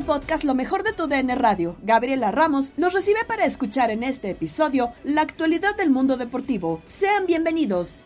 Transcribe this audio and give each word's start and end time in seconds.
Del 0.00 0.06
podcast 0.06 0.44
Lo 0.44 0.54
mejor 0.54 0.82
de 0.82 0.94
tu 0.94 1.08
DN 1.08 1.34
Radio, 1.34 1.76
Gabriela 1.82 2.30
Ramos 2.30 2.72
los 2.78 2.94
recibe 2.94 3.18
para 3.28 3.44
escuchar 3.44 3.90
en 3.90 4.02
este 4.02 4.30
episodio 4.30 4.92
la 5.04 5.20
actualidad 5.20 5.76
del 5.76 5.90
mundo 5.90 6.16
deportivo. 6.16 6.80
Sean 6.86 7.26
bienvenidos. 7.26 8.00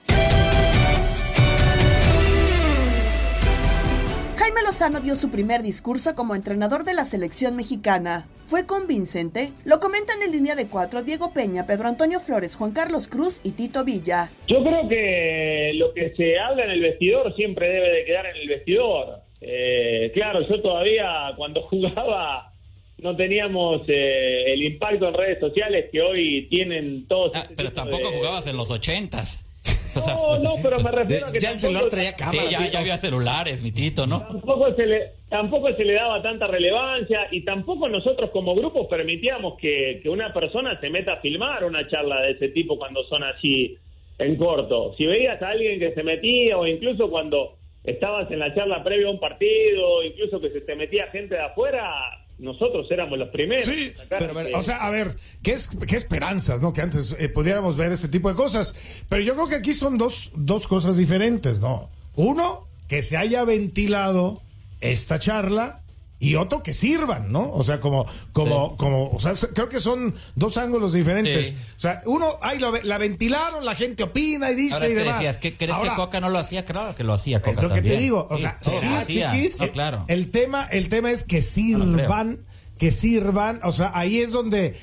Jaime 4.37 4.63
Lozano 4.65 4.99
dio 4.99 5.15
su 5.15 5.31
primer 5.31 5.63
discurso 5.63 6.17
como 6.17 6.35
entrenador 6.35 6.83
de 6.83 6.95
la 6.95 7.05
selección 7.05 7.55
mexicana. 7.55 8.27
¿Fue 8.49 8.67
convincente? 8.67 9.53
Lo 9.65 9.79
comentan 9.79 10.21
en 10.21 10.33
línea 10.33 10.57
de 10.57 10.67
cuatro 10.67 11.05
Diego 11.05 11.33
Peña, 11.33 11.65
Pedro 11.65 11.87
Antonio 11.87 12.19
Flores, 12.19 12.57
Juan 12.57 12.73
Carlos 12.73 13.07
Cruz 13.07 13.41
y 13.45 13.53
Tito 13.53 13.85
Villa. 13.85 14.33
Yo 14.49 14.65
creo 14.65 14.89
que 14.89 15.71
lo 15.77 15.95
que 15.95 16.13
se 16.17 16.41
habla 16.41 16.65
en 16.65 16.71
el 16.73 16.81
vestidor 16.81 17.37
siempre 17.37 17.69
debe 17.69 17.93
de 17.93 18.05
quedar 18.05 18.27
en 18.27 18.37
el 18.37 18.49
vestidor. 18.49 19.24
Eh, 19.47 20.11
claro, 20.15 20.41
yo 20.49 20.61
todavía 20.63 21.33
cuando 21.37 21.63
jugaba 21.71 22.51
no 22.99 23.15
teníamos 23.15 23.83
eh, 23.89 24.53
el 24.55 24.63
impacto 24.63 25.09
en 25.09 25.15
redes 25.15 25.39
sociales 25.41 25.87
que 25.93 26.01
hoy 26.01 26.47
tienen 26.49 27.07
todos. 27.07 27.33
Ah, 27.35 27.41
este 27.43 27.55
pero 27.55 27.73
tampoco 27.73 28.11
de- 28.11 28.17
jugabas 28.17 28.47
en 28.47 28.57
los 28.57 28.71
ochentas. 28.71 29.41
No, 29.95 30.39
no, 30.41 30.55
pero 30.61 30.81
me 30.81 30.91
refiero 30.91 31.29
a 31.29 31.33
que 31.33 31.39
ya 31.39 31.53
el 31.53 31.61
celular 31.61 31.85
traía 31.89 32.17
cámara. 32.17 32.41
Sí, 32.43 32.51
ya, 32.51 32.67
ya 32.69 32.81
había 32.81 32.99
celulares, 32.99 33.63
mi 33.63 33.71
tito, 33.71 34.09
¿no? 34.09 34.23
Tampoco 34.27 34.75
se, 34.75 34.87
le, 34.87 35.13
tampoco 35.29 35.73
se 35.73 35.85
le 35.85 35.95
daba 35.95 36.21
tanta 36.21 36.49
relevancia 36.49 37.29
y 37.31 37.43
tampoco 37.45 37.89
nosotros 37.89 38.31
como 38.31 38.57
grupo 38.57 38.89
permitíamos 38.89 39.57
que, 39.57 40.01
que 40.03 40.09
una 40.09 40.33
persona 40.33 40.81
se 40.81 40.91
meta 40.91 41.13
a 41.13 41.21
filmar 41.21 41.63
una 41.65 41.87
charla 41.89 42.23
de 42.23 42.33
ese 42.33 42.49
tipo 42.49 42.77
cuando 42.77 43.05
son 43.05 43.23
así 43.23 43.77
en 44.19 44.35
corto. 44.37 44.95
Si 44.99 45.07
veías 45.07 45.41
a 45.41 45.51
alguien 45.51 45.79
que 45.79 45.95
se 45.95 46.03
metía 46.03 46.59
o 46.59 46.67
incluso 46.67 47.09
cuando 47.09 47.57
estabas 47.85 48.31
en 48.31 48.39
la 48.39 48.55
charla 48.55 48.83
previa 48.83 49.09
a 49.09 49.11
un 49.11 49.21
partido, 49.21 50.03
incluso 50.03 50.41
que 50.41 50.51
se 50.51 50.63
te 50.63 50.75
metía 50.75 51.07
gente 51.09 51.35
de 51.35 51.43
afuera, 51.43 51.93
nosotros 52.39 52.87
éramos 52.91 53.19
los 53.19 53.29
primeros. 53.29 53.67
Sí, 53.67 53.93
pero, 54.09 54.35
o 54.59 54.63
sea, 54.63 54.85
a 54.85 54.91
ver, 54.91 55.17
¿qué, 55.43 55.53
es, 55.53 55.71
qué 55.87 55.97
esperanzas, 55.97 56.61
¿no? 56.61 56.73
Que 56.73 56.81
antes 56.81 57.15
eh, 57.19 57.29
pudiéramos 57.29 57.77
ver 57.77 57.93
este 57.93 58.09
tipo 58.09 58.29
de 58.29 58.35
cosas. 58.35 59.05
Pero 59.09 59.23
yo 59.23 59.35
creo 59.35 59.49
que 59.49 59.57
aquí 59.57 59.73
son 59.73 59.99
dos, 59.99 60.33
dos 60.35 60.67
cosas 60.67 60.97
diferentes, 60.97 61.61
¿no? 61.61 61.91
Uno, 62.17 62.67
que 62.89 63.03
se 63.03 63.17
haya 63.17 63.45
ventilado 63.45 64.43
esta 64.81 65.19
charla 65.19 65.84
y 66.25 66.37
otro 66.37 66.63
que 66.63 66.73
sirvan, 66.73 67.31
¿no? 67.31 67.51
O 67.53 67.63
sea, 67.63 67.81
como, 67.81 68.07
como, 68.33 68.77
como, 68.77 69.11
o 69.11 69.19
sea, 69.19 69.33
creo 69.55 69.69
que 69.69 69.81
son 69.81 70.15
dos 70.35 70.57
ángulos 70.57 70.93
diferentes. 70.93 71.49
Sí. 71.51 71.57
O 71.77 71.81
sea, 71.81 72.01
uno, 72.07 72.27
ay, 72.41 72.59
la 72.85 72.99
ventilaron, 72.99 73.65
la 73.65 73.75
gente 73.75 74.03
opina 74.05 74.51
y 74.51 74.55
dice 74.55 74.75
Ahora 74.75 74.87
y 74.87 74.91
te 74.91 74.99
demás. 75.01 75.15
decías, 75.19 75.37
¿qué 75.39 75.57
crees 75.57 75.73
Ahora, 75.73 75.91
que 75.91 75.97
Coca 75.97 76.21
no 76.21 76.29
lo 76.31 76.39
hacía? 76.39 76.65
Claro 76.65 76.97
que 76.97 77.05
lo 77.05 77.13
hacía 77.13 77.41
Coca 77.43 77.57
es 77.61 77.69
lo 77.69 77.75
que 77.75 77.83
te 77.83 77.97
digo, 77.97 78.27
o 78.31 78.39
sea, 78.39 78.59
Sí, 78.61 78.71
sí, 78.71 78.77
sí, 78.81 78.89
lo 78.89 78.97
hacía. 78.99 79.33
chiquis, 79.33 79.61
No, 79.61 79.73
claro. 79.73 80.05
el 80.09 80.31
tema, 80.31 80.65
el 80.65 80.89
tema 80.89 81.11
es 81.11 81.25
que 81.25 81.43
sirvan, 81.43 82.41
que 82.79 82.91
sirvan, 82.93 83.61
o 83.63 83.73
sea, 83.73 83.93
ahí 83.95 84.21
es 84.21 84.33
donde, 84.33 84.77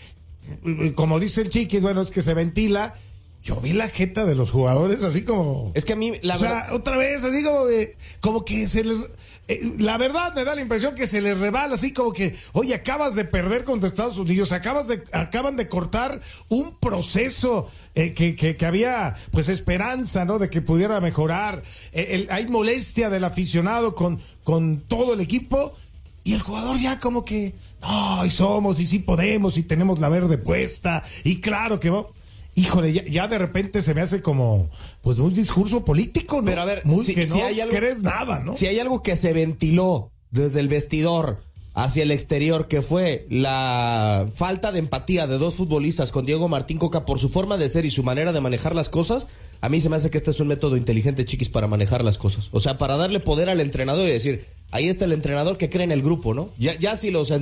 como 0.96 1.20
dice 1.20 1.42
el 1.42 1.50
chiquis, 1.50 1.82
bueno, 1.82 2.02
es 2.02 2.12
que 2.12 2.22
se 2.22 2.34
ventila. 2.34 2.94
Yo 3.44 3.56
vi 3.56 3.74
la 3.74 3.88
jeta 3.88 4.24
de 4.24 4.36
los 4.36 4.52
jugadores 4.52 5.04
así 5.04 5.24
como. 5.24 5.72
Es 5.74 5.86
que 5.86 5.94
a 5.94 5.96
mí, 5.96 6.12
la 6.22 6.36
o 6.36 6.38
sea, 6.40 6.54
verdad- 6.54 6.74
otra 6.74 6.96
vez, 6.98 7.24
así 7.24 7.44
como, 7.44 7.66
que- 7.66 7.96
como 8.20 8.46
que 8.46 8.68
se 8.68 8.84
les. 8.84 9.00
Eh, 9.54 9.74
la 9.80 9.98
verdad 9.98 10.34
me 10.34 10.44
da 10.44 10.56
la 10.56 10.62
impresión 10.62 10.96
que 10.96 11.08
se 11.08 11.22
les 11.22 11.40
rebala 11.40 11.76
así 11.76 11.94
como 11.94 12.14
que, 12.14 12.36
oye, 12.54 12.74
acabas 12.76 13.16
de 13.16 13.26
perder 13.26 13.64
contra 13.64 13.88
Estados 13.88 14.18
Unidos, 14.18 14.52
acabas 14.52 14.88
de, 14.88 15.04
acaban 15.12 15.56
de 15.58 15.68
cortar 15.68 16.22
un 16.50 16.78
proceso 16.80 17.70
eh, 17.96 18.14
que, 18.14 18.36
que- 18.36 18.66
había 18.66 19.16
pues 19.32 19.50
esperanza, 19.50 20.26
¿no? 20.26 20.40
De 20.40 20.50
que 20.50 20.62
pudiera 20.62 21.00
mejorar. 21.02 21.64
Eh, 21.94 22.28
hay 22.30 22.48
molestia 22.48 23.10
del 23.10 23.24
aficionado 23.24 23.96
con, 23.96 24.20
con 24.44 24.82
todo 24.82 25.14
el 25.14 25.20
equipo 25.22 25.76
y 26.24 26.34
el 26.34 26.42
jugador 26.42 26.78
ya 26.78 27.00
como 27.00 27.26
que, 27.26 27.54
no, 27.82 28.26
y 28.26 28.32
somos, 28.32 28.80
y 28.80 28.86
sí 28.86 29.00
podemos, 29.00 29.58
y 29.58 29.64
tenemos 29.64 30.00
la 30.00 30.08
verde 30.10 30.38
puesta, 30.38 31.04
y 31.24 31.42
claro 31.42 31.80
que 31.80 31.90
va. 31.90 32.06
Híjole, 32.62 32.94
ya, 32.94 33.04
ya 33.06 33.28
de 33.28 33.38
repente 33.38 33.82
se 33.82 33.94
me 33.94 34.02
hace 34.02 34.22
como, 34.22 34.70
pues, 35.02 35.18
un 35.18 35.34
discurso 35.34 35.84
político, 35.84 36.42
¿no? 36.42 36.46
Pero 36.46 36.62
a 36.62 36.66
ver, 36.66 36.86
Muy, 36.86 37.04
si, 37.04 37.16
que 37.16 37.26
si 37.26 37.40
no 37.40 37.46
hay 37.46 37.60
algo, 37.60 37.76
crees 37.76 38.04
nada, 38.04 38.40
¿no? 38.40 38.56
Si 38.56 38.68
hay 38.68 38.80
algo 38.80 39.02
que 39.02 39.16
se 39.16 39.34
ventiló 39.34 40.12
desde 40.30 40.60
el 40.60 40.68
vestidor 40.68 41.42
hacia 41.74 42.04
el 42.04 42.12
exterior, 42.12 42.68
que 42.68 42.82
fue 42.82 43.26
la 43.30 44.28
falta 44.34 44.72
de 44.72 44.80
empatía 44.80 45.26
de 45.26 45.38
dos 45.38 45.56
futbolistas 45.56 46.12
con 46.12 46.26
Diego 46.26 46.50
Martín 46.50 46.78
Coca 46.78 47.06
por 47.06 47.20
su 47.20 47.30
forma 47.30 47.58
de 47.58 47.70
ser 47.70 47.86
y 47.86 47.92
su 47.92 48.04
manera 48.04 48.34
de 48.34 48.42
manejar 48.42 48.76
las 48.76 48.90
cosas, 48.90 49.28
a 49.62 49.70
mí 49.70 49.80
se 49.80 49.90
me 49.90 49.96
hace 49.96 50.12
que 50.12 50.18
este 50.18 50.32
es 50.32 50.40
un 50.40 50.48
método 50.48 50.78
inteligente, 50.78 51.26
chiquis, 51.26 51.50
para 51.50 51.68
manejar 51.68 52.04
las 52.04 52.18
cosas. 52.18 52.50
O 52.52 52.60
sea, 52.60 52.78
para 52.78 52.98
darle 52.98 53.20
poder 53.20 53.50
al 53.50 53.62
entrenador 53.62 54.08
y 54.08 54.12
decir, 54.12 54.46
ahí 54.72 54.90
está 54.90 55.06
el 55.06 55.14
entrenador 55.14 55.58
que 55.58 55.70
cree 55.70 55.84
en 55.84 55.92
el 55.92 56.02
grupo, 56.02 56.34
¿no? 56.34 56.52
Ya, 56.58 56.78
ya 56.78 56.98
si, 56.98 57.10
los, 57.10 57.34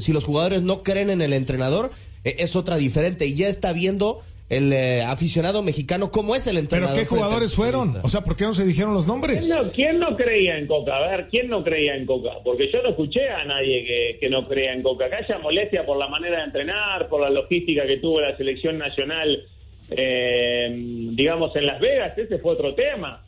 si 0.00 0.12
los 0.12 0.24
jugadores 0.24 0.62
no 0.62 0.82
creen 0.82 1.10
en 1.10 1.22
el 1.22 1.32
entrenador, 1.32 1.90
eh, 2.24 2.36
es 2.40 2.56
otra 2.56 2.76
diferente 2.76 3.26
y 3.26 3.34
ya 3.34 3.48
está 3.48 3.72
viendo 3.72 4.22
el 4.48 4.72
eh, 4.72 5.02
aficionado 5.02 5.62
mexicano 5.62 6.10
cómo 6.10 6.34
es 6.34 6.46
el 6.46 6.52
¿Pero 6.54 6.60
entrenador. 6.62 6.94
qué 6.94 7.04
frente 7.04 7.14
al 7.14 7.18
jugadores 7.26 7.54
fueron? 7.54 7.96
O 8.02 8.08
sea, 8.08 8.22
¿por 8.22 8.34
qué 8.36 8.44
no 8.44 8.54
se 8.54 8.64
dijeron 8.64 8.94
los 8.94 9.06
nombres? 9.06 9.44
¿Quién 9.46 9.58
no, 9.58 9.70
quién 9.72 9.98
no 9.98 10.16
creía 10.16 10.56
en 10.58 10.66
Coca? 10.66 10.96
A 10.96 11.00
ver, 11.10 11.26
¿quién 11.28 11.48
no 11.48 11.62
creía 11.62 11.94
en 11.96 12.06
Coca? 12.06 12.30
Porque 12.44 12.70
yo 12.72 12.82
no 12.82 12.88
escuché 12.90 13.28
a 13.28 13.44
nadie 13.44 13.84
que, 13.84 14.18
que 14.18 14.30
no 14.30 14.42
creía 14.44 14.72
en 14.72 14.82
Coca. 14.82 15.10
Que 15.10 15.16
haya 15.16 15.38
molestia 15.38 15.84
por 15.84 15.98
la 15.98 16.08
manera 16.08 16.38
de 16.38 16.44
entrenar, 16.44 17.08
por 17.08 17.20
la 17.20 17.30
logística 17.30 17.86
que 17.86 17.98
tuvo 17.98 18.20
la 18.20 18.36
selección 18.36 18.76
nacional, 18.78 19.44
eh, 19.90 20.68
digamos, 21.12 21.54
en 21.56 21.66
Las 21.66 21.80
Vegas, 21.80 22.16
ese 22.16 22.38
fue 22.38 22.52
otro 22.52 22.74
tema. 22.74 23.24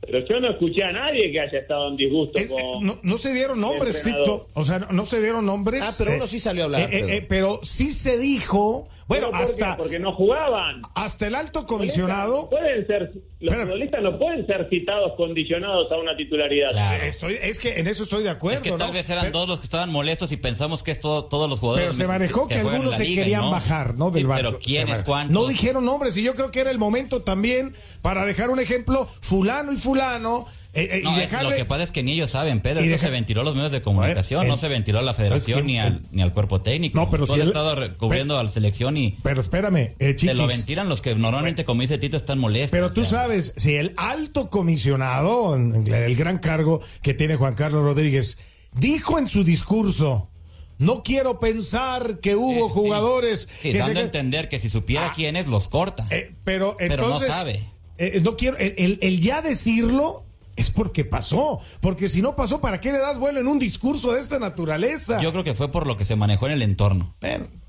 Pero 0.00 0.26
yo 0.26 0.40
no 0.40 0.50
escuché 0.50 0.84
a 0.84 0.92
nadie 0.92 1.30
que 1.32 1.40
haya 1.40 1.58
estado 1.58 1.88
en 1.88 1.96
disgusto 1.96 2.38
Es- 2.38 2.50
eh, 2.52 2.54
con... 2.54 2.86
no, 2.86 2.98
no 3.02 3.18
se 3.18 3.34
dieron 3.34 3.60
nombres. 3.60 4.00
Tito. 4.02 4.48
O 4.54 4.64
sea, 4.64 4.78
no, 4.78 4.86
no 4.92 5.04
se 5.06 5.20
dieron 5.20 5.44
nombres. 5.44 5.82
Ah, 5.82 5.92
pero 5.98 6.14
uno 6.14 6.26
sí 6.26 6.38
salió 6.38 6.62
a 6.62 6.64
hablar, 6.66 6.82
eh, 6.82 6.88
eh, 7.00 7.16
eh, 7.16 7.26
pero 7.28 7.58
sí 7.62 7.90
se 7.90 8.16
dijo. 8.16 8.88
Bueno, 9.08 9.28
¿Pero 9.30 9.38
qué? 9.38 9.42
hasta, 9.42 9.76
Porque 9.78 9.98
no 9.98 10.12
jugaban. 10.12 10.82
hasta 10.94 11.26
el 11.26 11.34
alto 11.34 11.64
comisionado. 11.66 12.50
Pueden 12.50 12.86
ser, 12.86 13.10
los 13.40 13.52
Espera. 13.52 13.62
futbolistas 13.64 14.02
no 14.02 14.18
pueden 14.18 14.46
ser 14.46 14.68
citados 14.68 15.12
condicionados 15.16 15.90
a 15.90 15.96
una 15.96 16.14
titularidad. 16.14 16.70
Estoy, 17.02 17.38
es 17.42 17.58
que 17.58 17.80
en 17.80 17.86
eso 17.88 18.02
estoy 18.02 18.22
de 18.22 18.28
acuerdo. 18.30 18.56
Es 18.56 18.60
que 18.62 18.70
tal 18.72 18.88
¿no? 18.88 18.92
vez 18.92 19.08
eran 19.08 19.22
Pero- 19.24 19.32
todos 19.32 19.48
los 19.48 19.58
que 19.60 19.64
estaban 19.64 19.90
molestos 19.90 20.30
y 20.32 20.36
pensamos 20.36 20.82
que 20.82 20.90
es 20.90 21.00
todo- 21.00 21.24
todos 21.24 21.48
los 21.48 21.58
jugadores. 21.58 21.86
Pero 21.86 21.96
se 21.96 22.06
manejó 22.06 22.46
que, 22.48 22.56
algunos 22.56 22.96
se 22.96 23.04
liga, 23.04 23.22
querían 23.22 23.40
¿no? 23.42 23.50
bajar, 23.50 23.96
¿no? 23.96 24.10
Del 24.10 24.24
Sí, 24.24 24.28
barco. 24.28 24.44
Pero 24.46 24.58
¿quién 24.60 24.86
Se 24.86 24.92
es 24.92 24.98
man- 24.98 25.04
cuántos? 25.06 25.32
No 25.34 25.46
dijeron 25.48 25.84
nombres 25.86 26.14
y 26.18 26.22
yo 26.22 26.34
creo 26.34 26.50
que 26.50 26.60
era 26.60 26.70
el 26.70 26.78
momento 26.78 27.22
también 27.22 27.74
para 28.02 28.26
dejar 28.26 28.50
un 28.50 28.60
ejemplo, 28.60 29.08
fulano 29.22 29.72
y 29.72 29.78
fulano, 29.78 30.46
eh, 30.78 30.88
eh, 30.98 31.00
No, 31.04 31.10
y 31.12 31.14
es- 31.20 31.30
dejarle... 31.30 31.50
lo 31.50 31.56
que 31.56 31.64
pasa 31.64 31.82
es 31.84 31.92
que 31.92 32.02
ni 32.02 32.12
ellos 32.12 32.30
saben, 32.30 32.60
Pedro. 32.60 32.82
deja- 32.82 32.98
se 33.06 33.10
ventiló 33.10 33.40
a 33.40 33.44
los 33.44 33.54
medios 33.54 33.72
de 33.72 33.82
comunicación, 33.82 34.46
no 34.48 34.56
se 34.56 34.68
ventiló 34.68 34.98
a 34.98 35.02
la 35.02 35.14
federación 35.14 35.58
es 35.58 35.62
que- 35.64 35.66
ni, 35.66 35.78
al, 35.78 36.02
ni 36.10 36.22
al 36.22 36.32
cuerpo 36.32 36.60
técnico. 36.60 36.98
No, 36.98 37.10
pero 37.10 37.26
si 37.26 37.32
has 37.34 37.40
el- 37.40 37.48
estado 37.48 37.96
cubriendo 37.98 38.38
a 38.38 38.42
la 38.42 38.48
selección 38.50 38.96
y 38.96 39.18
Pero 39.22 39.40
espérame, 39.40 39.94
eh, 39.98 40.14
te 40.14 40.32
lo 40.34 40.42
chiquis. 40.44 40.58
ventilan 40.58 40.88
los 40.88 41.00
que 41.02 41.14
normalmente, 41.14 41.64
como 41.64 41.82
dice 41.82 41.98
Tito, 41.98 42.16
están 42.16 42.38
molestos. 42.38 42.70
Pero 42.70 42.92
tú 42.92 43.02
o 43.02 43.04
sea. 43.04 43.20
sabes, 43.22 43.54
si 43.56 43.74
el 43.74 43.94
alto 43.96 44.50
comisionado, 44.50 45.54
el 45.56 46.16
gran 46.16 46.38
cargo 46.38 46.80
que 47.02 47.14
tiene 47.14 47.36
Juan 47.36 47.54
Carlos 47.54 47.82
Rodríguez, 47.84 48.40
dijo 48.74 49.18
en 49.18 49.26
su 49.26 49.44
discurso, 49.44 50.30
no 50.78 51.02
quiero 51.02 51.40
pensar 51.40 52.20
que 52.20 52.36
hubo 52.36 52.68
jugadores 52.68 53.48
Sí, 53.62 53.72
que 53.72 53.78
dando 53.78 53.94
se- 53.94 53.98
a 54.00 54.04
entender 54.04 54.48
que 54.48 54.60
si 54.60 54.68
supiera 54.68 55.12
quién 55.14 55.34
es, 55.34 55.46
los 55.48 55.66
corta. 55.68 56.06
Eh, 56.10 56.34
pero 56.44 56.76
Pero 56.78 56.96
no 56.98 57.04
entonces, 57.06 57.34
sabe. 57.34 57.64
eh, 57.98 58.20
no 58.22 58.36
quiero, 58.36 58.56
el 58.58 59.18
ya 59.18 59.42
decirlo 59.42 60.24
es 60.58 60.70
porque 60.70 61.04
pasó, 61.04 61.60
porque 61.80 62.08
si 62.08 62.20
no 62.20 62.36
pasó, 62.36 62.60
¿para 62.60 62.78
qué 62.80 62.92
le 62.92 62.98
das 62.98 63.18
vuelo 63.18 63.40
en 63.40 63.46
un 63.46 63.58
discurso 63.58 64.12
de 64.12 64.20
esta 64.20 64.38
naturaleza? 64.38 65.20
Yo 65.20 65.30
creo 65.32 65.44
que 65.44 65.54
fue 65.54 65.70
por 65.70 65.86
lo 65.86 65.96
que 65.96 66.04
se 66.04 66.16
manejó 66.16 66.46
en 66.46 66.52
el 66.52 66.62
entorno. 66.62 67.14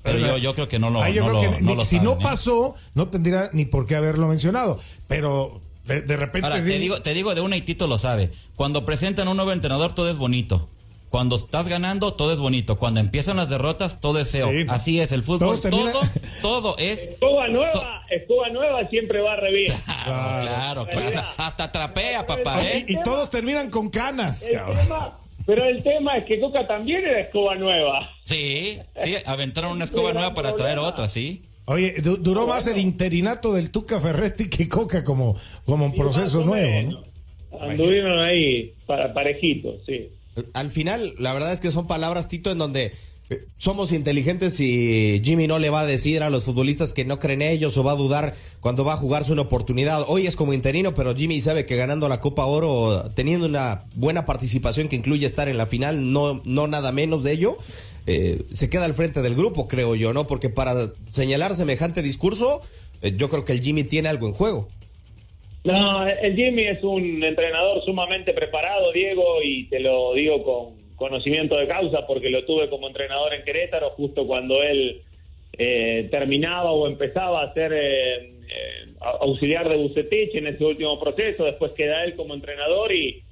pero 0.02 0.18
yo, 0.18 0.36
yo 0.38 0.54
creo 0.54 0.68
que 0.68 0.78
no 0.78 0.90
lo, 0.90 1.00
Ahí 1.02 1.14
yo 1.14 1.22
no 1.24 1.28
creo 1.30 1.42
lo- 1.42 1.56
que 1.56 1.62
no 1.62 1.70
ni- 1.70 1.76
lo 1.76 1.84
si 1.84 1.96
saben, 1.96 2.04
no 2.12 2.20
¿eh? 2.20 2.22
pasó, 2.22 2.74
no 2.94 3.08
tendría 3.08 3.50
ni 3.52 3.64
por 3.64 3.86
qué 3.86 3.96
haberlo 3.96 4.26
mencionado, 4.28 4.78
pero 5.06 5.60
de, 5.86 6.02
de 6.02 6.16
repente... 6.16 6.46
Ahora, 6.46 6.62
sí- 6.64 6.70
te 6.70 6.78
digo, 6.78 7.00
te 7.02 7.14
digo 7.14 7.34
de 7.34 7.40
una 7.40 7.56
y 7.56 7.62
Tito 7.62 7.86
lo 7.86 7.96
sabe. 7.98 8.30
Cuando 8.56 8.84
presentan 8.84 9.28
un 9.28 9.36
nuevo 9.36 9.52
entrenador, 9.52 9.94
todo 9.94 10.10
es 10.10 10.16
bonito. 10.16 10.68
Cuando 11.10 11.36
estás 11.36 11.66
ganando, 11.68 12.14
todo 12.14 12.32
es 12.32 12.38
bonito. 12.38 12.78
Cuando 12.78 13.00
empiezan 13.00 13.36
las 13.36 13.50
derrotas, 13.50 14.00
todo 14.00 14.18
es 14.20 14.30
feo. 14.30 14.48
Sí. 14.50 14.64
Así 14.68 15.00
es 15.00 15.10
el 15.12 15.22
fútbol. 15.24 15.58
Todo, 15.60 16.00
todo 16.40 16.78
es. 16.78 17.08
Escoba 17.08 17.48
nueva, 17.48 18.04
escoba 18.08 18.48
nueva 18.50 18.88
siempre 18.88 19.20
va 19.20 19.36
re 19.36 19.52
bien. 19.52 19.74
Claro, 20.04 20.86
claro. 20.86 21.20
Hasta 21.36 21.70
trapea, 21.72 22.26
papá, 22.26 22.62
¿eh? 22.62 22.84
y, 22.88 22.92
y 22.94 23.02
todos 23.02 23.28
terminan 23.30 23.70
con 23.70 23.90
canas, 23.90 24.46
El 24.46 24.54
cabrón. 24.56 24.78
tema- 24.78 25.16
pero 25.46 25.64
el 25.64 25.82
tema 25.82 26.16
es 26.16 26.24
que 26.26 26.38
Coca 26.38 26.66
también 26.68 27.04
era 27.04 27.18
escoba 27.20 27.56
nueva. 27.56 28.08
Sí, 28.24 28.78
sí, 29.04 29.16
aventaron 29.26 29.72
una 29.72 29.84
escoba 29.84 30.12
nueva 30.12 30.32
para 30.32 30.54
traer 30.54 30.78
otra, 30.78 31.08
¿sí? 31.08 31.42
Oye, 31.64 31.94
du- 32.02 32.18
duró 32.18 32.46
más 32.46 32.66
el 32.68 32.78
interinato 32.78 33.52
del 33.52 33.70
Tuca 33.72 33.98
Ferretti 33.98 34.48
que 34.48 34.68
Coca 34.68 35.02
como, 35.02 35.36
como 35.66 35.86
un 35.86 35.94
proceso 35.94 36.44
nuevo. 36.44 36.92
¿no? 37.52 37.58
Anduvieron 37.60 38.20
ahí 38.20 38.74
para, 38.86 39.12
parejitos, 39.12 39.76
sí. 39.86 40.08
Al 40.54 40.70
final, 40.70 41.14
la 41.18 41.32
verdad 41.32 41.52
es 41.52 41.60
que 41.60 41.70
son 41.70 41.86
palabras, 41.86 42.28
Tito, 42.28 42.50
en 42.50 42.58
donde 42.58 42.92
eh, 43.30 43.46
somos 43.56 43.92
inteligentes 43.92 44.58
y 44.58 45.22
Jimmy 45.24 45.46
no 45.46 45.58
le 45.58 45.70
va 45.70 45.82
a 45.82 45.86
decir 45.86 46.22
a 46.22 46.30
los 46.30 46.44
futbolistas 46.44 46.92
que 46.92 47.04
no 47.04 47.20
creen 47.20 47.42
en 47.42 47.50
ellos 47.50 47.76
o 47.78 47.84
va 47.84 47.92
a 47.92 47.96
dudar 47.96 48.34
cuando 48.60 48.84
va 48.84 48.94
a 48.94 48.96
jugarse 48.96 49.30
una 49.30 49.42
oportunidad. 49.42 50.04
Hoy 50.08 50.26
es 50.26 50.34
como 50.34 50.52
interino, 50.52 50.94
pero 50.94 51.14
Jimmy 51.14 51.40
sabe 51.40 51.64
que 51.64 51.76
ganando 51.76 52.08
la 52.08 52.20
Copa 52.20 52.46
Oro, 52.46 53.10
teniendo 53.14 53.46
una 53.46 53.84
buena 53.94 54.26
participación 54.26 54.88
que 54.88 54.96
incluye 54.96 55.26
estar 55.26 55.48
en 55.48 55.58
la 55.58 55.66
final, 55.66 56.12
no, 56.12 56.42
no 56.44 56.66
nada 56.66 56.90
menos 56.90 57.22
de 57.22 57.32
ello, 57.32 57.56
eh, 58.06 58.44
se 58.52 58.68
queda 58.68 58.84
al 58.84 58.94
frente 58.94 59.22
del 59.22 59.36
grupo, 59.36 59.68
creo 59.68 59.94
yo, 59.94 60.12
¿no? 60.12 60.26
Porque 60.26 60.50
para 60.50 60.74
señalar 61.08 61.54
semejante 61.54 62.02
discurso, 62.02 62.62
eh, 63.02 63.14
yo 63.16 63.28
creo 63.28 63.44
que 63.44 63.52
el 63.52 63.60
Jimmy 63.60 63.84
tiene 63.84 64.08
algo 64.08 64.26
en 64.26 64.32
juego. 64.32 64.68
No, 65.64 66.06
el 66.06 66.34
Jimmy 66.34 66.62
es 66.62 66.82
un 66.82 67.22
entrenador 67.22 67.84
sumamente 67.84 68.32
preparado, 68.32 68.92
Diego, 68.92 69.42
y 69.42 69.64
te 69.68 69.78
lo 69.78 70.14
digo 70.14 70.42
con 70.42 70.80
conocimiento 70.96 71.56
de 71.56 71.66
causa 71.66 72.06
porque 72.06 72.28
lo 72.28 72.44
tuve 72.44 72.68
como 72.68 72.86
entrenador 72.86 73.32
en 73.32 73.42
Querétaro 73.42 73.90
justo 73.90 74.26
cuando 74.26 74.62
él 74.62 75.00
eh, 75.56 76.08
terminaba 76.10 76.72
o 76.72 76.86
empezaba 76.86 77.42
a 77.42 77.54
ser 77.54 77.72
eh, 77.72 78.16
eh, 78.16 78.94
auxiliar 79.20 79.68
de 79.68 79.76
Bucetich 79.76 80.34
en 80.34 80.46
ese 80.46 80.64
último 80.64 81.00
proceso, 81.00 81.44
después 81.44 81.72
queda 81.72 82.04
él 82.04 82.16
como 82.16 82.34
entrenador 82.34 82.92
y, 82.92 83.22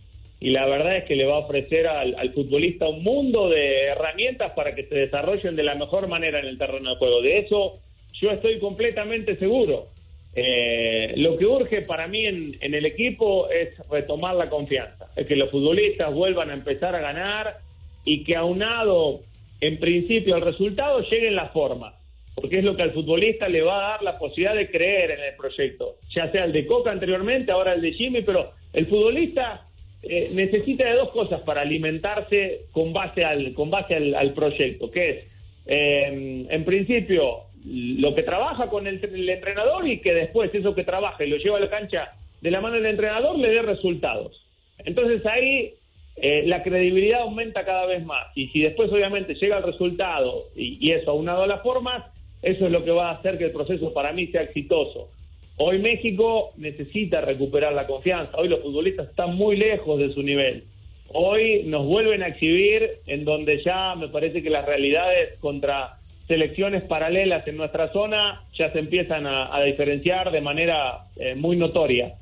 y 0.40 0.50
la 0.50 0.66
verdad 0.66 0.96
es 0.96 1.04
que 1.04 1.16
le 1.16 1.26
va 1.26 1.34
a 1.34 1.40
ofrecer 1.40 1.86
al, 1.86 2.14
al 2.14 2.32
futbolista 2.32 2.88
un 2.88 3.02
mundo 3.02 3.50
de 3.50 3.84
herramientas 3.84 4.52
para 4.52 4.75
que 4.75 4.84
se 4.84 4.94
desarrollen 4.94 5.54
de 5.54 5.62
la 5.62 5.75
mejor 5.75 6.08
manera 6.08 6.40
en 6.40 6.46
el 6.46 6.58
terreno 6.58 6.90
de 6.90 6.96
juego. 6.96 7.20
De 7.20 7.38
eso 7.38 7.80
yo 8.20 8.30
estoy 8.30 8.58
completamente 8.58 9.36
seguro. 9.36 9.88
Eh, 10.34 11.14
lo 11.16 11.36
que 11.36 11.46
urge 11.46 11.82
para 11.82 12.06
mí 12.06 12.26
en, 12.26 12.56
el 12.60 12.86
equipo 12.86 13.48
es 13.50 13.76
retomar 13.90 14.36
la 14.36 14.48
confianza, 14.48 15.06
es 15.16 15.26
que 15.26 15.36
los 15.36 15.50
futbolistas 15.50 16.12
vuelvan 16.12 16.50
a 16.50 16.54
empezar 16.54 16.94
a 16.94 17.00
ganar 17.00 17.58
y 18.04 18.22
que 18.25 18.36
aunado 18.36 19.20
en 19.60 19.78
principio 19.78 20.34
al 20.34 20.42
resultado 20.42 21.00
lleguen 21.00 21.34
las 21.34 21.50
formas, 21.50 21.94
porque 22.34 22.58
es 22.58 22.64
lo 22.64 22.76
que 22.76 22.82
al 22.82 22.92
futbolista 22.92 23.48
le 23.48 23.62
va 23.62 23.78
a 23.78 23.90
dar 23.90 24.02
la 24.02 24.19
posibilidad 24.19 24.54
de 24.54 24.70
creer 24.70 25.12
en 25.12 25.20
el 25.20 25.34
proyecto, 25.34 25.96
ya 26.10 26.30
sea 26.30 26.44
el 26.44 26.52
de 26.52 26.66
Coca 26.66 26.90
anteriormente, 26.90 27.50
ahora 27.50 27.72
el 27.72 27.80
de 27.80 27.92
Jimmy, 27.92 28.22
pero 28.22 28.52
el 28.72 28.86
futbolista 28.86 29.66
eh, 30.02 30.30
necesita 30.34 30.86
de 30.86 30.94
dos 30.94 31.10
cosas 31.10 31.40
para 31.40 31.62
alimentarse 31.62 32.66
con 32.70 32.92
base 32.92 33.25
al, 33.25 33.54
con 33.54 33.70
base 33.70 33.96
al 33.96 34.32
proyecto, 34.34 34.90
que 34.90 35.10
es, 35.10 35.25
eh, 35.66 36.46
en 36.48 36.64
principio, 36.64 37.47
lo 37.64 38.14
que 38.14 38.22
trabaja 38.22 38.66
con 38.66 38.87
el, 38.87 39.00
entrenador 39.28 39.87
y 39.88 40.00
que 40.00 40.14
después 40.14 40.55
eso 40.55 40.75
que 40.75 40.84
trabaja 40.84 41.25
y 41.25 41.31
lo 41.31 41.37
lleva 41.37 41.58
a 41.58 41.60
la 41.60 41.70
cancha 41.70 42.12
de 42.40 42.50
la 42.50 42.61
mano 42.61 42.76
del 42.76 42.87
entrenador 42.87 43.38
le 43.38 43.49
dé 43.49 43.62
resultados. 43.62 44.44
Entonces 44.85 45.25
ahí 45.26 45.75
eh, 46.16 46.44
la 46.47 46.62
credibilidad 46.62 47.23
aumenta 47.23 47.64
cada 47.64 47.87
vez 47.87 48.04
más. 48.04 48.26
Y 48.35 48.49
si 48.49 48.62
después 48.62 48.92
obviamente 48.92 49.35
llega 49.35 49.59
el 49.59 49.64
resultado 49.64 50.32
y, 50.54 50.78
y 50.80 50.92
eso 50.92 51.11
aunado 51.11 51.42
a 51.42 51.47
las 51.47 51.62
formas, 51.62 52.04
eso 52.42 52.66
es 52.66 52.73
lo 52.73 52.85
que 52.85 52.92
va 52.92 53.11
a 53.11 53.14
hacer 53.14 53.38
que 53.38 53.47
el 53.47 53.52
proceso 53.52 53.92
para 53.92 54.12
mí 54.12 54.28
sea 54.28 54.42
exitoso. 54.42 55.11
Hoy 55.56 55.80
México 55.80 56.52
necesita 56.56 57.21
recuperar 57.21 57.73
la 57.73 57.87
confianza. 57.87 58.37
Hoy 58.37 58.49
los 58.49 58.61
futbolistas 58.61 59.09
están 59.09 59.35
muy 59.35 59.56
lejos 59.56 59.99
de 59.99 60.12
su 60.12 60.23
nivel. 60.23 60.64
Hoy 61.09 61.62
nos 61.64 61.85
vuelven 61.85 62.23
a 62.23 62.28
exhibir 62.28 63.00
en 63.06 63.25
donde 63.25 63.62
ya 63.64 63.94
me 63.97 64.09
parece 64.09 64.42
que 64.42 64.50
las 64.50 64.66
realidades 64.66 65.37
contra 65.40 65.99
selecciones 66.28 66.85
paralelas 66.85 67.49
en 67.49 67.56
nuestra 67.56 67.90
zona 67.90 68.44
ya 68.52 68.70
se 68.70 68.78
empiezan 68.78 69.26
a, 69.26 69.61
diferenciar 69.62 70.30
de 70.30 70.42
manera 70.42 71.06
eh, 71.16 71.35
muy 71.35 71.56
notoria. 71.56 72.14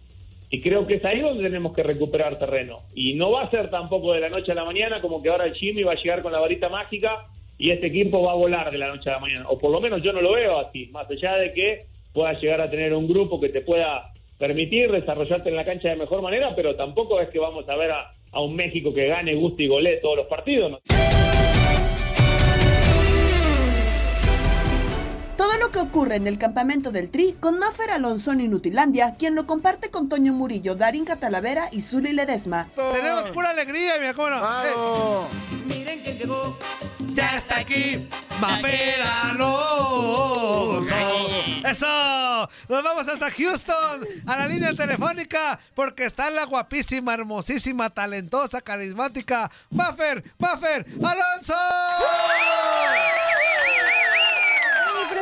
Y 0.48 0.60
creo 0.60 0.86
que 0.86 0.94
es 0.94 1.04
ahí 1.04 1.20
donde 1.20 1.42
tenemos 1.42 1.74
que 1.74 1.82
recuperar 1.82 2.38
terreno. 2.38 2.82
Y 2.94 3.14
no 3.14 3.32
va 3.32 3.42
a 3.42 3.50
ser 3.50 3.68
tampoco 3.68 4.12
de 4.12 4.20
la 4.20 4.28
noche 4.28 4.52
a 4.52 4.54
la 4.54 4.64
mañana 4.64 5.00
como 5.00 5.20
que 5.20 5.28
ahora 5.28 5.46
el 5.46 5.54
Jimmy 5.54 5.82
va 5.82 5.92
a 5.92 5.96
llegar 5.96 6.22
con 6.22 6.32
la 6.32 6.38
varita 6.38 6.68
mágica 6.68 7.26
y 7.58 7.72
este 7.72 7.88
equipo 7.88 8.22
va 8.22 8.32
a 8.32 8.36
volar 8.36 8.70
de 8.70 8.78
la 8.78 8.88
noche 8.88 9.10
a 9.10 9.14
la 9.14 9.18
mañana. 9.18 9.44
O 9.48 9.58
por 9.58 9.72
lo 9.72 9.80
menos 9.80 10.02
yo 10.02 10.12
no 10.12 10.20
lo 10.20 10.34
veo 10.34 10.60
así, 10.60 10.86
más 10.92 11.10
allá 11.10 11.34
de 11.34 11.52
que 11.52 11.86
puedas 12.12 12.40
llegar 12.40 12.60
a 12.60 12.70
tener 12.70 12.94
un 12.94 13.08
grupo 13.08 13.40
que 13.40 13.48
te 13.48 13.60
pueda 13.60 14.12
permitir 14.38 14.92
desarrollarte 14.92 15.48
en 15.48 15.56
la 15.56 15.64
cancha 15.64 15.88
de 15.88 15.96
mejor 15.96 16.22
manera, 16.22 16.54
pero 16.54 16.76
tampoco 16.76 17.20
es 17.20 17.28
que 17.30 17.40
vamos 17.40 17.68
a 17.68 17.76
ver 17.76 17.90
a, 17.90 18.12
un 18.38 18.54
México 18.54 18.92
que 18.92 19.06
gane, 19.06 19.34
guste 19.34 19.64
y 19.64 19.68
golee 19.68 19.98
todos 20.00 20.18
los 20.18 20.26
partidos. 20.26 20.78
Todo 25.36 25.58
lo 25.58 25.70
que 25.70 25.78
ocurre 25.80 26.16
en 26.16 26.26
el 26.26 26.38
campamento 26.38 26.90
del 26.92 27.10
Tri 27.10 27.36
con 27.38 27.58
Mafer 27.58 27.90
Alonso 27.90 28.32
en 28.32 28.40
Inutilandia, 28.40 29.14
quien 29.18 29.34
lo 29.34 29.46
comparte 29.46 29.90
con 29.90 30.08
Toño 30.08 30.32
Murillo, 30.32 30.74
Darín 30.76 31.04
Catalavera 31.04 31.68
y 31.70 31.82
Zuli 31.82 32.12
Ledesma. 32.12 32.68
Tenemos 32.74 33.30
pura 33.32 33.50
alegría, 33.50 33.94
mira 33.98 34.14
cómo 34.14 34.30
no. 34.30 34.38
Eh. 34.64 34.72
Miren 35.66 36.02
que 36.02 36.14
llegó. 36.14 36.56
Ya 37.12 37.36
está 37.36 37.58
aquí, 37.58 38.08
Mafer 38.40 39.02
Alonso. 39.24 40.86
Eso. 41.64 42.48
Nos 42.68 42.82
vamos 42.82 43.08
hasta 43.08 43.30
Houston, 43.30 44.06
a 44.26 44.36
la 44.36 44.46
línea 44.46 44.74
telefónica, 44.74 45.58
porque 45.74 46.04
está 46.04 46.30
la 46.30 46.44
guapísima, 46.44 47.14
hermosísima, 47.14 47.90
talentosa, 47.90 48.60
carismática, 48.60 49.50
Mafer, 49.70 50.24
Mafer 50.38 50.86
Alonso. 51.02 51.54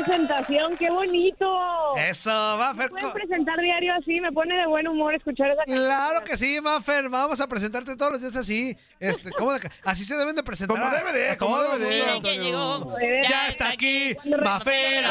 Presentación, 0.05 0.77
qué 0.77 0.91
bonito. 0.91 1.97
Eso, 1.97 2.31
Maffer. 2.59 2.91
¿Pueden 2.91 3.13
presentar 3.13 3.59
diario 3.61 3.95
así? 3.95 4.21
Me 4.21 4.31
pone 4.33 4.55
de 4.57 4.67
buen 4.67 4.87
humor 4.87 5.15
escuchar 5.15 5.51
esa 5.51 5.65
canción. 5.65 5.87
Claro 5.87 6.25
que 6.25 6.37
sí, 6.37 6.61
Maffer. 6.61 7.09
Vamos 7.09 7.41
a 7.41 7.49
presentarte 7.49 7.97
todos 7.97 8.13
los 8.13 8.21
días 8.21 8.37
así. 8.37 8.77
Este, 9.01 9.31
¿cómo 9.31 9.53
de- 9.53 9.61
así 9.85 10.05
se 10.05 10.17
deben 10.17 10.37
de 10.37 10.43
presentar. 10.43 10.77
Como 10.77 10.91
debe 10.91 11.13
de, 11.13 11.37
como 11.37 11.59
debe 11.61 11.79
de, 11.79 12.21
llegó. 12.39 12.95
Ya 13.29 13.49
está 13.49 13.71
aquí, 13.71 14.15
Maffer 14.43 15.05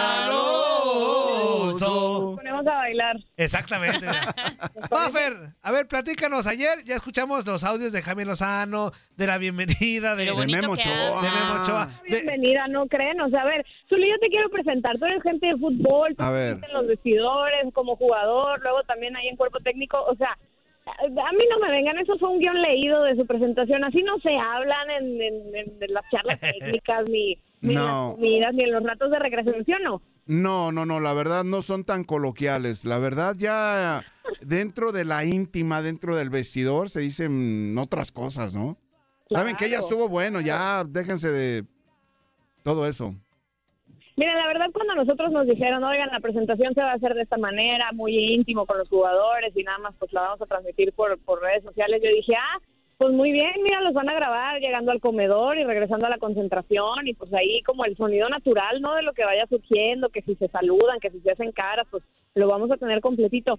Alonso. 1.14 2.34
Ponemos 2.36 2.68
a 2.68 2.76
bailar. 2.76 3.16
Exactamente. 3.38 4.06
Maffer, 4.92 5.50
a 5.62 5.72
ver, 5.72 5.88
platícanos. 5.88 6.46
Ayer 6.48 6.84
ya 6.84 6.96
escuchamos 6.96 7.46
los 7.46 7.64
audios 7.64 7.92
de 7.94 8.02
Jaime 8.02 8.26
Lozano, 8.26 8.92
de 9.16 9.28
la 9.28 9.38
bienvenida, 9.38 10.16
de, 10.16 10.32
bonito 10.32 10.62
Memo 10.62 10.76
que 10.76 10.82
Ochoa. 10.82 11.22
De 11.22 11.30
Memo. 11.30 11.54
Bienvenida, 12.04 12.68
¿no 12.68 12.86
creen? 12.88 13.22
O 13.22 13.30
sea, 13.30 13.42
a 13.42 13.46
ver, 13.46 13.66
Zuli, 13.90 14.10
yo 14.10 14.20
te 14.20 14.28
quiero 14.28 14.50
presentar. 14.50 14.83
Tú 15.00 15.06
eres 15.06 15.24
gente 15.24 15.48
de 15.48 15.58
fútbol, 15.58 16.16
tú 16.16 16.24
en 16.24 16.74
los 16.74 16.88
vestidores 16.88 17.74
como 17.74 17.96
jugador, 17.96 18.62
luego 18.62 18.84
también 18.84 19.16
ahí 19.16 19.28
en 19.28 19.36
cuerpo 19.38 19.60
técnico. 19.60 19.98
O 20.04 20.16
sea, 20.16 20.38
a 20.86 21.32
mí 21.32 21.44
no 21.50 21.60
me 21.60 21.72
vengan, 21.72 21.98
eso 21.98 22.18
fue 22.20 22.30
un 22.30 22.40
guion 22.40 22.62
leído 22.62 23.04
de 23.04 23.16
su 23.16 23.25
presentación. 23.25 23.84
Así 23.84 24.04
no 24.04 24.20
se 24.20 24.36
hablan 24.38 24.90
en, 24.90 25.22
en- 25.56 25.74
las 25.90 26.10
charlas 26.12 26.40
técnicas, 26.60 27.10
ni, 27.10 27.38
ni 27.62 27.70
en 27.75 27.86
las 27.86 28.13
comidas, 28.16 28.54
ni 28.54 28.63
en 28.63 28.72
los 28.74 28.84
ratos 28.84 29.10
de 29.12 29.20
recreación, 29.20 29.63
¿sí 29.66 29.74
o 29.74 29.80
no? 29.80 30.02
No, 30.25 30.72
no, 30.72 30.86
no, 30.86 31.00
la 31.02 31.13
verdad 31.13 31.44
no 31.44 31.62
son 31.62 31.84
tan 31.84 32.04
coloquiales. 32.06 32.86
La 32.86 32.98
verdad 32.98 33.36
ya 33.38 34.06
dentro 34.42 34.92
de 34.94 35.04
la 35.06 35.25
íntima, 35.25 35.82
dentro 35.82 36.16
del 36.16 36.30
vestidor, 36.30 36.90
se 36.90 37.02
dicen 37.02 37.75
otras 37.78 38.12
cosas, 38.12 38.56
¿no? 38.56 38.78
Saben 39.30 39.56
que 39.58 39.66
ya 39.66 39.78
Claro. 39.80 39.84
estuvo 39.84 40.08
bueno, 40.10 40.40
ya 40.42 40.84
déjense 40.88 41.30
de 41.30 41.66
todo 42.63 42.88
eso. 42.88 43.16
Mira, 44.15 44.36
la 44.36 44.48
verdad 44.48 44.67
cuando 44.72 44.93
nosotros 44.93 45.32
nos 45.32 45.48
dijeron, 45.48 45.84
oigan, 45.84 46.10
la 46.12 46.20
presentación 46.20 46.74
se 46.75 46.82
va 46.82 46.91
a 46.91 46.96
hacer 46.96 47.15
de 47.15 47.24
esta 47.24 47.38
manera, 47.38 47.91
muy 47.93 48.15
íntimo 48.34 48.65
con 48.67 48.77
los 48.77 48.88
jugadores 48.88 49.55
y 49.55 49.63
nada 49.63 49.79
más 49.79 49.96
pues 49.98 50.13
la 50.13 50.22
vamos 50.22 50.41
a 50.41 50.46
transmitir 50.46 50.93
por, 50.93 51.17
por 51.20 51.41
redes 51.41 51.63
sociales, 51.63 52.00
yo 52.03 52.10
dije, 52.10 52.36
ah, 52.36 52.60
pues 53.00 53.12
muy 53.12 53.32
bien, 53.32 53.51
mira, 53.63 53.82
los 53.82 53.93
van 53.93 54.10
a 54.10 54.13
grabar 54.13 54.62
llegando 54.62 54.91
al 54.91 55.01
comedor 55.01 55.58
y 55.58 55.63
regresando 55.63 56.05
a 56.05 56.10
la 56.10 56.20
concentración 56.20 57.08
y 57.08 57.13
pues 57.15 57.34
ahí 57.34 57.62
como 57.63 57.86
el 57.86 57.98
sonido 57.98 58.29
natural, 58.29 58.82
¿no? 58.82 58.93
De 58.93 59.01
lo 59.01 59.13
que 59.13 59.25
vaya 59.25 59.48
surgiendo, 59.48 60.10
que 60.10 60.22
si 60.22 60.36
se 60.36 60.48
saludan, 60.48 61.00
que 61.01 61.10
si 61.10 61.20
se 61.20 61.32
hacen 61.32 61.51
caras, 61.51 61.88
pues 61.89 62.03
lo 62.36 62.48
vamos 62.48 62.72
a 62.72 62.77
tener 62.77 63.01
completito. 63.01 63.58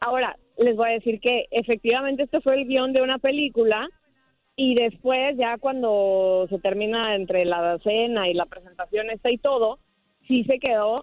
Ahora, 0.00 0.36
les 0.58 0.76
voy 0.76 0.90
a 0.90 0.92
decir 0.92 1.18
que 1.18 1.46
efectivamente 1.50 2.24
este 2.24 2.40
fue 2.40 2.54
el 2.54 2.66
guion 2.66 2.92
de 2.92 3.02
una 3.02 3.18
película 3.18 3.88
y 4.58 4.74
después 4.74 5.36
ya 5.38 5.56
cuando 5.56 6.46
se 6.50 6.58
termina 6.58 7.14
entre 7.14 7.44
la 7.44 7.78
cena 7.78 8.28
y 8.28 8.34
la 8.34 8.44
presentación 8.44 9.08
esta 9.08 9.30
y 9.30 9.38
todo, 9.38 9.78
sí 10.26 10.42
se 10.44 10.58
quedó 10.58 10.96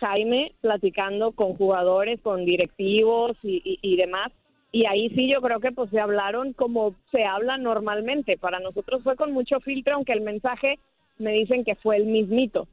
Jaime 0.00 0.52
platicando 0.60 1.30
con 1.30 1.54
jugadores, 1.54 2.20
con 2.20 2.44
directivos 2.44 3.36
y, 3.44 3.78
y- 3.80 3.96
demás. 3.96 4.32
Y 4.72 4.86
ahí 4.86 5.08
sí 5.10 5.30
yo 5.32 5.40
creo 5.40 5.60
que 5.60 5.70
pues 5.70 5.88
se 5.90 6.00
hablaron 6.00 6.52
como 6.52 6.96
se 7.12 7.24
habla 7.24 7.58
normalmente. 7.58 8.36
Para 8.38 8.58
nosotros 8.58 9.04
fue 9.04 9.14
con 9.14 9.30
mucho 9.30 9.60
filtro, 9.60 9.94
aunque 9.94 10.12
el 10.12 10.20
mensaje 10.22 10.80
me 11.18 11.30
dicen 11.30 11.62
que 11.64 11.76
fue 11.76 11.96
el 11.98 12.06
mismito. 12.06 12.66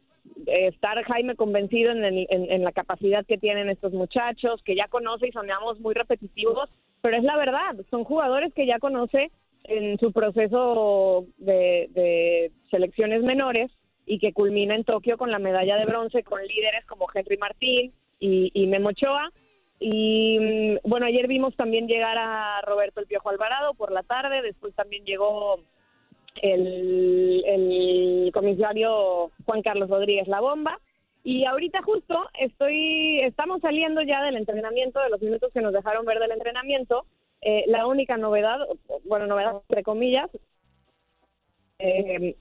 Estar 0.48 1.02
Jaime 1.04 1.36
convencido 1.36 1.92
en, 1.92 2.04
el- 2.04 2.28
en- 2.32 2.52
en 2.52 2.63
la 2.63 2.72
capacidad 2.72 3.24
que 3.24 3.38
tienen 3.38 3.70
estos 3.70 3.94
muchachos, 3.94 4.63
que 4.63 4.75
ya 4.75 4.88
conoce 4.88 5.28
y 5.28 5.32
sonamos 5.32 5.80
muy 5.80 5.94
repetitivos, 5.94 6.72
pero 7.04 7.18
es 7.18 7.24
la 7.24 7.38
verdad, 7.38 7.75
son 7.92 8.04
jugadores 8.04 8.52
que 8.56 8.66
ya 8.66 8.80
conoce 8.80 9.30
en 9.63 9.98
su 10.00 10.12
proceso 10.12 11.25
de, 11.38 11.89
de 11.91 12.51
selecciones 12.72 13.24
menores 13.24 13.72
y 14.05 14.20
que 14.20 14.34
culmina 14.34 14.75
en 14.75 14.84
Tokio 14.84 15.17
con 15.17 15.32
la 15.32 15.39
medalla 15.39 15.77
de 15.77 15.86
bronce 15.86 16.24
con 16.24 16.46
líderes 16.46 16.86
como 16.86 17.08
Henry 17.13 17.38
Martín 17.38 17.93
y, 18.20 18.51
y 18.53 18.67
Memo 18.67 18.89
Ochoa. 18.89 19.32
Y 19.79 20.39
mm, 20.39 20.88
bueno, 20.89 21.05
ayer 21.05 21.27
vimos 21.27 21.55
también 21.55 21.88
llegar 21.88 22.17
a 22.17 22.62
Roberto 22.62 23.00
El 23.00 23.08
Piojo 23.08 23.29
Alvarado 23.29 23.74
por 23.74 23.91
la 23.91 24.03
tarde, 24.03 24.41
después 24.41 24.74
también 24.75 25.05
llegó 25.05 25.60
el, 26.41 27.43
el 27.46 28.32
comisario 28.34 29.32
Juan 29.46 29.62
Carlos 29.62 29.89
Rodríguez 29.89 30.27
La 30.27 30.41
Bomba. 30.41 30.79
Y 31.25 31.46
ahorita 31.46 31.82
justo 31.84 32.29
estoy, 32.38 33.22
estamos 33.22 33.62
saliendo 33.62 34.01
ya 34.01 34.22
del 34.24 34.36
entrenamiento, 34.36 35.00
de 35.00 35.10
los 35.10 35.22
minutos 35.22 35.51
que 35.53 35.62
nos 35.62 35.72
dejaron 35.72 36.05
ver 36.05 36.20
del 36.20 36.32
entrenamiento. 36.32 37.05
Eh, 37.46 37.66
la 37.68 37.88
única 37.88 38.16
novedad, 38.16 38.58
bueno, 39.04 39.28
novedad 39.28 39.62
entre 39.68 39.84
comillas, 39.84 40.30
eh, 41.80 42.38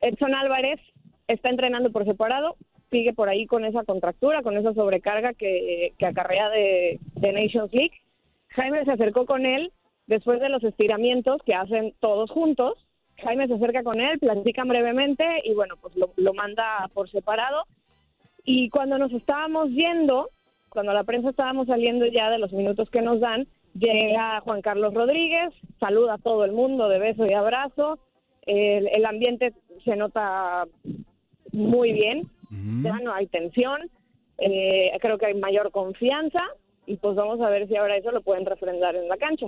Edson 0.00 0.34
Álvarez 0.34 0.80
está 1.28 1.50
entrenando 1.50 1.92
por 1.92 2.04
separado, 2.04 2.56
sigue 2.90 3.12
por 3.12 3.28
ahí 3.28 3.46
con 3.46 3.64
esa 3.64 3.84
contractura, 3.84 4.42
con 4.42 4.56
esa 4.56 4.74
sobrecarga 4.74 5.34
que, 5.34 5.92
que 5.98 6.06
acarrea 6.06 6.48
de, 6.50 6.98
de 7.14 7.32
Nations 7.32 7.72
League. 7.72 7.92
Jaime 8.48 8.84
se 8.84 8.90
acercó 8.90 9.24
con 9.24 9.46
él 9.46 9.72
después 10.06 10.40
de 10.40 10.48
los 10.48 10.64
estiramientos 10.64 11.40
que 11.44 11.54
hacen 11.54 11.94
todos 12.00 12.30
juntos. 12.30 12.84
Jaime 13.22 13.46
se 13.46 13.54
acerca 13.54 13.84
con 13.84 14.00
él, 14.00 14.18
platican 14.18 14.66
brevemente 14.66 15.24
y 15.44 15.54
bueno, 15.54 15.76
pues 15.80 15.94
lo, 15.94 16.12
lo 16.16 16.34
manda 16.34 16.90
por 16.92 17.08
separado. 17.08 17.66
Y 18.44 18.68
cuando 18.68 18.98
nos 18.98 19.12
estábamos 19.12 19.70
yendo, 19.70 20.30
cuando 20.70 20.92
la 20.92 21.04
prensa 21.04 21.30
estábamos 21.30 21.68
saliendo 21.68 22.04
ya 22.06 22.30
de 22.30 22.38
los 22.38 22.52
minutos 22.52 22.90
que 22.90 23.00
nos 23.00 23.20
dan, 23.20 23.46
llega 23.74 24.40
Juan 24.40 24.62
Carlos 24.62 24.94
Rodríguez, 24.94 25.52
saluda 25.80 26.14
a 26.14 26.18
todo 26.18 26.44
el 26.44 26.52
mundo 26.52 26.88
de 26.88 26.98
beso 26.98 27.26
y 27.28 27.32
abrazo. 27.34 27.98
El, 28.46 28.88
el 28.88 29.06
ambiente 29.06 29.54
se 29.84 29.96
nota 29.96 30.66
muy 31.52 31.92
bien, 31.92 32.30
ya 32.82 32.98
no 33.00 33.12
hay 33.12 33.26
tensión, 33.26 33.90
eh, 34.38 34.90
creo 35.00 35.18
que 35.18 35.26
hay 35.26 35.34
mayor 35.34 35.70
confianza 35.70 36.40
y 36.86 36.96
pues 36.96 37.16
vamos 37.16 37.40
a 37.40 37.48
ver 37.48 37.68
si 37.68 37.76
ahora 37.76 37.96
eso 37.96 38.10
lo 38.10 38.22
pueden 38.22 38.44
refrendar 38.44 38.94
en 38.96 39.08
la 39.08 39.16
cancha. 39.16 39.46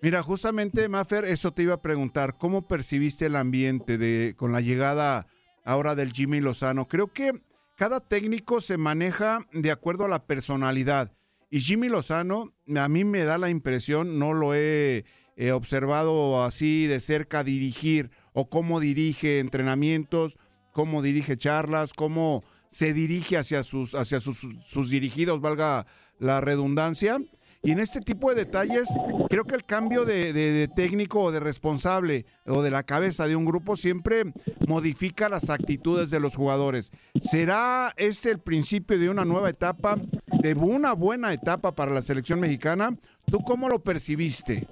Mira, 0.00 0.22
justamente, 0.22 0.88
Mafer, 0.88 1.24
eso 1.24 1.52
te 1.52 1.62
iba 1.62 1.74
a 1.74 1.82
preguntar, 1.82 2.36
¿cómo 2.38 2.68
percibiste 2.68 3.26
el 3.26 3.36
ambiente 3.36 3.96
de 3.98 4.34
con 4.36 4.52
la 4.52 4.60
llegada 4.60 5.26
ahora 5.64 5.94
del 5.94 6.12
Jimmy 6.12 6.40
Lozano? 6.40 6.86
Creo 6.86 7.08
que 7.08 7.32
cada 7.76 8.00
técnico 8.00 8.60
se 8.60 8.76
maneja 8.76 9.40
de 9.52 9.70
acuerdo 9.70 10.04
a 10.04 10.08
la 10.08 10.26
personalidad. 10.26 11.15
Y 11.50 11.60
Jimmy 11.60 11.88
Lozano, 11.88 12.52
a 12.76 12.88
mí 12.88 13.04
me 13.04 13.24
da 13.24 13.38
la 13.38 13.50
impresión, 13.50 14.18
no 14.18 14.32
lo 14.32 14.54
he 14.54 15.04
eh, 15.36 15.52
observado 15.52 16.44
así 16.44 16.86
de 16.86 16.98
cerca 16.98 17.44
dirigir 17.44 18.10
o 18.32 18.48
cómo 18.48 18.80
dirige 18.80 19.38
entrenamientos, 19.38 20.38
cómo 20.72 21.02
dirige 21.02 21.36
charlas, 21.36 21.92
cómo 21.92 22.42
se 22.68 22.92
dirige 22.92 23.36
hacia 23.36 23.62
sus, 23.62 23.94
hacia 23.94 24.18
sus, 24.18 24.46
sus 24.64 24.90
dirigidos, 24.90 25.40
valga 25.40 25.86
la 26.18 26.40
redundancia. 26.40 27.18
Y 27.62 27.72
en 27.72 27.80
este 27.80 28.00
tipo 28.00 28.30
de 28.30 28.44
detalles, 28.44 28.88
creo 29.28 29.44
que 29.44 29.56
el 29.56 29.64
cambio 29.64 30.04
de, 30.04 30.68
técnico 30.76 31.20
o 31.20 31.32
de 31.32 31.40
responsable 31.40 32.24
o 32.46 32.62
de 32.62 32.70
la 32.70 32.84
cabeza 32.84 33.26
de 33.26 33.34
un 33.34 33.44
grupo 33.44 33.74
siempre 33.74 34.22
modifica 34.68 35.28
las 35.28 35.50
actitudes 35.50 36.10
de 36.10 36.20
los 36.20 36.36
jugadores. 36.36 36.92
¿Será 37.20 37.92
este 37.96 38.30
el 38.30 38.38
principio 38.38 38.98
de 38.98 39.10
una 39.10 39.24
nueva 39.24 39.50
etapa, 39.50 39.96
de 40.42 40.54
una 40.54 40.94
buena 40.94 41.32
etapa 41.32 41.74
para 41.74 41.90
la 41.90 42.00
selección 42.00 42.40
mexicana? 42.40 42.90
¿Tú 43.30 43.38
cómo 43.40 43.68
lo 43.68 43.78
percibiste? 43.78 44.66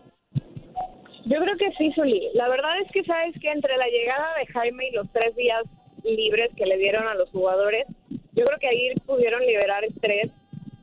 Yo 1.27 1.41
creo 1.41 1.57
que 1.57 1.73
sí, 1.79 1.91
Zuli. 1.95 2.29
La 2.35 2.49
verdad 2.49 2.81
es 2.81 2.91
que 2.93 3.03
sabes 3.05 3.35
que 3.41 3.51
entre 3.51 3.77
la 3.77 3.87
llegada 3.87 4.35
de 4.39 4.47
Jaime 4.47 4.89
y 4.89 4.93
los 4.93 5.11
tres 5.13 5.35
días 5.37 5.63
libres 6.03 6.51
que 6.57 6.67
le 6.67 6.77
dieron 6.77 7.09
a 7.09 7.15
los 7.15 7.31
jugadores, 7.31 7.87
yo 8.11 8.45
creo 8.45 8.59
que 8.59 8.69
ahí 8.69 8.95
pudieron 9.07 9.41
liberar 9.41 9.85
estrés 9.85 10.31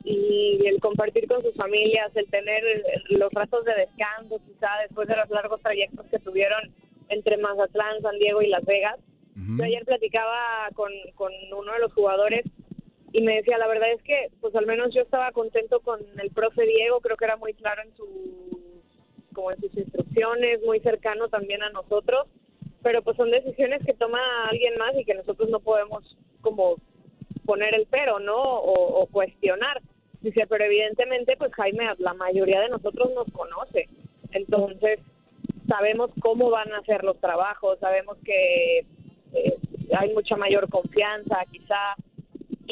y 0.04 0.58
el 0.66 0.80
compartir 0.80 1.28
con 1.28 1.42
sus 1.42 1.54
familias, 1.54 2.10
el 2.16 2.26
tener 2.28 2.62
los 3.10 3.32
ratos 3.32 3.64
de 3.64 3.74
descanso, 3.74 4.40
quizá 4.44 4.68
después 4.82 5.06
de 5.06 5.16
los 5.16 5.30
largos 5.30 5.62
trayectos 5.62 6.06
que 6.06 6.18
tuvieron 6.18 6.72
entre 7.08 7.36
Mazatlán, 7.36 8.02
San 8.02 8.18
Diego 8.18 8.42
y 8.42 8.48
Las 8.48 8.64
Vegas. 8.64 8.98
Yo 9.34 9.64
ayer 9.64 9.84
platicaba 9.84 10.68
con, 10.74 10.90
con 11.14 11.32
uno 11.56 11.72
de 11.72 11.78
los 11.78 11.92
jugadores 11.94 12.44
y 13.12 13.20
me 13.20 13.36
decía, 13.36 13.58
la 13.58 13.68
verdad 13.68 13.92
es 13.92 14.02
que 14.02 14.28
pues 14.40 14.54
al 14.54 14.66
menos 14.66 14.92
yo 14.94 15.02
estaba 15.02 15.32
contento 15.32 15.80
con 15.80 16.00
el 16.18 16.30
profe 16.30 16.64
Diego, 16.64 17.00
creo 17.00 17.16
que 17.16 17.24
era 17.24 17.36
muy 17.36 17.54
claro 17.54 17.82
en 17.82 17.94
su 17.96 18.60
como 19.32 19.50
en 19.50 19.60
sus 19.60 19.74
instrucciones, 19.76 20.62
muy 20.62 20.80
cercano 20.80 21.28
también 21.28 21.62
a 21.62 21.70
nosotros, 21.70 22.26
pero 22.82 23.02
pues 23.02 23.16
son 23.16 23.30
decisiones 23.30 23.82
que 23.84 23.94
toma 23.94 24.20
alguien 24.50 24.74
más 24.78 24.94
y 24.96 25.04
que 25.04 25.14
nosotros 25.14 25.48
no 25.48 25.60
podemos 25.60 26.16
como 26.42 26.76
poner 27.46 27.74
el 27.74 27.86
pero, 27.90 28.18
¿no? 28.18 28.40
O, 28.42 29.02
o 29.02 29.06
cuestionar. 29.06 29.80
Dice, 30.20 30.46
pero 30.48 30.64
evidentemente 30.64 31.36
pues 31.36 31.52
Jaime, 31.54 31.88
la 31.98 32.14
mayoría 32.14 32.60
de 32.60 32.68
nosotros 32.68 33.10
nos 33.14 33.30
conoce, 33.32 33.88
entonces 34.32 35.00
sabemos 35.68 36.10
cómo 36.20 36.50
van 36.50 36.72
a 36.72 36.78
hacer 36.78 37.02
los 37.04 37.18
trabajos, 37.20 37.78
sabemos 37.80 38.18
que 38.24 38.86
eh, 39.32 39.56
hay 39.96 40.12
mucha 40.12 40.36
mayor 40.36 40.68
confianza 40.68 41.38
quizá, 41.50 41.94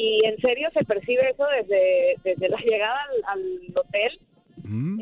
y 0.01 0.25
en 0.25 0.37
serio 0.37 0.69
se 0.73 0.83
percibe 0.83 1.29
eso 1.29 1.45
desde, 1.45 2.15
desde 2.23 2.49
la 2.49 2.57
llegada 2.57 2.99
al, 3.03 3.39
al 3.39 3.77
hotel, 3.77 4.19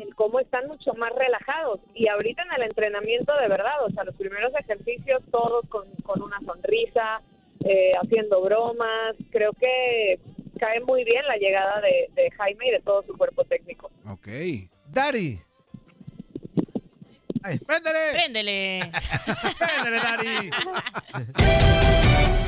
el 0.02 0.14
cómo 0.14 0.40
están 0.40 0.66
mucho 0.66 0.92
más 0.94 1.10
relajados. 1.14 1.80
Y 1.94 2.08
ahorita 2.08 2.42
en 2.42 2.52
el 2.52 2.62
entrenamiento, 2.64 3.32
de 3.40 3.48
verdad, 3.48 3.84
o 3.86 3.90
sea, 3.90 4.04
los 4.04 4.14
primeros 4.16 4.52
ejercicios, 4.58 5.22
todos 5.30 5.66
con, 5.68 5.86
con 6.02 6.22
una 6.22 6.38
sonrisa, 6.40 7.22
eh, 7.64 7.92
haciendo 8.02 8.42
bromas. 8.42 9.16
Creo 9.30 9.52
que 9.52 10.18
cae 10.58 10.80
muy 10.80 11.04
bien 11.04 11.26
la 11.26 11.36
llegada 11.36 11.80
de, 11.80 12.10
de 12.14 12.30
Jaime 12.32 12.68
y 12.68 12.70
de 12.72 12.80
todo 12.80 13.02
su 13.04 13.16
cuerpo 13.16 13.44
técnico. 13.44 13.90
Ok. 14.06 14.28
Dari. 14.86 15.38
Ay, 17.42 17.58
préndele. 17.58 18.12
Préndele. 18.12 18.80
Préndele, 19.58 19.98
Dari. 20.00 20.50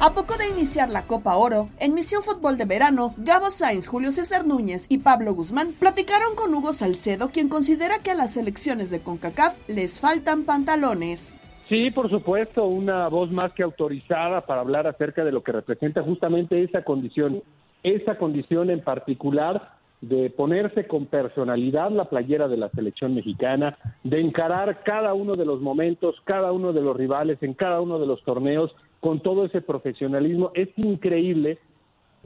A 0.00 0.14
poco 0.14 0.36
de 0.38 0.48
iniciar 0.48 0.90
la 0.90 1.08
Copa 1.08 1.36
Oro, 1.36 1.70
en 1.80 1.92
Misión 1.92 2.22
Fútbol 2.22 2.56
de 2.56 2.66
Verano, 2.66 3.14
Gabo 3.16 3.50
Sainz, 3.50 3.88
Julio 3.88 4.12
César 4.12 4.46
Núñez 4.46 4.86
y 4.88 4.98
Pablo 4.98 5.34
Guzmán 5.34 5.72
platicaron 5.76 6.36
con 6.36 6.54
Hugo 6.54 6.72
Salcedo, 6.72 7.30
quien 7.30 7.48
considera 7.48 7.98
que 7.98 8.12
a 8.12 8.14
las 8.14 8.34
selecciones 8.34 8.90
de 8.90 9.00
CONCACAF 9.00 9.58
les 9.66 10.00
faltan 10.00 10.44
pantalones. 10.44 11.36
Sí, 11.68 11.90
por 11.90 12.08
supuesto, 12.10 12.64
una 12.66 13.08
voz 13.08 13.32
más 13.32 13.52
que 13.54 13.64
autorizada 13.64 14.42
para 14.42 14.60
hablar 14.60 14.86
acerca 14.86 15.24
de 15.24 15.32
lo 15.32 15.42
que 15.42 15.50
representa 15.50 16.00
justamente 16.04 16.62
esa 16.62 16.84
condición, 16.84 17.42
esa 17.82 18.18
condición 18.18 18.70
en 18.70 18.84
particular 18.84 19.72
de 20.00 20.30
ponerse 20.30 20.86
con 20.86 21.06
personalidad 21.06 21.90
la 21.90 22.04
playera 22.04 22.46
de 22.46 22.56
la 22.56 22.68
selección 22.70 23.16
mexicana, 23.16 23.76
de 24.04 24.20
encarar 24.20 24.84
cada 24.84 25.12
uno 25.12 25.34
de 25.34 25.44
los 25.44 25.60
momentos, 25.60 26.14
cada 26.22 26.52
uno 26.52 26.72
de 26.72 26.82
los 26.82 26.96
rivales 26.96 27.42
en 27.42 27.54
cada 27.54 27.80
uno 27.80 27.98
de 27.98 28.06
los 28.06 28.22
torneos 28.22 28.72
con 29.00 29.20
todo 29.20 29.44
ese 29.44 29.60
profesionalismo. 29.60 30.50
Es 30.54 30.68
increíble, 30.76 31.58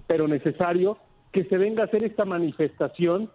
pero 0.06 0.28
necesario, 0.28 0.98
que 1.32 1.44
se 1.44 1.58
venga 1.58 1.82
a 1.82 1.86
hacer 1.86 2.04
esta 2.04 2.24
manifestación 2.24 3.30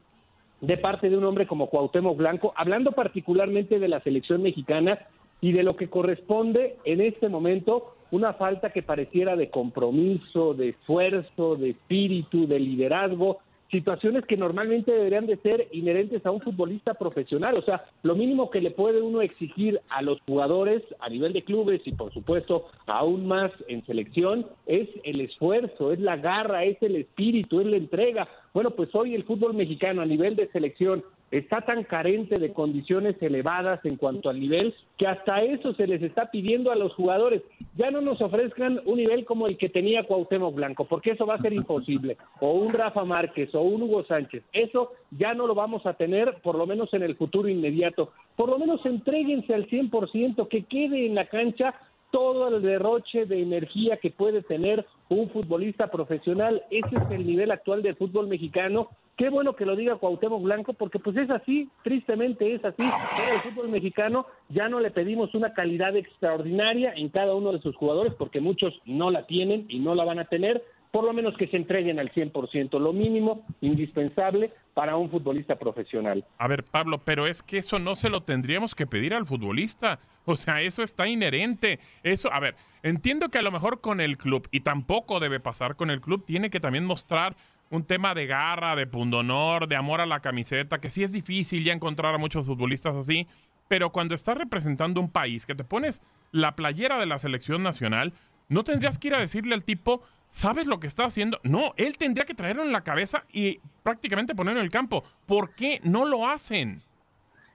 de 0.61 0.77
parte 0.77 1.09
de 1.09 1.17
un 1.17 1.23
hombre 1.23 1.47
como 1.47 1.69
Cuauhtémoc 1.69 2.17
Blanco, 2.17 2.53
hablando 2.55 2.91
particularmente 2.91 3.79
de 3.79 3.87
la 3.87 4.01
selección 4.01 4.41
mexicana 4.41 4.99
y 5.39 5.51
de 5.51 5.63
lo 5.63 5.75
que 5.75 5.89
corresponde 5.89 6.77
en 6.83 7.01
este 7.01 7.29
momento 7.29 7.93
una 8.09 8.33
falta 8.33 8.71
que 8.71 8.81
pareciera 8.81 9.35
de 9.35 9.49
compromiso, 9.49 10.53
de 10.53 10.69
esfuerzo, 10.69 11.55
de 11.55 11.71
espíritu, 11.71 12.47
de 12.47 12.59
liderazgo, 12.59 13.39
situaciones 13.71 14.25
que 14.25 14.37
normalmente 14.37 14.91
deberían 14.91 15.25
de 15.25 15.37
ser 15.37 15.67
inherentes 15.71 16.25
a 16.25 16.31
un 16.31 16.41
futbolista 16.41 16.93
profesional. 16.93 17.55
O 17.57 17.61
sea, 17.61 17.85
lo 18.03 18.15
mínimo 18.15 18.49
que 18.49 18.61
le 18.61 18.71
puede 18.71 19.01
uno 19.01 19.21
exigir 19.21 19.81
a 19.89 20.01
los 20.01 20.19
jugadores 20.21 20.83
a 20.99 21.09
nivel 21.09 21.33
de 21.33 21.43
clubes 21.43 21.81
y 21.85 21.91
por 21.91 22.13
supuesto 22.13 22.67
aún 22.85 23.27
más 23.27 23.51
en 23.67 23.85
selección 23.85 24.45
es 24.65 24.87
el 25.03 25.21
esfuerzo, 25.21 25.91
es 25.91 25.99
la 25.99 26.17
garra, 26.17 26.63
es 26.63 26.81
el 26.81 26.95
espíritu, 26.95 27.59
es 27.59 27.67
la 27.67 27.77
entrega. 27.77 28.27
Bueno, 28.53 28.71
pues 28.71 28.89
hoy 28.93 29.13
el 29.13 29.23
fútbol 29.23 29.53
mexicano 29.53 30.01
a 30.01 30.05
nivel 30.05 30.35
de 30.35 30.47
selección 30.47 31.03
está 31.31 31.61
tan 31.61 31.83
carente 31.83 32.39
de 32.39 32.53
condiciones 32.53 33.15
elevadas 33.21 33.83
en 33.83 33.97
cuanto 33.97 34.29
al 34.29 34.39
nivel 34.39 34.73
que 34.97 35.07
hasta 35.07 35.41
eso 35.41 35.73
se 35.73 35.85
les 35.85 36.01
está 36.01 36.31
pidiendo 36.31 36.71
a 36.71 36.75
los 36.75 36.93
jugadores. 36.93 37.43
Ya 37.75 37.91
no 37.91 38.01
nos 38.01 38.21
ofrezcan 38.21 38.81
un 38.85 38.97
nivel 38.97 39.25
como 39.25 39.45
el 39.45 39.57
que 39.57 39.69
tenía 39.69 40.03
Cuauhtémoc 40.03 40.55
Blanco, 40.55 40.85
porque 40.85 41.11
eso 41.11 41.25
va 41.25 41.35
a 41.35 41.41
ser 41.41 41.53
imposible. 41.53 42.17
O 42.39 42.53
un 42.53 42.69
Rafa 42.69 43.03
Márquez 43.03 43.53
o 43.53 43.61
un 43.61 43.83
Hugo 43.83 44.03
Sánchez. 44.05 44.43
Eso 44.53 44.93
ya 45.11 45.33
no 45.33 45.45
lo 45.47 45.53
vamos 45.53 45.85
a 45.85 45.93
tener, 45.93 46.33
por 46.41 46.55
lo 46.57 46.65
menos 46.65 46.93
en 46.93 47.03
el 47.03 47.15
futuro 47.15 47.47
inmediato. 47.47 48.11
Por 48.35 48.49
lo 48.49 48.57
menos 48.57 48.85
entréguense 48.85 49.53
al 49.53 49.67
100%, 49.67 50.47
que 50.47 50.63
quede 50.63 51.05
en 51.05 51.15
la 51.15 51.25
cancha 51.25 51.75
todo 52.11 52.47
el 52.47 52.61
derroche 52.61 53.25
de 53.25 53.41
energía 53.41 53.97
que 53.97 54.11
puede 54.11 54.41
tener 54.41 54.85
un 55.09 55.29
futbolista 55.29 55.87
profesional. 55.87 56.63
Ese 56.69 56.95
es 56.95 57.11
el 57.11 57.25
nivel 57.25 57.51
actual 57.51 57.81
del 57.81 57.95
fútbol 57.95 58.27
mexicano. 58.27 58.89
Qué 59.17 59.29
bueno 59.29 59.55
que 59.55 59.65
lo 59.65 59.75
diga 59.75 59.95
Cuauhtémoc 59.95 60.43
Blanco, 60.43 60.73
porque 60.73 60.99
pues 60.99 61.17
es 61.17 61.29
así, 61.31 61.69
tristemente 61.83 62.53
es 62.53 62.63
así. 62.63 62.83
En 62.83 63.33
el 63.33 63.39
fútbol 63.41 63.69
mexicano 63.69 64.27
ya 64.49 64.69
no 64.69 64.79
le 64.79 64.91
pedimos 64.91 65.33
una 65.33 65.53
calidad 65.53 65.95
extraordinaria 65.95 66.93
en 66.95 67.09
cada 67.09 67.33
uno 67.33 67.51
de 67.51 67.59
sus 67.59 67.75
jugadores, 67.75 68.13
porque 68.13 68.41
muchos 68.41 68.79
no 68.85 69.09
la 69.09 69.25
tienen 69.25 69.65
y 69.69 69.79
no 69.79 69.95
la 69.95 70.05
van 70.05 70.19
a 70.19 70.25
tener. 70.25 70.63
Por 70.91 71.03
lo 71.03 71.13
menos 71.13 71.35
que 71.35 71.47
se 71.47 71.57
entreguen 71.57 71.99
al 71.99 72.11
100%, 72.11 72.79
lo 72.79 72.93
mínimo 72.93 73.45
indispensable 73.61 74.53
para 74.73 74.95
un 74.95 75.09
futbolista 75.09 75.55
profesional. 75.57 76.23
A 76.37 76.47
ver, 76.47 76.63
Pablo, 76.63 76.99
pero 77.03 77.27
es 77.27 77.41
que 77.41 77.57
eso 77.57 77.79
no 77.79 77.95
se 77.95 78.09
lo 78.09 78.21
tendríamos 78.21 78.75
que 78.75 78.87
pedir 78.87 79.13
al 79.13 79.25
futbolista. 79.25 79.99
O 80.29 80.35
sea, 80.35 80.61
eso 80.61 80.83
está 80.83 81.07
inherente. 81.07 81.79
Eso, 82.03 82.31
a 82.31 82.39
ver, 82.41 82.55
entiendo 82.83 83.29
que 83.29 83.37
a 83.37 83.41
lo 83.41 83.51
mejor 83.51 83.79
con 83.79 84.01
el 84.01 84.17
club, 84.17 84.47
y 84.51 84.59
tampoco 84.59 85.21
debe 85.21 85.39
pasar 85.39 85.77
con 85.77 85.89
el 85.89 86.01
club, 86.01 86.25
tiene 86.25 86.49
que 86.49 86.59
también 86.59 86.85
mostrar 86.85 87.37
un 87.69 87.85
tema 87.85 88.13
de 88.13 88.27
garra, 88.27 88.75
de 88.75 88.87
pundonor, 88.87 89.67
de 89.67 89.77
amor 89.77 90.01
a 90.01 90.05
la 90.05 90.19
camiseta, 90.19 90.79
que 90.79 90.89
sí 90.89 91.03
es 91.03 91.13
difícil 91.13 91.63
ya 91.63 91.73
encontrar 91.73 92.13
a 92.13 92.17
muchos 92.17 92.45
futbolistas 92.45 92.97
así, 92.97 93.27
pero 93.69 93.91
cuando 93.91 94.15
estás 94.15 94.37
representando 94.37 94.99
un 94.99 95.09
país, 95.09 95.45
que 95.45 95.55
te 95.55 95.63
pones 95.63 96.01
la 96.31 96.55
playera 96.55 96.97
de 96.99 97.05
la 97.05 97.19
selección 97.19 97.63
nacional, 97.63 98.13
no 98.49 98.63
tendrías 98.63 98.99
que 98.99 99.09
ir 99.09 99.15
a 99.15 99.19
decirle 99.19 99.55
al 99.55 99.63
tipo, 99.63 100.01
¿sabes 100.27 100.67
lo 100.67 100.79
que 100.79 100.87
está 100.87 101.05
haciendo? 101.05 101.39
No, 101.43 101.73
él 101.77 101.97
tendría 101.97 102.25
que 102.25 102.33
traerlo 102.33 102.63
en 102.63 102.71
la 102.71 102.83
cabeza 102.83 103.25
y 103.31 103.59
prácticamente 103.83 104.35
ponerlo 104.35 104.59
en 104.59 104.65
el 104.65 104.71
campo. 104.71 105.03
¿Por 105.25 105.53
qué 105.55 105.79
no 105.83 106.05
lo 106.05 106.27
hacen? 106.27 106.83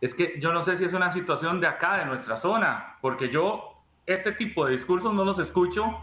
Es 0.03 0.15
que 0.15 0.35
yo 0.41 0.53
no 0.53 0.65
sé 0.65 0.77
si 0.77 0.85
es 0.85 0.93
una 0.93 1.13
situación 1.13 1.61
de 1.61 1.69
acá, 1.69 1.97
de 1.97 2.05
nuestra 2.05 2.37
zona, 2.37 2.99
porque 3.01 3.31
yo 3.31 3.83
este 4.05 4.33
tipo 4.33 4.67
de 4.67 4.73
discursos 4.73 5.15
no 5.15 5.25
los 5.25 5.39
escucho 5.39 5.97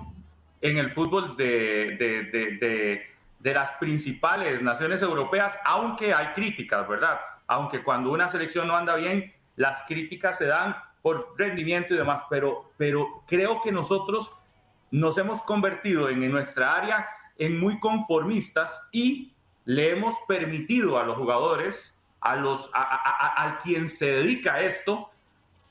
en 0.61 0.77
el 0.77 0.89
fútbol 0.89 1.35
de, 1.35 1.97
de, 1.99 2.23
de, 2.57 3.01
de 3.39 3.53
las 3.53 3.73
principales 3.73 4.61
naciones 4.61 5.01
europeas, 5.01 5.57
aunque 5.65 6.13
hay 6.13 6.27
críticas, 6.27 6.87
¿verdad? 6.87 7.19
Aunque 7.45 7.83
cuando 7.83 8.11
una 8.11 8.29
selección 8.29 8.69
no 8.69 8.75
anda 8.77 8.95
bien, 8.95 9.33
las 9.57 9.83
críticas 9.83 10.37
se 10.37 10.47
dan 10.47 10.77
por 11.01 11.35
rendimiento 11.37 11.93
y 11.93 11.97
demás, 11.97 12.23
pero, 12.29 12.71
pero 12.77 13.23
creo 13.27 13.61
que 13.61 13.73
nosotros 13.73 14.31
nos 14.91 15.17
hemos 15.17 15.41
convertido 15.43 16.07
en, 16.07 16.23
en 16.23 16.31
nuestra 16.31 16.73
área 16.73 17.05
en 17.37 17.59
muy 17.59 17.81
conformistas 17.81 18.87
y 18.93 19.33
le 19.65 19.91
hemos 19.91 20.15
permitido 20.25 20.97
a 20.97 21.03
los 21.03 21.17
jugadores, 21.17 21.98
a 22.21 22.35
los, 22.35 22.69
a, 22.73 22.81
a, 22.81 23.47
a, 23.47 23.59
quien 23.59 23.87
se 23.87 24.07
dedica 24.07 24.55
a 24.55 24.61
esto, 24.61 25.09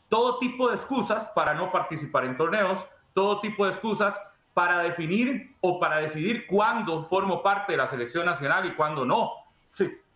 todo 0.08 0.38
tipo 0.38 0.68
de 0.68 0.76
excusas 0.76 1.28
para 1.34 1.54
no 1.54 1.70
participar 1.70 2.24
en 2.24 2.36
torneos, 2.36 2.86
todo 3.12 3.40
tipo 3.40 3.64
de 3.64 3.72
excusas 3.72 4.18
para 4.54 4.78
definir 4.78 5.54
o 5.60 5.78
para 5.78 5.98
decidir 5.98 6.46
cuándo 6.46 7.02
formo 7.02 7.42
parte 7.42 7.72
de 7.72 7.78
la 7.78 7.86
selección 7.86 8.26
nacional 8.26 8.66
y 8.66 8.74
cuándo 8.74 9.04
no. 9.04 9.30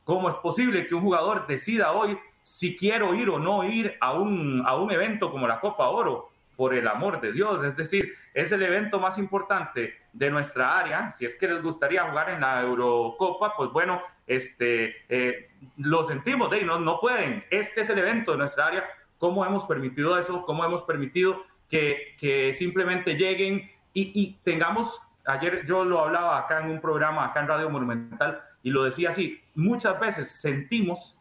¿Cómo 0.04 0.28
es 0.28 0.34
posible 0.36 0.86
que 0.86 0.94
un 0.94 1.02
jugador 1.02 1.46
decida 1.46 1.92
hoy 1.92 2.18
si 2.42 2.74
quiero 2.74 3.14
ir 3.14 3.30
o 3.30 3.38
no 3.38 3.62
ir 3.62 3.96
a 4.00 4.14
un, 4.14 4.62
a 4.66 4.74
un 4.76 4.90
evento 4.90 5.30
como 5.30 5.46
la 5.46 5.60
Copa 5.60 5.88
Oro? 5.88 6.31
Por 6.62 6.74
el 6.74 6.86
amor 6.86 7.20
de 7.20 7.32
Dios, 7.32 7.64
es 7.64 7.76
decir, 7.76 8.14
es 8.32 8.52
el 8.52 8.62
evento 8.62 9.00
más 9.00 9.18
importante 9.18 9.96
de 10.12 10.30
nuestra 10.30 10.78
área. 10.78 11.10
Si 11.10 11.24
es 11.24 11.34
que 11.34 11.48
les 11.48 11.60
gustaría 11.60 12.08
jugar 12.08 12.30
en 12.30 12.40
la 12.40 12.62
Eurocopa, 12.62 13.52
pues 13.56 13.72
bueno, 13.72 14.00
este, 14.28 14.94
eh, 15.08 15.50
lo 15.78 16.04
sentimos, 16.04 16.52
de 16.52 16.62
no, 16.62 16.78
no 16.78 17.00
pueden. 17.00 17.44
Este 17.50 17.80
es 17.80 17.90
el 17.90 17.98
evento 17.98 18.30
de 18.30 18.38
nuestra 18.38 18.66
área. 18.66 18.84
¿Cómo 19.18 19.44
hemos 19.44 19.66
permitido 19.66 20.16
eso? 20.16 20.44
¿Cómo 20.46 20.64
hemos 20.64 20.84
permitido 20.84 21.42
que, 21.68 22.52
simplemente 22.54 23.16
lleguen 23.16 23.68
y, 23.92 24.12
y, 24.14 24.38
tengamos, 24.44 25.02
ayer 25.24 25.66
yo 25.66 25.84
lo 25.84 25.98
hablaba 25.98 26.38
acá 26.38 26.60
en 26.60 26.70
un 26.70 26.80
programa, 26.80 27.24
acá 27.26 27.40
en 27.40 27.48
Radio 27.48 27.70
Monumental, 27.70 28.40
y 28.62 28.70
lo 28.70 28.84
decía 28.84 29.08
así, 29.08 29.42
muchas 29.56 29.98
veces 29.98 30.30
sentimos 30.30 31.18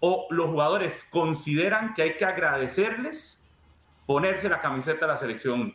o 0.00 0.26
los 0.28 0.50
jugadores 0.50 1.08
consideran 1.10 1.94
que 1.94 2.02
hay 2.02 2.16
que 2.18 2.26
agradecerles 2.26 3.41
ponerse 4.06 4.48
la 4.48 4.60
camiseta 4.60 5.06
de 5.06 5.12
la 5.12 5.18
selección, 5.18 5.74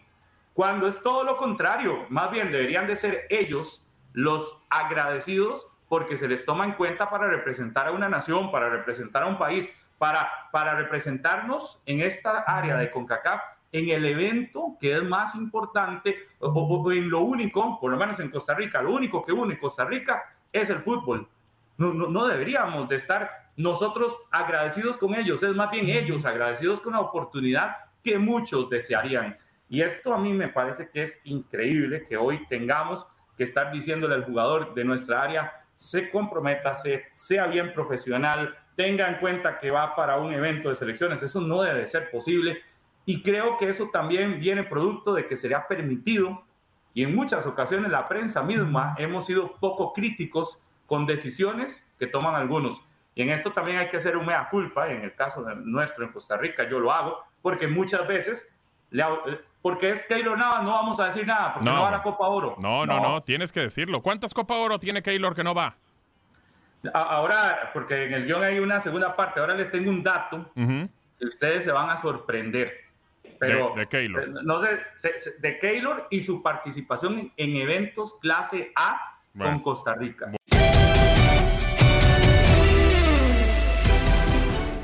cuando 0.54 0.88
es 0.88 1.04
todo 1.04 1.24
lo 1.24 1.38
contrario, 1.38 2.08
más 2.10 2.32
bien 2.32 2.52
deberían 2.52 2.88
de 2.88 2.96
ser 2.96 3.28
ellos 3.30 3.88
los 4.13 4.63
agradecidos 4.70 5.68
porque 5.88 6.18
se 6.18 6.28
les 6.28 6.46
toma 6.46 6.66
en 6.66 6.74
cuenta 6.74 7.10
para 7.10 7.28
representar 7.28 7.88
a 7.88 7.92
una 7.92 8.10
nación, 8.10 8.52
para 8.52 8.68
representar 8.68 9.22
a 9.22 9.28
un 9.28 9.38
país, 9.38 9.70
para, 9.98 10.30
para 10.52 10.76
representarnos 10.76 11.82
en 11.86 12.02
esta 12.02 12.40
área 12.40 12.76
de 12.78 12.90
CONCACAF 12.90 13.42
en 13.72 13.90
el 13.90 14.06
evento 14.06 14.78
que 14.80 14.96
es 14.96 15.04
más 15.04 15.36
importante 15.36 16.16
o, 16.40 16.48
o, 16.48 16.92
en 16.92 17.10
lo 17.10 17.20
único, 17.20 17.80
por 17.80 17.92
lo 17.92 17.98
menos 17.98 18.20
en 18.20 18.32
Costa 18.32 18.54
Rica, 18.54 18.82
lo 18.82 18.94
único 18.94 19.24
que 19.24 19.34
une 19.34 19.60
Costa 19.60 19.86
Rica 19.86 20.24
es 20.52 20.70
el 20.70 20.80
fútbol. 20.80 21.28
No, 21.78 21.94
no, 21.94 22.08
no, 22.08 22.26
deberíamos 22.26 22.90
de 22.90 22.96
estar 22.96 23.52
nosotros 23.56 24.18
agradecidos 24.32 24.98
con 24.98 25.13
ellos, 25.13 25.44
es 25.44 25.54
más 25.54 25.70
bien 25.70 25.88
ellos 25.90 26.26
agradecidos 26.26 26.82
con 26.82 26.94
la 26.94 27.02
oportunidad 27.02 27.76
que 28.08 28.17
muchos 28.17 28.70
desearían. 28.70 29.38
Y 29.67 29.82
esto 29.82 30.13
a 30.13 30.17
mí 30.17 30.32
me 30.32 30.48
parece 30.48 30.89
que 30.89 31.04
es 31.04 31.20
increíble 31.26 32.06
que 32.08 32.15
hoy 32.15 32.48
tengamos 32.48 33.06
que 33.36 33.43
estar 33.43 33.70
diciéndole 33.70 34.15
al 34.15 34.24
jugador 34.24 34.74
de 34.74 34.86
nuestra 34.86 35.22
área, 35.24 35.52
se 35.76 36.10
comprometa, 36.10 36.74
sea 37.15 37.48
bien 37.48 37.74
profesional, 37.74 38.56
tenga 38.78 39.10
en 39.10 39.20
cuenta 39.20 39.58
que 39.58 39.72
va 39.72 39.93
para 39.93 40.17
un 40.17 40.32
evento 40.32 40.70
de 40.70 40.76
selecciones. 40.76 41.22
Eso 41.22 41.41
no 41.41 41.62
debe 41.62 41.86
ser 41.89 42.10
posible. 42.10 42.60
Y 43.06 43.22
creo 43.22 43.58
que 43.58 43.67
eso 43.67 43.89
también 43.91 44.39
viene 44.39 44.63
producto 44.63 45.13
de 45.13 45.28
que 45.28 45.36
sería 45.36 45.67
permitido, 45.67 46.46
y 46.93 47.04
en 47.04 47.13
muchas 47.13 47.46
ocasiones 47.46 47.91
la 47.91 48.08
prensa 48.08 48.41
misma 48.41 48.96
hemos 48.98 49.26
sido 49.26 49.58
poco 49.60 49.91
críticos 49.91 50.63
con 50.86 51.06
decisiones 51.06 51.86
que 52.00 52.08
toman 52.08 52.36
algunos. 52.36 52.82
Y 53.18 53.24
en 53.24 53.32
esto 53.32 53.52
también 53.52 53.80
hay 53.80 53.90
que 53.90 53.98
hacer 53.98 54.16
un 54.16 54.28
mea 54.28 54.48
culpa, 54.48 54.92
en 54.92 55.02
el 55.02 55.16
caso 55.16 55.44
de 55.44 55.56
nuestro 55.56 56.06
en 56.06 56.12
Costa 56.12 56.38
Rica 56.38 56.70
yo 56.70 56.80
lo 56.80 56.92
hago, 56.92 57.18
porque 57.42 57.68
muchas 57.68 58.08
veces 58.08 58.56
Le, 58.92 59.04
porque 59.64 59.90
es 59.90 60.06
Keylor 60.06 60.38
Navas, 60.38 60.64
no 60.64 60.70
vamos 60.70 61.00
a 61.00 61.08
decir 61.08 61.26
nada, 61.26 61.56
porque 61.56 61.68
no, 61.68 61.82
va 61.82 61.88
a 61.88 61.92
la 61.94 62.04
Copa 62.04 62.28
Oro. 62.28 62.56
No, 62.60 62.86
no, 62.86 63.00
no, 63.00 63.24
tienes 63.24 63.52
que 63.52 63.62
decirlo. 63.62 64.04
¿Cuántas 64.04 64.36
Copa 64.36 64.56
Oro 64.58 64.78
tiene 64.78 65.02
Keylor 65.02 65.34
que 65.34 65.44
no 65.44 65.56
va? 65.56 65.76
Ahora, 66.94 67.72
porque 67.74 68.06
en 68.06 68.14
el 68.14 68.26
guion 68.26 68.44
hay 68.44 68.60
una 68.60 68.80
segunda 68.82 69.16
parte, 69.16 69.40
ahora 69.40 69.56
les 69.56 69.72
tengo 69.72 69.90
un 69.90 70.04
dato 70.04 70.52
que 70.54 71.26
ustedes 71.26 71.64
se 71.64 71.72
van 71.72 71.90
a 71.90 71.98
sorprender. 71.98 72.72
Pero, 73.40 73.74
de, 73.76 73.88
Keylor. 73.88 74.24
Eh, 74.26 74.28
no 74.44 74.62
sé, 74.62 74.80
de 75.40 75.58
Keylor 75.58 76.06
y 76.12 76.22
su 76.22 76.44
participación 76.44 77.34
en 77.36 77.56
eventos 77.56 78.14
clase 78.22 78.72
A 78.76 79.20
con 79.36 79.60
Costa 79.62 79.96
Rica. 79.96 80.37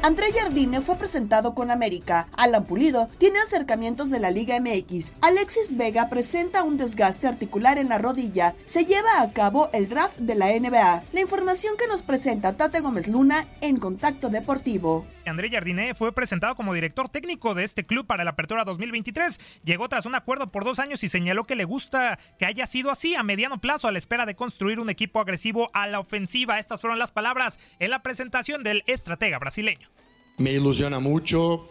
André 0.05 0.33
Jardine 0.33 0.81
fue 0.81 0.97
presentado 0.97 1.55
con 1.55 1.71
América. 1.71 2.27
Alan 2.35 2.65
Pulido 2.65 3.07
tiene 3.19 3.39
acercamientos 3.39 4.09
de 4.09 4.19
la 4.19 4.31
Liga 4.31 4.59
MX. 4.59 5.13
Alexis 5.21 5.77
Vega 5.77 6.09
presenta 6.09 6.63
un 6.63 6.75
desgaste 6.75 7.25
articular 7.25 7.77
en 7.77 7.87
la 7.87 7.99
rodilla. 7.99 8.53
Se 8.65 8.83
lleva 8.83 9.21
a 9.21 9.31
cabo 9.31 9.69
el 9.71 9.87
draft 9.87 10.19
de 10.19 10.35
la 10.35 10.47
NBA. 10.47 11.05
La 11.13 11.21
información 11.21 11.75
que 11.77 11.87
nos 11.87 12.03
presenta 12.03 12.57
Tate 12.57 12.81
Gómez 12.81 13.07
Luna 13.07 13.47
en 13.61 13.77
Contacto 13.77 14.27
Deportivo. 14.27 15.05
André 15.25 15.49
Jardine 15.49 15.95
fue 15.95 16.13
presentado 16.13 16.55
como 16.55 16.73
director 16.73 17.09
técnico 17.09 17.53
de 17.53 17.63
este 17.63 17.85
club 17.85 18.05
para 18.05 18.23
la 18.23 18.31
apertura 18.31 18.63
2023. 18.63 19.39
Llegó 19.63 19.89
tras 19.89 20.05
un 20.05 20.15
acuerdo 20.15 20.51
por 20.51 20.63
dos 20.63 20.79
años 20.79 21.03
y 21.03 21.09
señaló 21.09 21.43
que 21.43 21.55
le 21.55 21.65
gusta 21.65 22.19
que 22.37 22.45
haya 22.45 22.65
sido 22.65 22.91
así 22.91 23.15
a 23.15 23.23
mediano 23.23 23.59
plazo 23.59 23.87
a 23.87 23.91
la 23.91 23.97
espera 23.97 24.25
de 24.25 24.35
construir 24.35 24.79
un 24.79 24.89
equipo 24.89 25.19
agresivo 25.19 25.69
a 25.73 25.87
la 25.87 25.99
ofensiva. 25.99 26.59
Estas 26.59 26.81
fueron 26.81 26.99
las 26.99 27.11
palabras 27.11 27.59
en 27.79 27.91
la 27.91 28.03
presentación 28.03 28.63
del 28.63 28.83
estratega 28.87 29.39
brasileño. 29.39 29.89
Me 30.37 30.51
ilusiona 30.51 30.99
mucho 30.99 31.69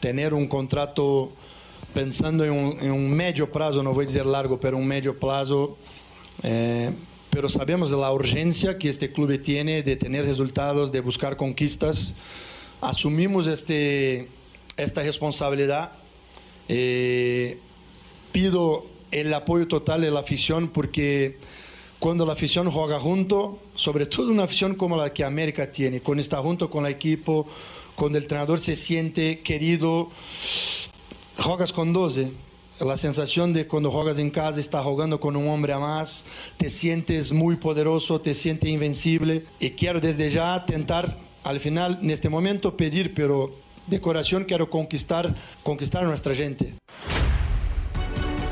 tener 0.00 0.34
un 0.34 0.46
contrato 0.46 1.32
pensando 1.94 2.44
en 2.44 2.52
un, 2.52 3.10
medio 3.10 3.50
plazo, 3.50 3.82
no 3.82 3.92
voy 3.92 4.04
a 4.04 4.08
decir 4.08 4.26
largo, 4.26 4.58
pero 4.58 4.76
un 4.76 4.86
medio 4.86 5.18
plazo. 5.18 5.76
Eh, 6.42 6.90
pero 7.30 7.48
sabemos 7.48 7.90
de 7.90 7.96
la 7.96 8.12
urgencia 8.12 8.76
que 8.76 8.90
este 8.90 9.10
club 9.10 9.40
tiene 9.40 9.82
de 9.82 9.96
tener 9.96 10.26
resultados, 10.26 10.92
de 10.92 11.00
buscar 11.00 11.36
conquistas. 11.36 12.14
Asumimos 12.82 13.46
este, 13.46 14.26
esta 14.76 15.04
responsabilidad. 15.04 15.92
Eh, 16.68 17.58
pido 18.32 18.86
el 19.12 19.32
apoyo 19.32 19.68
total 19.68 20.00
de 20.00 20.10
la 20.10 20.18
afición 20.18 20.66
porque 20.66 21.38
cuando 22.00 22.26
la 22.26 22.32
afición 22.32 22.68
juega 22.72 22.98
junto, 22.98 23.60
sobre 23.76 24.06
todo 24.06 24.32
una 24.32 24.42
afición 24.42 24.74
como 24.74 24.96
la 24.96 25.12
que 25.12 25.22
América 25.22 25.70
tiene, 25.70 26.00
cuando 26.00 26.22
está 26.22 26.38
junto 26.38 26.68
con 26.70 26.84
el 26.84 26.90
equipo, 26.90 27.46
cuando 27.94 28.18
el 28.18 28.24
entrenador 28.24 28.58
se 28.58 28.74
siente 28.74 29.38
querido, 29.42 30.10
juegas 31.38 31.72
con 31.72 31.92
12. 31.92 32.32
La 32.80 32.96
sensación 32.96 33.52
de 33.52 33.68
cuando 33.68 33.92
juegas 33.92 34.18
en 34.18 34.30
casa, 34.30 34.58
estás 34.58 34.84
jugando 34.84 35.20
con 35.20 35.36
un 35.36 35.46
hombre 35.46 35.72
a 35.72 35.78
más, 35.78 36.24
te 36.56 36.68
sientes 36.68 37.30
muy 37.30 37.54
poderoso, 37.54 38.20
te 38.20 38.34
sientes 38.34 38.68
invencible. 38.68 39.44
Y 39.60 39.70
quiero 39.70 40.00
desde 40.00 40.30
ya 40.30 40.66
tentar, 40.66 41.16
al 41.44 41.60
final, 41.60 41.98
en 42.02 42.10
este 42.10 42.28
momento, 42.28 42.76
pedir, 42.76 43.14
pero 43.14 43.54
de 43.86 44.00
corazón 44.00 44.44
quiero 44.44 44.70
conquistar, 44.70 45.34
conquistar 45.62 46.04
a 46.04 46.06
nuestra 46.06 46.34
gente. 46.34 46.74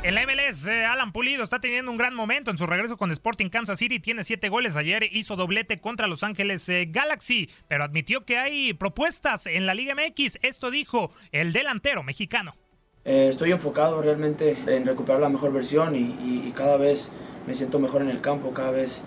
En 0.02 0.14
la 0.14 0.26
MLS, 0.26 0.66
eh, 0.66 0.86
Alan 0.86 1.12
Pulido 1.12 1.42
está 1.42 1.60
teniendo 1.60 1.90
un 1.90 1.98
gran 1.98 2.14
momento 2.14 2.50
en 2.50 2.56
su 2.56 2.66
regreso 2.66 2.96
con 2.96 3.10
Sporting 3.10 3.50
Kansas 3.50 3.78
City. 3.78 4.00
Tiene 4.00 4.24
siete 4.24 4.48
goles 4.48 4.76
ayer, 4.76 5.04
hizo 5.12 5.36
doblete 5.36 5.78
contra 5.78 6.06
Los 6.06 6.24
Ángeles 6.24 6.66
eh, 6.70 6.88
Galaxy, 6.90 7.50
pero 7.68 7.84
admitió 7.84 8.22
que 8.22 8.38
hay 8.38 8.72
propuestas 8.72 9.46
en 9.46 9.66
la 9.66 9.74
Liga 9.74 9.94
MX. 9.94 10.38
Esto 10.40 10.70
dijo 10.70 11.12
el 11.32 11.52
delantero 11.52 12.02
mexicano. 12.02 12.56
Eh, 13.04 13.28
estoy 13.30 13.52
enfocado 13.52 14.00
realmente 14.00 14.56
en 14.66 14.86
recuperar 14.86 15.20
la 15.20 15.28
mejor 15.28 15.52
versión 15.52 15.94
y, 15.94 16.50
cada 16.56 16.76
vez 16.76 17.10
me 17.46 17.54
siento 17.54 17.78
mejor 17.78 18.02
en 18.02 18.08
el 18.08 18.20
campo, 18.20 18.52
cada 18.52 18.70
vez 18.70 19.02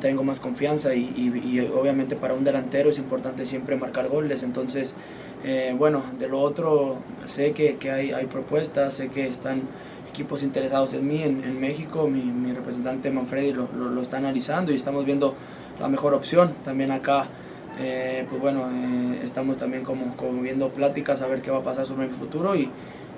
tengo 0.00 0.24
más 0.24 0.40
confianza 0.40 0.94
y, 0.94 1.70
obviamente 1.74 2.16
para 2.16 2.34
un 2.34 2.42
delantero 2.42 2.90
es 2.90 2.98
importante 2.98 3.46
siempre 3.46 3.76
marcar 3.76 4.08
goles. 4.08 4.42
Entonces, 4.42 4.94
bueno, 5.78 6.02
de 6.18 6.28
lo 6.28 6.40
otro 6.40 6.96
sé 7.24 7.52
que, 7.52 7.76
que 7.76 7.90
hay, 7.90 8.26
propuestas, 8.26 8.94
sé 8.94 9.08
que 9.08 9.28
están 9.28 9.62
equipos 10.08 10.42
interesados 10.42 10.92
en 10.94 11.06
mí 11.06 11.22
en, 11.22 11.60
México. 11.60 12.08
Mi, 12.08 12.52
representante 12.52 13.10
Manfredi 13.10 13.52
lo, 13.52 13.68
lo, 13.72 14.02
está 14.02 14.16
analizando 14.16 14.72
y 14.72 14.76
estamos 14.76 15.04
viendo 15.04 15.34
la 15.80 15.88
mejor 15.88 16.14
opción. 16.14 16.54
También 16.64 16.92
acá, 16.92 17.26
eh, 17.80 18.26
pues 18.28 18.40
bueno, 18.40 18.68
eh, 18.70 19.20
estamos 19.24 19.56
también 19.56 19.82
como, 19.82 20.14
como, 20.16 20.42
viendo 20.42 20.68
pláticas 20.68 21.22
a 21.22 21.26
ver 21.26 21.40
qué 21.42 21.50
va 21.50 21.58
a 21.58 21.62
pasar 21.62 21.86
sobre 21.86 22.04
el 22.04 22.12
futuro 22.12 22.54
y, 22.54 22.68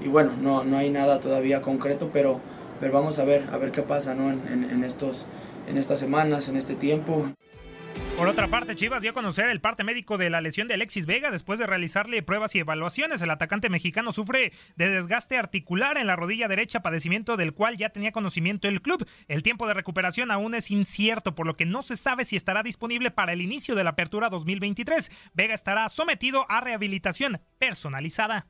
y 0.01 0.09
bueno, 0.09 0.33
no, 0.41 0.65
no 0.65 0.79
hay 0.79 0.89
nada 0.89 1.19
todavía 1.19 1.61
concreto, 1.61 2.11
pero, 2.13 2.41
pero 2.81 2.93
vamos 2.93 3.19
a 3.19 3.25
ver, 3.25 3.49
a 3.53 3.59
ver 3.59 3.73
qué 3.73 3.83
pasa 3.83 4.15
¿no? 4.15 4.31
en, 4.31 4.85
estos, 4.85 5.25
en 5.67 5.79
estas 5.79 6.01
semanas, 6.01 6.49
en 6.49 6.57
este 6.57 6.75
tiempo. 6.75 7.33
Por 8.17 8.29
otra 8.29 8.47
parte, 8.47 8.77
Chivas 8.77 9.03
dio 9.03 9.13
a 9.13 9.15
conocer 9.15 9.49
el 9.49 9.61
parte 9.61 9.85
médico 9.85 10.19
de 10.19 10.29
la 10.29 10.41
lesión 10.41 10.69
de 10.69 10.75
Alexis 10.75 11.07
Vega 11.07 11.31
después 11.31 11.59
de 11.59 11.67
realizarle 11.67 12.23
pruebas 12.23 12.55
y 12.55 12.59
evaluaciones. 12.59 13.23
El 13.23 13.31
atacante 13.31 13.71
mexicano 13.71 14.13
sufre 14.13 14.53
de 14.77 14.91
desgaste 14.91 15.39
articular 15.39 15.97
en 15.97 16.07
la 16.07 16.15
rodilla 16.15 16.47
derecha, 16.47 16.83
padecimiento 16.83 17.37
del 17.37 17.55
cual 17.55 17.79
ya 17.79 17.89
tenía 17.89 18.13
conocimiento 18.13 18.69
el 18.69 18.83
club. 18.83 19.07
El 19.29 19.43
tiempo 19.43 19.67
de 19.67 19.75
recuperación 19.75 20.31
aún 20.31 20.55
es 20.55 20.71
incierto, 20.71 21.35
por 21.35 21.47
lo 21.47 21.57
que 21.57 21.65
no 21.65 21.83
se 21.83 21.97
sabe 21.97 22.25
si 22.25 22.37
estará 22.37 22.63
disponible 22.63 23.11
para 23.11 23.33
el 23.33 23.41
inicio 23.41 23.75
de 23.75 23.85
la 23.85 23.91
apertura 23.91 24.29
2023. 24.29 25.11
Vega 25.33 25.55
estará 25.55 25.89
sometido 25.89 26.47
a 26.49 26.61
rehabilitación 26.61 27.41
personalizada. 27.59 28.47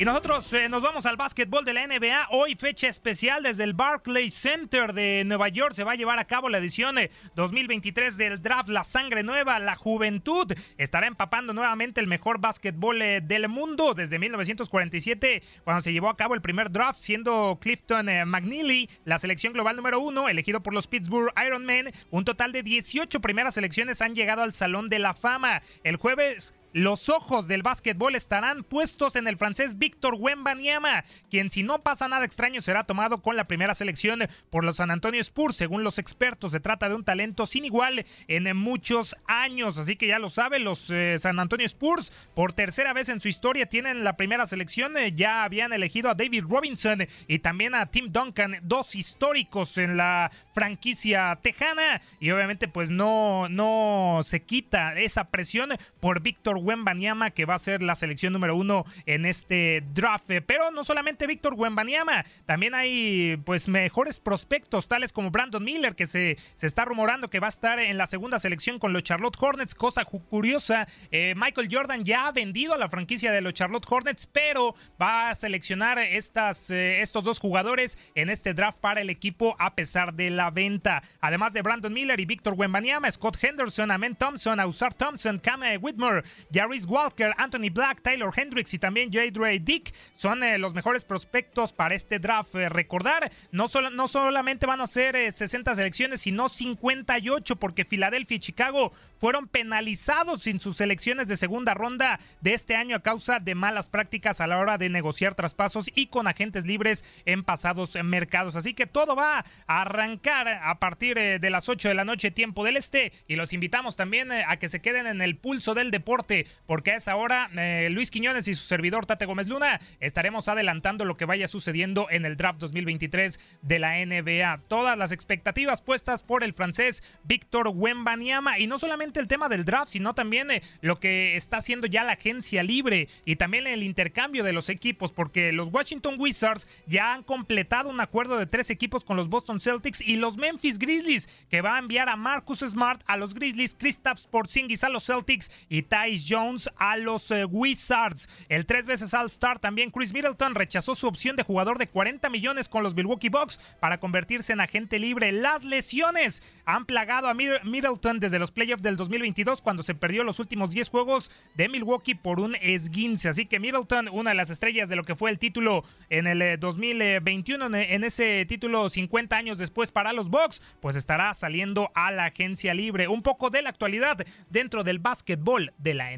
Y 0.00 0.04
nosotros 0.04 0.52
eh, 0.52 0.68
nos 0.68 0.84
vamos 0.84 1.06
al 1.06 1.16
básquetbol 1.16 1.64
de 1.64 1.74
la 1.74 1.84
NBA. 1.84 2.28
Hoy 2.30 2.54
fecha 2.54 2.86
especial 2.86 3.42
desde 3.42 3.64
el 3.64 3.72
Barclays 3.74 4.32
Center 4.32 4.92
de 4.92 5.24
Nueva 5.26 5.48
York. 5.48 5.72
Se 5.72 5.82
va 5.82 5.90
a 5.90 5.96
llevar 5.96 6.20
a 6.20 6.24
cabo 6.24 6.48
la 6.48 6.58
edición 6.58 6.94
2023 7.34 8.16
del 8.16 8.40
draft 8.40 8.68
La 8.68 8.84
Sangre 8.84 9.24
Nueva, 9.24 9.58
la 9.58 9.74
Juventud. 9.74 10.52
Estará 10.76 11.08
empapando 11.08 11.52
nuevamente 11.52 12.00
el 12.00 12.06
mejor 12.06 12.38
básquetbol 12.38 13.02
eh, 13.02 13.20
del 13.20 13.48
mundo 13.48 13.92
desde 13.92 14.20
1947, 14.20 15.42
cuando 15.64 15.82
se 15.82 15.92
llevó 15.92 16.10
a 16.10 16.16
cabo 16.16 16.36
el 16.36 16.42
primer 16.42 16.70
draft, 16.70 17.00
siendo 17.00 17.58
Clifton 17.60 18.08
eh, 18.08 18.24
McNeely 18.24 18.88
la 19.04 19.18
selección 19.18 19.52
global 19.52 19.74
número 19.74 19.98
uno, 19.98 20.28
elegido 20.28 20.62
por 20.62 20.74
los 20.74 20.86
Pittsburgh 20.86 21.32
Ironmen. 21.44 21.92
Un 22.10 22.24
total 22.24 22.52
de 22.52 22.62
18 22.62 23.20
primeras 23.20 23.54
selecciones 23.54 24.00
han 24.00 24.14
llegado 24.14 24.42
al 24.44 24.52
Salón 24.52 24.90
de 24.90 25.00
la 25.00 25.14
Fama. 25.14 25.60
El 25.82 25.96
jueves 25.96 26.54
los 26.72 27.08
ojos 27.08 27.48
del 27.48 27.62
básquetbol 27.62 28.14
estarán 28.14 28.62
puestos 28.62 29.16
en 29.16 29.26
el 29.26 29.36
francés 29.36 29.78
Víctor 29.78 30.16
Wembanyama, 30.18 31.04
quien 31.30 31.50
si 31.50 31.62
no 31.62 31.82
pasa 31.82 32.08
nada 32.08 32.24
extraño 32.24 32.60
será 32.60 32.84
tomado 32.84 33.22
con 33.22 33.36
la 33.36 33.48
primera 33.48 33.74
selección 33.74 34.20
por 34.50 34.64
los 34.64 34.76
San 34.76 34.90
Antonio 34.90 35.20
Spurs. 35.20 35.56
Según 35.56 35.84
los 35.84 35.98
expertos, 35.98 36.52
se 36.52 36.60
trata 36.60 36.88
de 36.88 36.94
un 36.94 37.04
talento 37.04 37.46
sin 37.46 37.64
igual 37.64 38.04
en 38.26 38.56
muchos 38.56 39.16
años, 39.26 39.78
así 39.78 39.96
que 39.96 40.06
ya 40.06 40.18
lo 40.18 40.28
saben, 40.28 40.64
los 40.64 40.90
eh, 40.90 41.16
San 41.18 41.38
Antonio 41.38 41.66
Spurs 41.66 42.12
por 42.34 42.52
tercera 42.52 42.92
vez 42.92 43.08
en 43.08 43.20
su 43.20 43.28
historia 43.28 43.66
tienen 43.66 44.04
la 44.04 44.16
primera 44.16 44.46
selección, 44.46 44.96
eh, 44.96 45.12
ya 45.12 45.44
habían 45.44 45.72
elegido 45.72 46.10
a 46.10 46.14
David 46.14 46.44
Robinson 46.48 47.06
y 47.26 47.38
también 47.38 47.74
a 47.74 47.86
Tim 47.86 48.12
Duncan, 48.12 48.56
dos 48.62 48.94
históricos 48.94 49.78
en 49.78 49.96
la 49.96 50.30
franquicia 50.52 51.38
tejana. 51.42 52.00
Y 52.20 52.30
obviamente 52.30 52.68
pues 52.68 52.90
no, 52.90 53.48
no 53.48 54.20
se 54.22 54.42
quita 54.42 54.94
esa 54.98 55.30
presión 55.30 55.70
por 56.00 56.20
Víctor 56.20 56.57
Wembanyama, 56.58 57.30
que 57.30 57.44
va 57.44 57.54
a 57.54 57.58
ser 57.58 57.82
la 57.82 57.94
selección 57.94 58.32
número 58.32 58.56
uno 58.56 58.84
en 59.06 59.26
este 59.26 59.82
draft. 59.94 60.30
Pero 60.46 60.70
no 60.70 60.84
solamente 60.84 61.26
Víctor 61.26 61.54
Wembanyama, 61.54 62.24
también 62.46 62.74
hay 62.74 63.36
pues 63.44 63.68
mejores 63.68 64.20
prospectos, 64.20 64.88
tales 64.88 65.12
como 65.12 65.30
Brandon 65.30 65.62
Miller, 65.62 65.94
que 65.94 66.06
se, 66.06 66.36
se 66.56 66.66
está 66.66 66.84
rumorando 66.84 67.30
que 67.30 67.40
va 67.40 67.46
a 67.46 67.48
estar 67.48 67.78
en 67.78 67.98
la 67.98 68.06
segunda 68.06 68.38
selección 68.38 68.78
con 68.78 68.92
los 68.92 69.02
Charlotte 69.02 69.36
Hornets. 69.38 69.74
Cosa 69.74 70.04
curiosa, 70.04 70.86
eh, 71.10 71.34
Michael 71.36 71.68
Jordan 71.70 72.04
ya 72.04 72.26
ha 72.26 72.32
vendido 72.32 72.74
a 72.74 72.78
la 72.78 72.88
franquicia 72.88 73.32
de 73.32 73.40
los 73.40 73.54
Charlotte 73.54 73.86
Hornets, 73.88 74.26
pero 74.26 74.74
va 75.00 75.30
a 75.30 75.34
seleccionar 75.34 75.98
estas, 75.98 76.70
eh, 76.70 77.00
estos 77.00 77.24
dos 77.24 77.40
jugadores 77.40 77.98
en 78.14 78.30
este 78.30 78.54
draft 78.54 78.78
para 78.78 79.00
el 79.00 79.10
equipo 79.10 79.56
a 79.58 79.74
pesar 79.74 80.14
de 80.14 80.30
la 80.30 80.50
venta. 80.50 81.02
Además 81.20 81.52
de 81.52 81.62
Brandon 81.62 81.92
Miller 81.92 82.20
y 82.20 82.26
Víctor 82.26 82.54
Wembanyama, 82.56 83.10
Scott 83.10 83.42
Henderson, 83.42 83.90
Amen 83.90 84.16
Thompson, 84.16 84.60
Ausar 84.60 84.94
Thompson, 84.94 85.38
Cam 85.38 85.62
Whitmore, 85.80 86.22
Jarvis 86.52 86.86
Walker, 86.86 87.32
Anthony 87.36 87.70
Black, 87.70 88.00
Taylor 88.00 88.32
Hendricks 88.34 88.72
y 88.72 88.78
también 88.78 89.12
J. 89.12 89.28
Dick 89.60 89.94
son 90.14 90.42
eh, 90.42 90.58
los 90.58 90.74
mejores 90.74 91.04
prospectos 91.04 91.72
para 91.72 91.94
este 91.94 92.18
draft. 92.18 92.54
Eh, 92.54 92.68
recordar, 92.68 93.30
no, 93.52 93.66
no 93.92 94.08
solamente 94.08 94.66
van 94.66 94.80
a 94.80 94.86
ser 94.86 95.30
60 95.30 95.70
eh, 95.70 95.74
selecciones, 95.74 96.20
sino 96.22 96.48
58 96.48 97.56
porque 97.56 97.84
Filadelfia 97.84 98.36
y 98.36 98.40
Chicago 98.40 98.92
fueron 99.18 99.48
penalizados 99.48 100.44
sin 100.44 100.60
sus 100.60 100.76
selecciones 100.76 101.28
de 101.28 101.36
segunda 101.36 101.74
ronda 101.74 102.18
de 102.40 102.54
este 102.54 102.76
año 102.76 102.96
a 102.96 103.02
causa 103.02 103.40
de 103.40 103.54
malas 103.54 103.88
prácticas 103.88 104.40
a 104.40 104.46
la 104.46 104.58
hora 104.58 104.78
de 104.78 104.88
negociar 104.88 105.34
traspasos 105.34 105.90
y 105.94 106.06
con 106.06 106.26
agentes 106.26 106.64
libres 106.64 107.04
en 107.26 107.44
pasados 107.44 107.96
mercados. 108.02 108.56
Así 108.56 108.74
que 108.74 108.86
todo 108.86 109.16
va 109.16 109.44
a 109.66 109.82
arrancar 109.82 110.48
a 110.48 110.78
partir 110.78 111.16
de 111.16 111.50
las 111.50 111.68
8 111.68 111.88
de 111.88 111.94
la 111.94 112.04
noche 112.04 112.30
tiempo 112.30 112.64
del 112.64 112.76
este 112.76 113.12
y 113.26 113.36
los 113.36 113.52
invitamos 113.52 113.96
también 113.96 114.30
a 114.32 114.56
que 114.58 114.68
se 114.68 114.80
queden 114.80 115.06
en 115.06 115.20
el 115.20 115.36
pulso 115.36 115.74
del 115.74 115.90
deporte 115.90 116.37
Porque 116.66 116.92
a 116.92 116.96
esa 116.96 117.16
hora 117.16 117.50
eh, 117.56 117.88
Luis 117.90 118.10
Quiñones 118.10 118.48
y 118.48 118.54
su 118.54 118.64
servidor 118.64 119.06
Tate 119.06 119.26
Gómez 119.26 119.48
Luna 119.48 119.80
estaremos 120.00 120.48
adelantando 120.48 121.04
lo 121.04 121.16
que 121.16 121.24
vaya 121.24 121.48
sucediendo 121.48 122.08
en 122.10 122.24
el 122.24 122.36
draft 122.36 122.60
2023 122.60 123.40
de 123.62 123.78
la 123.78 124.04
NBA. 124.04 124.62
Todas 124.68 124.96
las 124.96 125.12
expectativas 125.12 125.82
puestas 125.82 126.22
por 126.22 126.44
el 126.44 126.54
francés 126.54 127.02
Víctor 127.24 127.70
Wembanyama 127.74 128.58
y 128.58 128.66
no 128.66 128.78
solamente 128.78 129.20
el 129.20 129.28
tema 129.28 129.48
del 129.48 129.64
draft, 129.64 129.90
sino 129.90 130.14
también 130.14 130.50
eh, 130.50 130.62
lo 130.80 130.96
que 130.96 131.36
está 131.36 131.58
haciendo 131.58 131.86
ya 131.86 132.04
la 132.04 132.12
agencia 132.12 132.62
libre 132.62 133.08
y 133.24 133.36
también 133.36 133.66
el 133.66 133.82
intercambio 133.82 134.44
de 134.44 134.52
los 134.52 134.68
equipos, 134.68 135.12
porque 135.12 135.52
los 135.52 135.68
Washington 135.72 136.16
Wizards 136.18 136.66
ya 136.86 137.14
han 137.14 137.22
completado 137.22 137.90
un 137.90 138.00
acuerdo 138.00 138.38
de 138.38 138.46
tres 138.46 138.70
equipos 138.70 139.04
con 139.04 139.16
los 139.16 139.28
Boston 139.28 139.60
Celtics 139.60 140.00
y 140.00 140.16
los 140.16 140.36
Memphis 140.36 140.78
Grizzlies, 140.78 141.28
que 141.48 141.60
va 141.60 141.76
a 141.76 141.78
enviar 141.78 142.08
a 142.08 142.16
Marcus 142.16 142.60
Smart 142.60 143.02
a 143.06 143.16
los 143.16 143.34
Grizzlies, 143.34 143.74
Kristaps 143.74 144.26
Porzingis 144.26 144.84
a 144.84 144.88
los 144.88 145.04
Celtics 145.04 145.50
y 145.68 145.82
Tyce 145.82 146.24
Jones 146.28 146.68
a 146.76 146.96
los 146.96 147.30
eh, 147.30 147.44
Wizards. 147.44 148.28
El 148.48 148.66
tres 148.66 148.86
veces 148.86 149.14
All-Star 149.14 149.58
también 149.58 149.90
Chris 149.90 150.12
Middleton 150.12 150.54
rechazó 150.54 150.94
su 150.94 151.06
opción 151.06 151.36
de 151.36 151.42
jugador 151.42 151.78
de 151.78 151.88
40 151.88 152.28
millones 152.30 152.68
con 152.68 152.82
los 152.82 152.94
Milwaukee 152.94 153.28
Bucks 153.28 153.58
para 153.80 153.98
convertirse 153.98 154.52
en 154.52 154.60
agente 154.60 154.98
libre. 154.98 155.32
Las 155.32 155.64
lesiones 155.64 156.42
han 156.64 156.84
plagado 156.84 157.28
a 157.28 157.34
Middleton 157.34 158.20
desde 158.20 158.38
los 158.38 158.50
playoffs 158.50 158.82
del 158.82 158.96
2022 158.96 159.62
cuando 159.62 159.82
se 159.82 159.94
perdió 159.94 160.24
los 160.24 160.38
últimos 160.38 160.70
10 160.70 160.90
juegos 160.90 161.30
de 161.54 161.68
Milwaukee 161.68 162.14
por 162.14 162.40
un 162.40 162.56
esguince. 162.56 163.28
Así 163.28 163.46
que 163.46 163.60
Middleton, 163.60 164.08
una 164.08 164.30
de 164.30 164.36
las 164.36 164.50
estrellas 164.50 164.88
de 164.88 164.96
lo 164.96 165.04
que 165.04 165.16
fue 165.16 165.30
el 165.30 165.38
título 165.38 165.84
en 166.10 166.26
el 166.26 166.58
2021, 166.58 167.76
eh, 167.76 167.94
en 167.94 168.04
ese 168.04 168.44
título 168.46 168.90
50 168.90 169.36
años 169.36 169.58
después 169.58 169.92
para 169.92 170.12
los 170.12 170.28
Bucks, 170.28 170.62
pues 170.80 170.96
estará 170.96 171.32
saliendo 171.34 171.90
a 171.94 172.10
la 172.10 172.26
agencia 172.26 172.74
libre. 172.74 173.08
Un 173.08 173.22
poco 173.22 173.50
de 173.50 173.62
la 173.62 173.70
actualidad 173.70 174.18
dentro 174.50 174.84
del 174.84 174.98
básquetbol 174.98 175.72
de 175.78 175.94
la. 175.94 176.17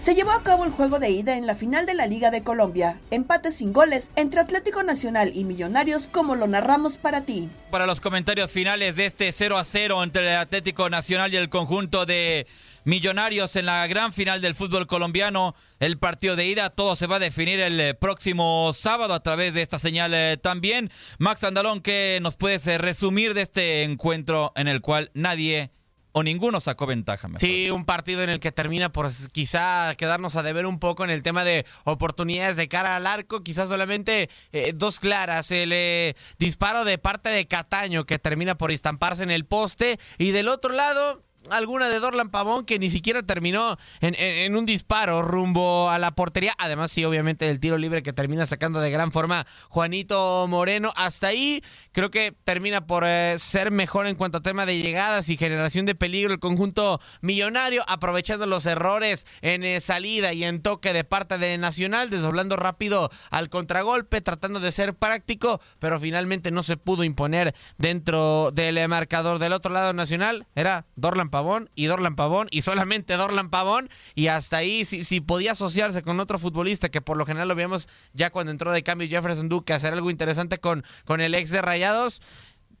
Se 0.00 0.14
llevó 0.14 0.30
a 0.30 0.42
cabo 0.42 0.64
el 0.64 0.70
juego 0.70 0.98
de 0.98 1.10
ida 1.10 1.36
en 1.36 1.46
la 1.46 1.54
final 1.54 1.84
de 1.84 1.92
la 1.92 2.06
Liga 2.06 2.30
de 2.30 2.42
Colombia, 2.42 2.98
empate 3.10 3.52
sin 3.52 3.74
goles 3.74 4.12
entre 4.16 4.40
Atlético 4.40 4.82
Nacional 4.82 5.30
y 5.34 5.44
Millonarios 5.44 6.08
como 6.08 6.36
lo 6.36 6.46
narramos 6.46 6.96
para 6.96 7.26
ti. 7.26 7.50
Para 7.70 7.84
los 7.84 8.00
comentarios 8.00 8.50
finales 8.50 8.96
de 8.96 9.04
este 9.04 9.30
0 9.30 9.58
a 9.58 9.64
0 9.64 10.02
entre 10.02 10.22
el 10.22 10.38
Atlético 10.38 10.88
Nacional 10.88 11.34
y 11.34 11.36
el 11.36 11.50
conjunto 11.50 12.06
de 12.06 12.46
Millonarios 12.84 13.56
en 13.56 13.66
la 13.66 13.86
gran 13.88 14.14
final 14.14 14.40
del 14.40 14.54
fútbol 14.54 14.86
colombiano. 14.86 15.54
El 15.80 15.98
partido 15.98 16.34
de 16.34 16.46
ida, 16.46 16.70
todo 16.70 16.96
se 16.96 17.06
va 17.06 17.16
a 17.16 17.18
definir 17.18 17.60
el 17.60 17.78
eh, 17.78 17.92
próximo 17.92 18.72
sábado 18.72 19.12
a 19.12 19.22
través 19.22 19.52
de 19.52 19.60
esta 19.60 19.78
señal 19.78 20.14
eh, 20.14 20.38
también. 20.40 20.90
Max 21.18 21.44
Andalón, 21.44 21.82
¿qué 21.82 22.20
nos 22.22 22.38
puedes 22.38 22.66
eh, 22.68 22.78
resumir 22.78 23.34
de 23.34 23.42
este 23.42 23.82
encuentro 23.82 24.52
en 24.56 24.66
el 24.66 24.80
cual 24.80 25.10
nadie 25.12 25.72
o 26.12 26.22
ninguno 26.22 26.60
sacó 26.60 26.86
ventaja. 26.86 27.28
Sí, 27.38 27.70
un 27.70 27.84
partido 27.84 28.22
en 28.22 28.30
el 28.30 28.40
que 28.40 28.52
termina 28.52 28.92
por 28.92 29.10
quizá 29.32 29.94
quedarnos 29.96 30.36
a 30.36 30.42
deber 30.42 30.66
un 30.66 30.78
poco 30.78 31.04
en 31.04 31.10
el 31.10 31.22
tema 31.22 31.44
de 31.44 31.66
oportunidades 31.84 32.56
de 32.56 32.68
cara 32.68 32.96
al 32.96 33.06
arco, 33.06 33.42
quizás 33.42 33.68
solamente 33.68 34.28
dos 34.74 35.00
claras, 35.00 35.50
el 35.50 36.14
disparo 36.38 36.84
de 36.84 36.98
parte 36.98 37.30
de 37.30 37.46
Cataño 37.46 38.04
que 38.04 38.18
termina 38.18 38.56
por 38.56 38.70
estamparse 38.70 39.22
en 39.22 39.30
el 39.30 39.44
poste 39.44 39.98
y 40.18 40.30
del 40.32 40.48
otro 40.48 40.72
lado 40.72 41.22
alguna 41.48 41.88
de 41.88 42.00
Dorlan 42.00 42.28
Pavón 42.28 42.64
que 42.64 42.78
ni 42.78 42.90
siquiera 42.90 43.22
terminó 43.22 43.78
en, 44.00 44.54
un 44.54 44.66
disparo 44.66 45.22
rumbo 45.22 45.88
a 45.88 45.98
la 45.98 46.10
portería. 46.10 46.54
Además, 46.58 46.90
sí, 46.92 47.04
obviamente 47.04 47.48
el 47.48 47.60
tiro 47.60 47.78
libre 47.78 48.02
que 48.02 48.12
termina 48.12 48.46
sacando 48.46 48.80
de 48.80 48.90
gran 48.90 49.12
forma 49.12 49.46
Juanito 49.68 50.46
Moreno. 50.48 50.92
Hasta 50.96 51.28
ahí 51.28 51.62
creo 51.92 52.10
que 52.10 52.34
termina 52.44 52.86
por 52.86 53.04
eh, 53.06 53.36
ser 53.38 53.70
mejor 53.70 54.06
en 54.06 54.16
cuanto 54.16 54.38
a 54.38 54.42
tema 54.42 54.66
de 54.66 54.78
llegadas 54.78 55.28
y 55.28 55.36
generación 55.36 55.86
de 55.86 55.94
peligro 55.94 56.32
el 56.32 56.40
conjunto 56.40 57.00
millonario, 57.22 57.84
aprovechando 57.88 58.46
los 58.46 58.66
errores 58.66 59.26
en 59.40 59.64
eh, 59.64 59.80
salida 59.80 60.32
y 60.32 60.44
en 60.44 60.62
toque 60.62 60.92
de 60.92 61.04
parte 61.04 61.38
de 61.38 61.56
Nacional, 61.58 62.10
desdoblando 62.10 62.56
rápido 62.56 63.10
al 63.30 63.48
contragolpe, 63.48 64.20
tratando 64.20 64.60
de 64.60 64.72
ser 64.72 64.94
práctico, 64.94 65.60
pero 65.78 65.98
finalmente 65.98 66.50
no 66.50 66.62
se 66.62 66.76
pudo 66.76 67.04
imponer 67.04 67.54
dentro 67.78 68.50
del 68.52 68.88
marcador 68.88 69.38
del 69.38 69.52
otro 69.52 69.72
lado 69.72 69.92
Nacional. 69.92 70.46
Era 70.54 70.86
Dorlan 70.96 71.29
Pavón 71.30 71.70
y 71.74 71.86
Dorlan 71.86 72.16
Pavón 72.16 72.48
y 72.50 72.62
solamente 72.62 73.16
Dorlan 73.16 73.50
Pavón 73.50 73.88
y 74.14 74.26
hasta 74.26 74.58
ahí 74.58 74.84
si, 74.84 75.20
podía 75.20 75.52
asociarse 75.52 76.02
con 76.02 76.20
otro 76.20 76.38
futbolista 76.38 76.88
que 76.88 77.00
por 77.00 77.16
lo 77.16 77.26
general 77.26 77.48
lo 77.48 77.54
vimos 77.54 77.88
ya 78.12 78.30
cuando 78.30 78.52
entró 78.52 78.72
de 78.72 78.82
cambio 78.82 79.08
Jefferson 79.08 79.48
Duque 79.48 79.72
hacer 79.72 79.92
algo 79.92 80.10
interesante 80.10 80.58
con, 80.58 80.84
con 81.04 81.20
el 81.20 81.34
ex 81.34 81.50
de 81.50 81.62
Rayados 81.62 82.20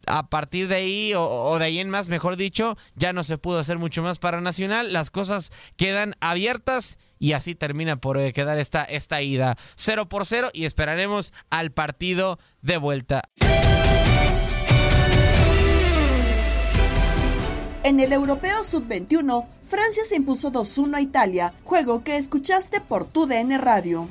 a 0.06 0.28
partir 0.28 0.68
de 0.68 0.76
ahí, 0.76 1.12
o, 1.16 1.58
de 1.58 1.64
ahí 1.64 1.78
en 1.78 1.90
más, 1.90 2.08
mejor 2.08 2.36
dicho, 2.36 2.76
ya 2.94 3.12
no 3.12 3.24
se 3.24 3.38
pudo 3.38 3.58
hacer 3.58 3.78
mucho 3.78 4.02
más 4.02 4.18
para 4.18 4.40
Nacional. 4.40 4.92
Las 4.92 5.10
cosas 5.10 5.52
quedan 5.76 6.14
abiertas 6.20 6.98
y 7.18 7.32
así 7.32 7.54
termina 7.54 7.96
por 7.96 8.18
eh, 8.18 8.32
quedar 8.32 8.58
esta, 8.58 8.82
esta 8.84 9.20
ida 9.22 9.56
0 9.76 10.08
por 10.08 10.26
0 10.26 10.50
y 10.52 10.64
esperaremos 10.64 11.32
al 11.50 11.72
partido 11.72 12.38
de 12.62 12.78
vuelta. 12.78 13.22
En 17.82 17.98
el 17.98 18.12
Europeo 18.12 18.62
Sub-21, 18.62 19.46
Francia 19.62 20.02
se 20.06 20.16
impuso 20.16 20.52
2-1 20.52 20.96
a 20.96 21.00
Italia, 21.00 21.54
juego 21.64 22.04
que 22.04 22.18
escuchaste 22.18 22.82
por 22.82 23.08
tu 23.08 23.26
DN 23.26 23.56
Radio. 23.56 24.06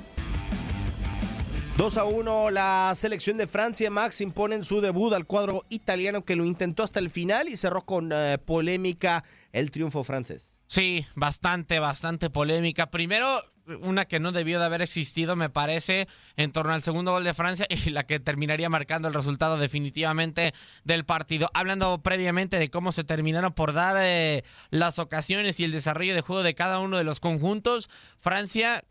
2 1.77 1.97
a 1.97 2.03
1 2.03 2.49
la 2.49 2.91
selección 2.95 3.37
de 3.37 3.45
Francia, 3.45 3.91
Max 3.91 4.21
impone 4.21 4.63
su 4.63 4.81
debut 4.81 5.13
al 5.13 5.27
cuadro 5.27 5.65
italiano 5.69 6.25
que 6.25 6.35
lo 6.35 6.45
intentó 6.45 6.81
hasta 6.81 6.99
el 6.99 7.11
final 7.11 7.47
y 7.47 7.57
cerró 7.57 7.85
con 7.85 8.09
eh, 8.11 8.39
polémica 8.43 9.23
el 9.51 9.69
triunfo 9.69 10.03
francés. 10.03 10.57
Sí, 10.65 11.05
bastante, 11.15 11.77
bastante 11.77 12.31
polémica. 12.31 12.89
Primero, 12.89 13.43
una 13.81 14.05
que 14.05 14.19
no 14.19 14.31
debió 14.31 14.59
de 14.59 14.65
haber 14.65 14.81
existido, 14.81 15.35
me 15.35 15.49
parece, 15.49 16.07
en 16.35 16.51
torno 16.51 16.73
al 16.73 16.83
segundo 16.83 17.11
gol 17.11 17.23
de 17.23 17.33
Francia 17.33 17.65
y 17.85 17.89
la 17.89 18.05
que 18.05 18.19
terminaría 18.19 18.69
marcando 18.69 19.07
el 19.07 19.13
resultado 19.13 19.57
definitivamente 19.57 20.53
del 20.83 21.05
partido. 21.05 21.49
Hablando 21.53 22.01
previamente 22.01 22.59
de 22.59 22.69
cómo 22.69 22.91
se 22.91 23.03
terminaron 23.03 23.53
por 23.53 23.73
dar 23.73 23.97
eh, 23.99 24.43
las 24.69 24.99
ocasiones 24.99 25.59
y 25.59 25.63
el 25.63 25.71
desarrollo 25.71 26.15
de 26.15 26.21
juego 26.21 26.43
de 26.43 26.55
cada 26.55 26.79
uno 26.79 26.97
de 26.97 27.03
los 27.03 27.19
conjuntos, 27.19 27.89
Francia 28.17 28.83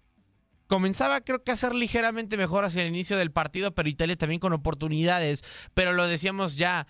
comenzaba 0.68 1.22
creo 1.22 1.42
que 1.42 1.50
a 1.50 1.56
ser 1.56 1.74
ligeramente 1.74 2.36
mejor 2.36 2.64
hacia 2.64 2.82
el 2.82 2.88
inicio 2.88 3.16
del 3.16 3.32
partido, 3.32 3.74
pero 3.74 3.88
Italia 3.88 4.16
también 4.16 4.38
con 4.38 4.52
oportunidades, 4.52 5.42
pero 5.74 5.92
lo 5.92 6.06
decíamos 6.06 6.56
ya 6.56 6.86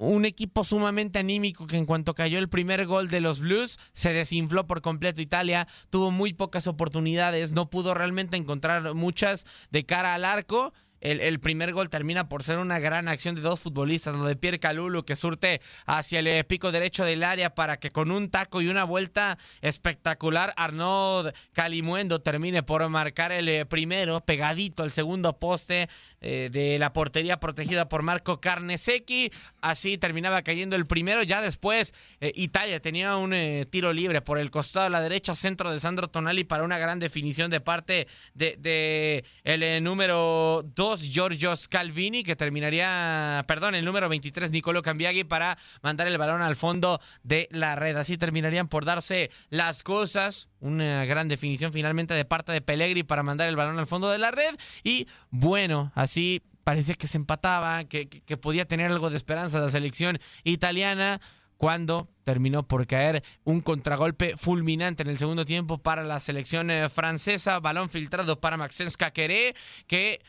un 0.00 0.24
equipo 0.24 0.64
sumamente 0.64 1.18
anímico 1.18 1.66
que 1.66 1.76
en 1.76 1.84
cuanto 1.84 2.14
cayó 2.14 2.38
el 2.38 2.48
primer 2.48 2.86
gol 2.86 3.08
de 3.08 3.20
los 3.20 3.38
Blues 3.38 3.78
se 3.92 4.14
desinfló 4.14 4.66
por 4.66 4.80
completo 4.80 5.20
Italia, 5.20 5.68
tuvo 5.90 6.10
muy 6.10 6.32
pocas 6.32 6.66
oportunidades, 6.66 7.52
no 7.52 7.68
pudo 7.68 7.92
realmente 7.92 8.38
encontrar 8.38 8.94
muchas 8.94 9.44
de 9.70 9.84
cara 9.84 10.14
al 10.14 10.24
arco. 10.24 10.72
El, 11.02 11.20
el, 11.20 11.40
primer 11.40 11.72
gol 11.72 11.88
termina 11.88 12.28
por 12.28 12.42
ser 12.42 12.58
una 12.58 12.78
gran 12.78 13.08
acción 13.08 13.34
de 13.34 13.40
dos 13.40 13.58
futbolistas, 13.58 14.14
lo 14.16 14.24
de 14.26 14.36
Pierre 14.36 14.60
Calulu 14.60 15.06
que 15.06 15.16
surte 15.16 15.62
hacia 15.86 16.18
el 16.18 16.26
eh, 16.26 16.44
pico 16.44 16.72
derecho 16.72 17.06
del 17.06 17.22
área 17.22 17.54
para 17.54 17.78
que 17.78 17.90
con 17.90 18.10
un 18.10 18.28
taco 18.28 18.60
y 18.60 18.68
una 18.68 18.84
vuelta 18.84 19.38
espectacular 19.62 20.52
Arnaud 20.58 21.32
Calimuendo 21.52 22.20
termine 22.20 22.62
por 22.62 22.86
marcar 22.90 23.32
el 23.32 23.48
eh, 23.48 23.64
primero, 23.64 24.20
pegadito 24.20 24.82
al 24.82 24.90
segundo 24.90 25.38
poste 25.38 25.88
eh, 26.20 26.48
de 26.52 26.78
la 26.78 26.92
portería 26.92 27.40
protegida 27.40 27.88
por 27.88 28.02
Marco 28.02 28.40
Carnesecchi. 28.40 29.30
Así 29.60 29.98
terminaba 29.98 30.42
cayendo 30.42 30.76
el 30.76 30.86
primero. 30.86 31.22
Ya 31.22 31.42
después 31.42 31.94
Italia 32.20 32.80
tenía 32.80 33.16
un 33.16 33.34
tiro 33.70 33.92
libre 33.92 34.20
por 34.20 34.38
el 34.38 34.50
costado 34.50 34.84
de 34.84 34.90
la 34.90 35.00
derecha, 35.00 35.34
centro 35.34 35.70
de 35.72 35.80
Sandro 35.80 36.08
Tonali 36.08 36.44
para 36.44 36.64
una 36.64 36.78
gran 36.78 36.98
definición 36.98 37.50
de 37.50 37.60
parte 37.60 38.06
de, 38.34 38.56
de 38.58 39.24
el 39.44 39.82
número 39.82 40.62
2, 40.74 41.10
Giorgio 41.10 41.54
Scalvini, 41.56 42.22
que 42.22 42.36
terminaría, 42.36 43.44
perdón, 43.46 43.74
el 43.74 43.84
número 43.84 44.08
23, 44.08 44.50
Nicolo 44.50 44.82
Cambiaghi, 44.82 45.24
para 45.24 45.58
mandar 45.82 46.06
el 46.06 46.18
balón 46.18 46.42
al 46.42 46.56
fondo 46.56 47.00
de 47.22 47.48
la 47.50 47.76
red. 47.76 47.96
Así 47.96 48.16
terminarían 48.16 48.68
por 48.68 48.84
darse 48.84 49.30
las 49.48 49.82
cosas. 49.82 50.49
Una 50.60 51.04
gran 51.04 51.28
definición 51.28 51.72
finalmente 51.72 52.14
de 52.14 52.24
parte 52.24 52.52
de 52.52 52.60
Pellegrini 52.60 53.02
para 53.02 53.22
mandar 53.22 53.48
el 53.48 53.56
balón 53.56 53.78
al 53.78 53.86
fondo 53.86 54.10
de 54.10 54.18
la 54.18 54.30
red. 54.30 54.54
Y 54.84 55.06
bueno, 55.30 55.90
así 55.94 56.42
parece 56.64 56.94
que 56.94 57.08
se 57.08 57.16
empataba, 57.16 57.84
que, 57.84 58.08
que 58.08 58.36
podía 58.36 58.66
tener 58.66 58.90
algo 58.90 59.10
de 59.10 59.16
esperanza 59.16 59.58
la 59.58 59.70
selección 59.70 60.18
italiana 60.44 61.20
cuando 61.60 62.08
terminó 62.24 62.66
por 62.66 62.86
caer 62.86 63.22
un 63.44 63.60
contragolpe 63.60 64.34
fulminante 64.34 65.02
en 65.02 65.10
el 65.10 65.18
segundo 65.18 65.44
tiempo 65.44 65.76
para 65.76 66.02
la 66.04 66.18
selección 66.18 66.70
eh, 66.70 66.88
francesa, 66.88 67.60
balón 67.60 67.90
filtrado 67.90 68.40
para 68.40 68.56
Maxence 68.56 68.96
Caqueré, 68.96 69.54
que 69.86 70.22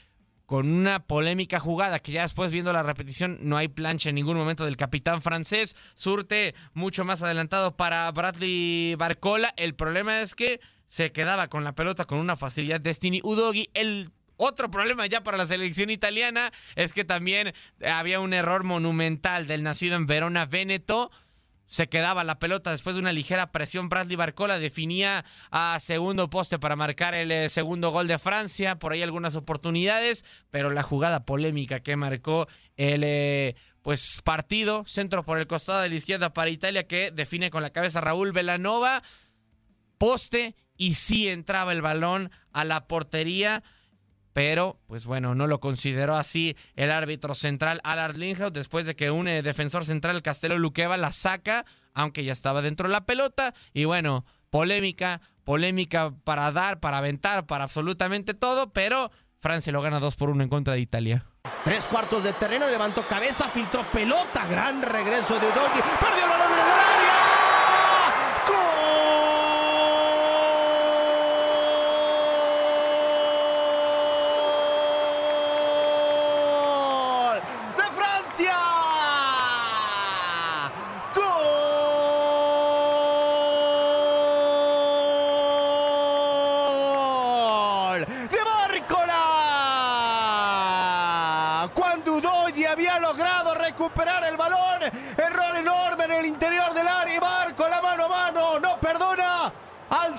con 0.51 0.67
una 0.67 0.99
polémica 0.99 1.61
jugada 1.61 1.99
que 1.99 2.11
ya 2.11 2.23
después 2.23 2.51
viendo 2.51 2.73
la 2.73 2.83
repetición 2.83 3.37
no 3.39 3.55
hay 3.55 3.69
plancha 3.69 4.09
en 4.09 4.15
ningún 4.15 4.35
momento 4.35 4.65
del 4.65 4.75
capitán 4.75 5.21
francés, 5.21 5.77
surte 5.95 6.55
mucho 6.73 7.05
más 7.05 7.23
adelantado 7.23 7.77
para 7.77 8.11
Bradley 8.11 8.95
Barcola, 8.95 9.53
el 9.55 9.75
problema 9.75 10.19
es 10.19 10.35
que 10.35 10.59
se 10.89 11.13
quedaba 11.13 11.47
con 11.47 11.63
la 11.63 11.73
pelota 11.73 12.03
con 12.03 12.17
una 12.17 12.35
facilidad 12.35 12.81
Destiny 12.81 13.21
Udogi, 13.23 13.69
el 13.73 14.11
otro 14.35 14.69
problema 14.69 15.07
ya 15.07 15.23
para 15.23 15.37
la 15.37 15.45
selección 15.45 15.89
italiana 15.89 16.51
es 16.75 16.91
que 16.91 17.05
también 17.05 17.53
había 17.85 18.19
un 18.19 18.33
error 18.33 18.65
monumental 18.65 19.47
del 19.47 19.63
nacido 19.63 19.95
en 19.95 20.05
Verona, 20.05 20.47
Veneto 20.47 21.11
se 21.71 21.87
quedaba 21.87 22.25
la 22.25 22.37
pelota 22.37 22.71
después 22.71 22.97
de 22.97 23.01
una 23.01 23.13
ligera 23.13 23.53
presión. 23.53 23.87
Bradley 23.87 24.17
Barcola 24.17 24.59
definía 24.59 25.23
a 25.51 25.77
segundo 25.79 26.29
poste 26.29 26.59
para 26.59 26.75
marcar 26.75 27.15
el 27.15 27.31
eh, 27.31 27.47
segundo 27.47 27.91
gol 27.91 28.07
de 28.07 28.19
Francia. 28.19 28.77
Por 28.77 28.91
ahí 28.91 29.01
algunas 29.01 29.37
oportunidades, 29.37 30.25
pero 30.49 30.69
la 30.69 30.83
jugada 30.83 31.23
polémica 31.23 31.79
que 31.79 31.95
marcó 31.95 32.49
el 32.75 33.03
eh, 33.05 33.55
pues 33.81 34.19
partido, 34.21 34.83
centro 34.85 35.23
por 35.23 35.39
el 35.39 35.47
costado 35.47 35.79
de 35.79 35.87
la 35.87 35.95
izquierda 35.95 36.33
para 36.33 36.49
Italia, 36.49 36.87
que 36.87 37.09
define 37.09 37.49
con 37.49 37.63
la 37.63 37.69
cabeza 37.69 38.01
Raúl 38.01 38.33
Velanova, 38.33 39.01
poste 39.97 40.57
y 40.75 40.95
sí 40.95 41.29
entraba 41.29 41.71
el 41.71 41.81
balón 41.81 42.31
a 42.51 42.65
la 42.65 42.85
portería 42.85 43.63
pero 44.33 44.79
pues 44.87 45.05
bueno, 45.05 45.35
no 45.35 45.47
lo 45.47 45.59
consideró 45.59 46.15
así 46.15 46.55
el 46.75 46.91
árbitro 46.91 47.35
central 47.35 47.81
Allard 47.83 48.15
Lindhout 48.15 48.53
después 48.53 48.85
de 48.85 48.95
que 48.95 49.11
un 49.11 49.27
eh, 49.27 49.41
defensor 49.41 49.85
central 49.85 50.21
Castelo 50.21 50.57
Luqueva 50.57 50.97
la 50.97 51.11
saca, 51.11 51.65
aunque 51.93 52.23
ya 52.23 52.33
estaba 52.33 52.61
dentro 52.61 52.87
de 52.87 52.93
la 52.93 53.05
pelota 53.05 53.53
y 53.73 53.85
bueno, 53.85 54.25
polémica, 54.49 55.21
polémica 55.43 56.13
para 56.23 56.51
dar, 56.51 56.79
para 56.79 56.99
aventar, 56.99 57.45
para 57.45 57.65
absolutamente 57.65 58.33
todo, 58.33 58.71
pero 58.71 59.11
Francia 59.39 59.73
lo 59.73 59.81
gana 59.81 59.99
2 59.99 60.15
por 60.15 60.29
1 60.29 60.43
en 60.43 60.49
contra 60.49 60.73
de 60.73 60.81
Italia. 60.81 61.25
Tres 61.63 61.87
cuartos 61.87 62.23
de 62.23 62.33
terreno, 62.33 62.69
levantó 62.69 63.07
cabeza, 63.07 63.49
filtró 63.49 63.83
pelota, 63.91 64.45
gran 64.47 64.81
regreso 64.83 65.35
de 65.39 65.47
Doggy, 65.47 65.81
perdió 65.99 66.23
el 66.23 66.29
balón 66.29 66.53
en 66.53 66.59
el 66.59 66.71
área. 66.71 67.10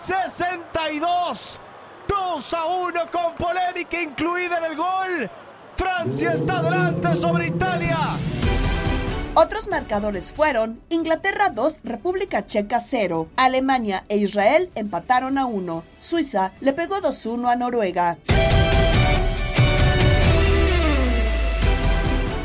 62. 0.03 1.61
2 2.09 2.55
a 2.55 2.65
1 2.65 3.01
con 3.13 3.35
polémica 3.37 4.01
incluida 4.03 4.59
en 4.59 4.65
el 4.65 4.77
gol. 4.77 5.31
Francia 5.77 6.33
está 6.33 6.59
adelante 6.59 7.15
sobre 7.15 7.47
Italia. 7.47 7.97
Otros 9.35 9.69
marcadores 9.69 10.33
fueron 10.33 10.83
Inglaterra 10.89 11.51
2, 11.51 11.81
República 11.85 12.45
Checa 12.45 12.81
0, 12.81 13.29
Alemania 13.37 14.05
e 14.09 14.17
Israel 14.17 14.71
empataron 14.75 15.39
a 15.39 15.47
1, 15.47 15.85
Suiza 15.99 16.53
le 16.61 16.73
pegó 16.73 16.97
2-1 16.97 17.51
a 17.51 17.57
Noruega. 17.57 18.19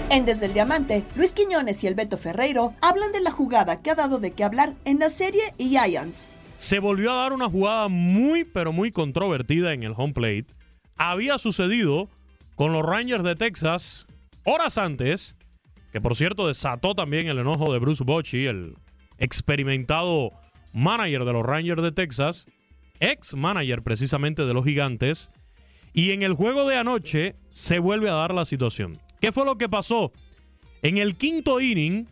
En 0.09 0.25
Desde 0.25 0.45
el 0.45 0.53
Diamante, 0.53 1.05
Luis 1.15 1.33
Quiñones 1.33 1.83
y 1.83 1.87
el 1.87 1.95
Beto 1.95 2.17
Ferreiro 2.17 2.73
hablan 2.81 3.11
de 3.11 3.19
la 3.19 3.31
jugada 3.31 3.81
que 3.81 3.91
ha 3.91 3.95
dado 3.95 4.19
de 4.19 4.31
qué 4.31 4.43
hablar 4.43 4.75
en 4.85 4.99
la 4.99 5.09
serie 5.09 5.53
y 5.57 5.69
Giants. 5.69 6.36
Se 6.57 6.79
volvió 6.79 7.11
a 7.11 7.21
dar 7.21 7.33
una 7.33 7.49
jugada 7.49 7.87
muy, 7.87 8.43
pero 8.43 8.73
muy 8.73 8.91
controvertida 8.91 9.73
en 9.73 9.83
el 9.83 9.93
home 9.95 10.13
plate. 10.13 10.47
Había 10.97 11.37
sucedido 11.37 12.09
con 12.55 12.73
los 12.73 12.83
Rangers 12.83 13.23
de 13.23 13.35
Texas 13.35 14.07
horas 14.43 14.79
antes, 14.79 15.35
que 15.91 16.01
por 16.01 16.15
cierto 16.15 16.47
desató 16.47 16.95
también 16.95 17.27
el 17.27 17.37
enojo 17.37 17.71
de 17.71 17.77
Bruce 17.77 18.03
Bochy, 18.03 18.47
el 18.47 18.75
experimentado 19.19 20.31
manager 20.73 21.25
de 21.25 21.33
los 21.33 21.45
Rangers 21.45 21.83
de 21.83 21.91
Texas, 21.91 22.47
ex 22.99 23.35
manager 23.35 23.83
precisamente 23.83 24.43
de 24.43 24.53
los 24.55 24.65
Gigantes. 24.65 25.29
Y 25.93 26.11
en 26.11 26.23
el 26.23 26.33
juego 26.33 26.67
de 26.67 26.77
anoche 26.77 27.35
se 27.51 27.77
vuelve 27.77 28.09
a 28.09 28.13
dar 28.13 28.33
la 28.33 28.45
situación. 28.45 28.99
¿Qué 29.21 29.31
fue 29.31 29.45
lo 29.45 29.59
que 29.59 29.69
pasó? 29.69 30.11
En 30.81 30.97
el 30.97 31.17
quinto 31.17 31.61
inning, 31.61 32.07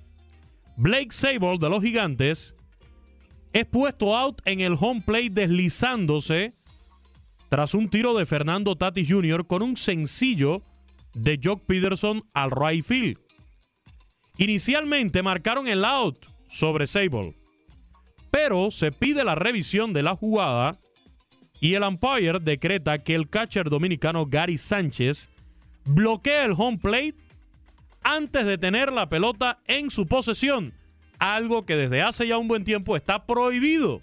Blake 0.78 1.12
Sable 1.12 1.58
de 1.60 1.70
los 1.70 1.82
Gigantes 1.82 2.55
es 3.56 3.66
puesto 3.66 4.14
out 4.14 4.42
en 4.44 4.60
el 4.60 4.76
home 4.78 5.02
plate 5.06 5.30
deslizándose 5.30 6.54
tras 7.48 7.74
un 7.74 7.90
tiro 7.90 8.14
de 8.14 8.26
Fernando 8.26 8.76
Tati 8.76 9.08
Jr. 9.08 9.48
con 9.48 9.62
un 9.62 9.78
sencillo 9.78 10.62
de 11.14 11.40
Jock 11.42 11.64
Peterson 11.66 12.22
al 12.34 12.52
right 12.52 12.84
field. 12.84 13.18
Inicialmente 14.38 15.24
marcaron 15.24 15.70
el 15.70 15.86
out 15.86 16.26
sobre 16.50 16.86
Sable, 16.86 17.34
pero 18.30 18.72
se 18.72 18.92
pide 18.92 19.24
la 19.24 19.36
revisión 19.36 19.94
de 19.94 20.04
la 20.04 20.18
jugada 20.18 20.78
y 21.62 21.76
el 21.76 21.84
umpire 21.84 22.42
decreta 22.42 22.98
que 22.98 23.16
el 23.16 23.30
catcher 23.30 23.70
dominicano 23.70 24.26
Gary 24.26 24.58
Sánchez 24.58 25.30
bloquea 25.86 26.44
el 26.44 26.56
home 26.58 26.78
plate 26.78 27.16
antes 28.04 28.46
de 28.46 28.58
tener 28.58 28.92
la 28.92 29.08
pelota 29.08 29.60
en 29.66 29.92
su 29.92 30.08
posesión, 30.08 30.74
algo 31.20 31.66
que 31.66 31.76
desde 31.76 32.02
hace 32.02 32.28
ya 32.28 32.38
un 32.38 32.48
buen 32.48 32.64
tiempo 32.64 32.96
está 32.96 33.26
prohibido 33.26 34.00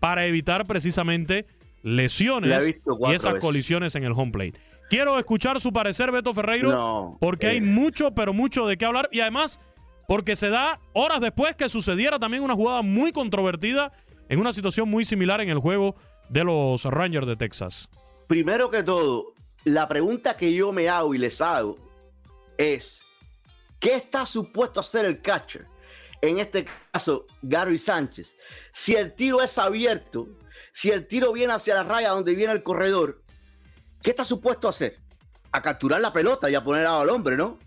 para 0.00 0.26
evitar 0.26 0.66
precisamente 0.66 1.46
lesiones 1.82 2.76
y 3.08 3.12
esas 3.12 3.36
colisiones 3.36 3.94
en 3.94 4.04
el 4.04 4.12
home 4.12 4.32
plate. 4.32 4.54
Quiero 4.90 5.18
escuchar 5.18 5.60
su 5.60 5.72
parecer, 5.72 6.12
Beto 6.12 6.34
Ferreiro, 6.34 7.16
porque 7.20 7.46
hay 7.46 7.56
eh. 7.58 7.62
mucho, 7.62 8.14
pero 8.14 8.32
mucho 8.32 8.66
de 8.66 8.76
qué 8.76 8.84
hablar 8.84 9.08
y 9.12 9.20
además 9.20 9.60
porque 10.06 10.36
se 10.36 10.50
da 10.50 10.80
horas 10.92 11.20
después 11.20 11.56
que 11.56 11.68
sucediera 11.68 12.18
también 12.18 12.42
una 12.42 12.54
jugada 12.54 12.82
muy 12.82 13.12
controvertida 13.12 13.92
en 14.28 14.38
una 14.38 14.52
situación 14.52 14.88
muy 14.88 15.04
similar 15.04 15.40
en 15.40 15.48
el 15.48 15.58
juego 15.58 15.96
de 16.28 16.44
los 16.44 16.84
Rangers 16.84 17.26
de 17.26 17.36
Texas. 17.36 17.88
Primero 18.26 18.70
que 18.70 18.82
todo, 18.82 19.32
la 19.64 19.88
pregunta 19.88 20.36
que 20.36 20.52
yo 20.52 20.72
me 20.72 20.88
hago 20.88 21.14
y 21.14 21.18
les 21.18 21.40
hago 21.40 21.78
es, 22.58 23.02
¿qué 23.78 23.94
está 23.94 24.26
supuesto 24.26 24.80
a 24.80 24.82
hacer 24.82 25.04
el 25.04 25.20
catcher? 25.20 25.66
En 26.24 26.38
este 26.38 26.66
caso, 26.90 27.26
Gary 27.42 27.78
Sánchez. 27.78 28.34
Si 28.72 28.94
el 28.94 29.14
tiro 29.14 29.42
es 29.42 29.58
abierto, 29.58 30.26
si 30.72 30.90
el 30.90 31.06
tiro 31.06 31.32
viene 31.34 31.52
hacia 31.52 31.74
la 31.74 31.82
raya 31.82 32.10
donde 32.10 32.34
viene 32.34 32.54
el 32.54 32.62
corredor, 32.62 33.22
¿qué 34.02 34.10
está 34.10 34.24
supuesto 34.24 34.66
a 34.66 34.70
hacer? 34.70 34.96
A 35.52 35.60
capturar 35.60 36.00
la 36.00 36.14
pelota 36.14 36.48
y 36.48 36.54
a 36.54 36.64
poner 36.64 36.86
al 36.86 37.10
hombre, 37.10 37.36
¿no? 37.36 37.58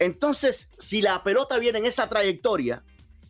Entonces, 0.00 0.74
si 0.80 1.00
la 1.00 1.22
pelota 1.22 1.56
viene 1.58 1.78
en 1.78 1.86
esa 1.86 2.08
trayectoria, 2.08 2.82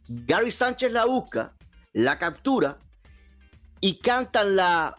Gary 0.08 0.50
Sánchez 0.50 0.92
la 0.92 1.04
busca, 1.04 1.54
la 1.92 2.18
captura 2.18 2.78
y 3.80 3.98
cantan 3.98 4.56
la, 4.56 4.96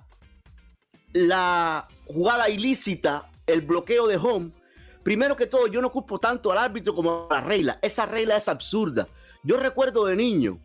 la 1.11 1.87
jugada 2.05 2.49
ilícita 2.49 3.31
el 3.47 3.61
bloqueo 3.61 4.05
de 4.05 4.17
home, 4.17 4.51
primero 5.01 5.35
que 5.35 5.47
todo, 5.47 5.65
yo 5.65 5.81
no 5.81 5.91
culpo 5.91 6.19
tanto 6.19 6.51
al 6.51 6.59
árbitro 6.59 6.93
como 6.93 7.27
a 7.31 7.33
la 7.33 7.41
regla. 7.41 7.79
Esa 7.81 8.05
regla 8.05 8.37
es 8.37 8.47
absurda. 8.47 9.07
Yo 9.43 9.57
recuerdo 9.57 10.05
de 10.05 10.15
niño, 10.15 10.59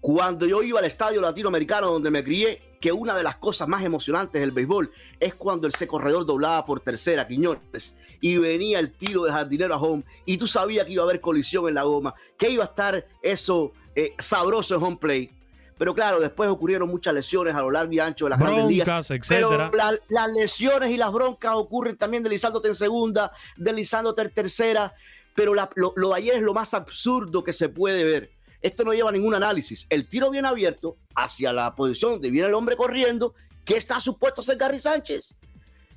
cuando 0.00 0.46
yo 0.46 0.62
iba 0.62 0.78
al 0.80 0.84
estadio 0.86 1.20
latinoamericano 1.20 1.90
donde 1.90 2.10
me 2.10 2.24
crié, 2.24 2.60
que 2.80 2.92
una 2.92 3.14
de 3.16 3.22
las 3.22 3.36
cosas 3.36 3.66
más 3.66 3.82
emocionantes 3.82 4.40
del 4.40 4.52
béisbol 4.52 4.90
es 5.18 5.34
cuando 5.34 5.68
ese 5.68 5.86
corredor 5.86 6.26
doblaba 6.26 6.66
por 6.66 6.80
tercera, 6.80 7.26
Quiñones, 7.26 7.96
y 8.20 8.36
venía 8.36 8.78
el 8.78 8.92
tiro 8.92 9.24
del 9.24 9.32
jardinero 9.32 9.74
a 9.74 9.78
home, 9.78 10.04
y 10.26 10.36
tú 10.36 10.46
sabías 10.46 10.84
que 10.86 10.92
iba 10.92 11.02
a 11.02 11.06
haber 11.06 11.20
colisión 11.20 11.66
en 11.68 11.74
la 11.74 11.82
goma, 11.84 12.14
que 12.36 12.50
iba 12.50 12.64
a 12.64 12.66
estar 12.66 13.06
eso 13.22 13.72
eh, 13.94 14.12
sabroso 14.18 14.74
en 14.74 14.82
home 14.82 14.96
play. 14.96 15.30
Pero 15.78 15.92
claro, 15.94 16.20
después 16.20 16.48
ocurrieron 16.48 16.88
muchas 16.88 17.12
lesiones 17.14 17.54
a 17.54 17.60
lo 17.62 17.70
largo 17.70 17.92
y 17.92 17.98
ancho 17.98 18.26
de 18.26 18.30
las 18.30 18.38
grandes 18.38 18.66
ligas. 18.66 18.86
Broncas, 18.86 19.10
etcétera. 19.10 19.70
Pero 19.70 19.76
la- 19.76 19.98
las 20.08 20.32
lesiones 20.32 20.90
y 20.90 20.96
las 20.96 21.10
broncas 21.12 21.54
ocurren 21.56 21.96
también 21.96 22.22
deslizándote 22.22 22.68
en 22.68 22.74
segunda, 22.76 23.32
deslizándote 23.56 24.22
en 24.22 24.30
tercera. 24.30 24.94
Pero 25.34 25.54
la- 25.54 25.70
lo, 25.74 25.92
lo 25.96 26.10
de 26.10 26.14
ayer 26.16 26.34
es 26.36 26.42
lo 26.42 26.54
más 26.54 26.74
absurdo 26.74 27.42
que 27.44 27.52
se 27.52 27.68
puede 27.68 28.04
ver. 28.04 28.30
Esto 28.62 28.84
no 28.84 28.92
lleva 28.94 29.12
ningún 29.12 29.34
análisis. 29.34 29.86
El 29.90 30.08
tiro 30.08 30.30
bien 30.30 30.46
abierto 30.46 30.96
hacia 31.14 31.52
la 31.52 31.74
posición 31.74 32.12
donde 32.12 32.30
viene 32.30 32.48
el 32.48 32.54
hombre 32.54 32.76
corriendo, 32.76 33.34
que 33.64 33.76
está 33.76 34.00
supuesto 34.00 34.40
a 34.40 34.44
ser 34.44 34.56
Gary 34.56 34.80
Sánchez. 34.80 35.34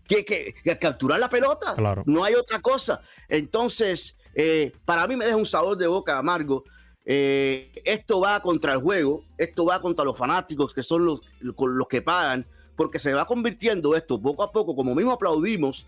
Que, 0.08 0.24
que, 0.24 0.54
que 0.64 0.78
capturar 0.80 1.20
la 1.20 1.30
pelota. 1.30 1.76
Claro. 1.76 2.04
No 2.06 2.24
hay 2.24 2.34
otra 2.34 2.62
cosa. 2.62 3.02
Entonces, 3.30 4.20
eh, 4.36 4.72
para 4.86 5.06
mí 5.08 5.16
me 5.16 5.26
deja 5.26 5.38
un 5.38 5.46
sabor 5.46 5.78
de 5.78 5.88
boca 5.88 6.18
amargo. 6.18 6.64
Eh, 7.06 7.72
esto 7.86 8.20
va 8.20 8.42
contra 8.42 8.74
el 8.74 8.80
juego, 8.80 9.24
esto 9.38 9.66
va 9.66 9.82
contra 9.82 10.04
los 10.04 10.18
fanáticos 10.18 10.74
que 10.74 10.84
son 10.84 11.06
los, 11.06 11.22
los 11.40 11.88
que 11.88 12.02
pagan, 12.02 12.46
porque 12.76 13.00
se 13.00 13.14
va 13.14 13.26
convirtiendo 13.26 13.96
esto 13.96 14.22
poco 14.22 14.44
a 14.44 14.52
poco, 14.52 14.76
como 14.76 14.94
mismo 14.94 15.14
aplaudimos, 15.14 15.88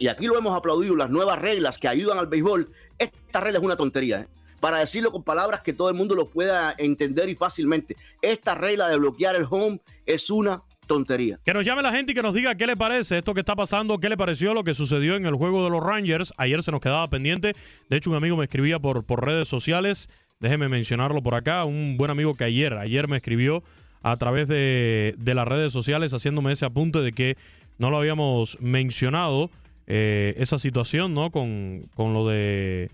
y 0.00 0.08
aquí 0.08 0.26
lo 0.26 0.38
hemos 0.38 0.56
aplaudido, 0.56 0.96
las 0.96 1.10
nuevas 1.10 1.38
reglas 1.38 1.76
que 1.76 1.86
ayudan 1.86 2.16
al 2.16 2.26
béisbol. 2.26 2.70
Esta 2.98 3.38
regla 3.38 3.58
es 3.58 3.64
una 3.64 3.76
tontería, 3.76 4.22
¿eh? 4.22 4.28
para 4.58 4.78
decirlo 4.78 5.12
con 5.12 5.22
palabras 5.22 5.60
que 5.60 5.74
todo 5.74 5.90
el 5.90 5.94
mundo 5.94 6.14
lo 6.14 6.30
pueda 6.30 6.74
entender 6.78 7.28
y 7.28 7.34
fácilmente. 7.34 7.96
Esta 8.22 8.54
regla 8.54 8.88
de 8.88 8.96
bloquear 8.96 9.36
el 9.36 9.46
home 9.48 9.78
es 10.06 10.30
una 10.30 10.62
tontería. 10.86 11.38
Que 11.44 11.52
nos 11.52 11.66
llame 11.66 11.82
la 11.82 11.92
gente 11.92 12.12
y 12.12 12.14
que 12.14 12.22
nos 12.22 12.34
diga 12.34 12.54
qué 12.54 12.66
le 12.66 12.78
parece 12.78 13.18
esto 13.18 13.34
que 13.34 13.40
está 13.40 13.54
pasando, 13.54 13.98
qué 13.98 14.08
le 14.08 14.16
pareció 14.16 14.54
lo 14.54 14.64
que 14.64 14.72
sucedió 14.72 15.16
en 15.16 15.26
el 15.26 15.34
juego 15.34 15.64
de 15.64 15.70
los 15.70 15.82
Rangers. 15.82 16.32
Ayer 16.38 16.62
se 16.62 16.72
nos 16.72 16.80
quedaba 16.80 17.06
pendiente. 17.10 17.54
De 17.90 17.98
hecho, 17.98 18.08
un 18.08 18.16
amigo 18.16 18.38
me 18.38 18.44
escribía 18.44 18.78
por, 18.78 19.04
por 19.04 19.22
redes 19.22 19.48
sociales. 19.48 20.08
Déjeme 20.40 20.70
mencionarlo 20.70 21.22
por 21.22 21.34
acá. 21.34 21.66
Un 21.66 21.98
buen 21.98 22.10
amigo 22.10 22.34
que 22.34 22.44
ayer, 22.44 22.72
ayer 22.72 23.06
me 23.06 23.18
escribió 23.18 23.62
a 24.02 24.16
través 24.16 24.48
de, 24.48 25.14
de 25.18 25.34
las 25.34 25.46
redes 25.46 25.74
sociales 25.74 26.14
haciéndome 26.14 26.52
ese 26.52 26.64
apunte 26.64 27.00
de 27.00 27.12
que 27.12 27.36
no 27.80 27.90
lo 27.90 27.98
habíamos 27.98 28.58
mencionado, 28.60 29.50
eh, 29.90 30.34
esa 30.38 30.58
situación, 30.58 31.12
¿no? 31.14 31.30
Con, 31.30 31.86
con 31.94 32.12
lo 32.14 32.26
de. 32.28 32.90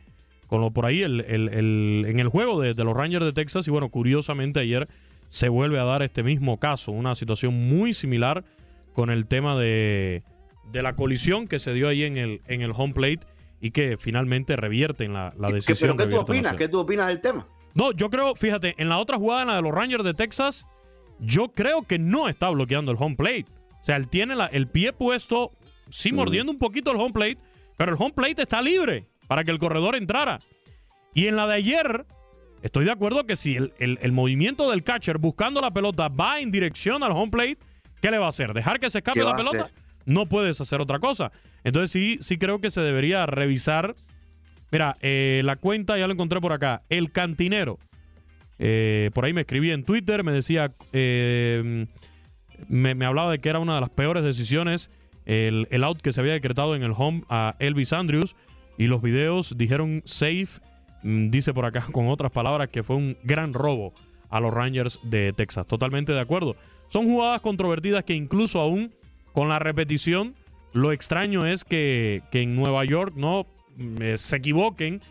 Con 0.47 0.61
lo 0.61 0.71
por 0.71 0.87
ahí, 0.87 1.03
el, 1.03 1.21
el- 1.23 1.49
el- 1.49 2.05
en 2.09 2.21
el 2.21 2.29
juego 2.29 2.61
de, 2.61 2.73
de 2.75 2.85
los 2.85 2.97
Rangers 2.97 3.25
de 3.25 3.33
Texas. 3.33 3.67
Y 3.69 3.71
bueno, 3.71 3.89
curiosamente 3.89 4.61
ayer 4.61 4.87
se 5.29 5.49
vuelve 5.49 5.79
a 5.81 5.85
dar 5.85 6.03
este 6.03 6.23
mismo 6.23 6.59
caso. 6.59 6.93
Una 6.93 7.15
situación 7.17 7.69
muy 7.69 7.93
similar 7.93 8.45
con 8.95 9.11
el 9.11 9.27
tema 9.27 9.59
de, 9.59 10.23
de 10.73 10.83
la 10.83 10.95
colisión 10.95 11.49
que 11.49 11.59
se 11.59 11.75
dio 11.75 11.89
ahí 11.89 12.05
en 12.05 12.17
el, 12.17 12.41
en 12.47 12.63
el 12.63 12.71
home 12.77 12.95
plate 12.95 13.21
y 13.61 13.73
que 13.73 13.97
finalmente 13.99 14.55
revierte 14.55 15.05
en 15.05 15.15
la, 15.15 15.35
la 15.37 15.49
¿Qué- 15.49 15.55
decisión. 15.55 15.97
¿Pero 15.97 16.09
qué 16.09 16.15
tú 16.15 16.21
opinas? 16.21 16.55
¿Qué 16.55 16.69
tú 16.69 16.79
opinas 16.79 17.09
del 17.09 17.21
tema? 17.21 17.47
No, 17.75 17.91
yo 17.93 18.09
creo, 18.09 18.35
fíjate, 18.37 18.75
en 18.79 18.89
la 18.89 18.99
otra 18.99 19.17
jugada, 19.19 19.43
en 19.43 19.49
la 19.49 19.57
de 19.57 19.63
los 19.63 19.73
Rangers 19.73 20.05
de 20.05 20.15
Texas, 20.15 20.65
yo 21.19 21.49
creo 21.49 21.83
que 21.83 21.99
no 21.99 22.29
está 22.29 22.49
bloqueando 22.51 22.93
el 22.93 22.99
home 23.01 23.17
plate. 23.17 23.47
O 23.83 23.85
sea, 23.85 23.97
él 23.97 24.07
tiene 24.09 24.37
la- 24.37 24.47
el 24.47 24.69
pie 24.69 24.93
puesto, 24.93 25.51
sí 25.89 26.12
mordiendo 26.12 26.53
un 26.53 26.59
poquito 26.59 26.91
el 26.91 26.97
home 27.01 27.12
plate, 27.12 27.39
pero 27.76 27.93
el 27.93 27.99
home 28.01 28.12
plate 28.14 28.43
está 28.43 28.61
libre 28.62 29.07
para 29.26 29.45
que 29.45 29.51
el 29.51 29.59
corredor 29.59 29.95
entrara. 29.97 30.41
Y 31.14 31.26
en 31.26 31.37
la 31.37 31.47
de 31.47 31.55
ayer, 31.55 32.07
estoy 32.62 32.84
de 32.84 32.93
acuerdo 32.93 33.24
que 33.26 33.37
si 33.37 33.57
el, 33.57 33.72
el- 33.78 33.99
el 34.03 34.12
movimiento 34.12 34.70
del 34.70 34.82
catcher 34.82 35.18
buscando 35.18 35.61
la 35.61 35.70
pelota 35.70 36.09
va 36.09 36.41
en 36.41 36.51
dirección 36.51 37.03
al 37.03 37.12
home 37.12 37.30
plate, 37.30 37.59
¿qué 38.03 38.11
le 38.11 38.18
va 38.18 38.26
a 38.26 38.30
hacer? 38.30 38.53
¿Dejar 38.55 38.78
que 38.80 38.91
se 38.91 38.99
escape 38.99 39.20
¿Qué 39.20 39.24
la 39.24 39.37
pelota? 39.37 39.70
No 40.05 40.26
puedes 40.26 40.61
hacer 40.61 40.80
otra 40.80 40.99
cosa. 41.01 41.32
Entonces 41.64 41.91
sí, 41.91 42.18
sí 42.20 42.39
creo 42.39 42.61
que 42.61 42.70
se 42.70 42.80
debería 42.80 43.26
revisar. 43.26 43.97
Mira, 44.70 44.97
eh, 45.01 45.43
la 45.45 45.57
cuenta 45.57 45.99
ya 45.99 46.07
lo 46.07 46.12
encontré 46.12 46.41
por 46.41 46.53
acá. 46.53 46.82
El 46.89 47.11
cantinero. 47.11 47.78
Eh, 48.59 49.11
por 49.14 49.24
ahí 49.24 49.32
me 49.32 49.41
escribía 49.43 49.74
en 49.74 49.84
Twitter, 49.84 50.22
me 50.24 50.32
decía, 50.32 50.70
eh, 50.93 51.87
me, 52.68 52.95
me 52.95 53.05
hablaba 53.05 53.30
de 53.32 53.39
que 53.39 53.49
era 53.49 53.59
una 53.59 53.74
de 53.74 53.80
las 53.80 53.91
peores 53.91 54.22
decisiones 54.22 54.91
el, 55.27 55.68
el 55.70 55.85
out 55.85 56.01
que 56.01 56.12
se 56.12 56.20
había 56.20 56.33
decretado 56.33 56.74
en 56.74 56.83
el 56.83 56.93
home 56.97 57.24
a 57.29 57.57
Elvis 57.59 57.93
Andrews 57.93 58.37
y 58.79 58.87
los 58.87 59.03
videos 59.03 59.55
dijeron 59.57 60.03
safe, 60.05 60.49
mm, 61.03 61.31
dice 61.31 61.53
por 61.53 61.64
acá 61.64 61.87
con 61.93 62.09
otras 62.09 62.33
palabras 62.33 62.68
que 62.68 62.83
fue 62.83 62.97
un 62.97 63.16
gran 63.22 63.53
robo 63.53 63.93
a 64.29 64.41
los 64.41 64.53
Rangers 64.53 65.01
de 65.03 65.33
Texas. 65.33 65.66
Totalmente 65.66 66.12
de 66.12 66.20
acuerdo. 66.20 66.57
Son 66.89 67.05
jugadas 67.05 67.41
controvertidas 67.41 68.05
que 68.05 68.14
incluso 68.14 68.61
aún 68.61 68.93
con 69.33 69.49
la 69.49 69.59
repetición, 69.59 70.35
lo 70.72 70.93
extraño 70.93 71.47
es 71.47 71.64
que, 71.64 72.22
que 72.31 72.43
en 72.43 72.55
Nueva 72.55 72.85
York 72.85 73.14
no 73.16 73.47
mm, 73.77 74.03
eh, 74.03 74.18
se 74.18 74.37
equivoquen 74.37 75.03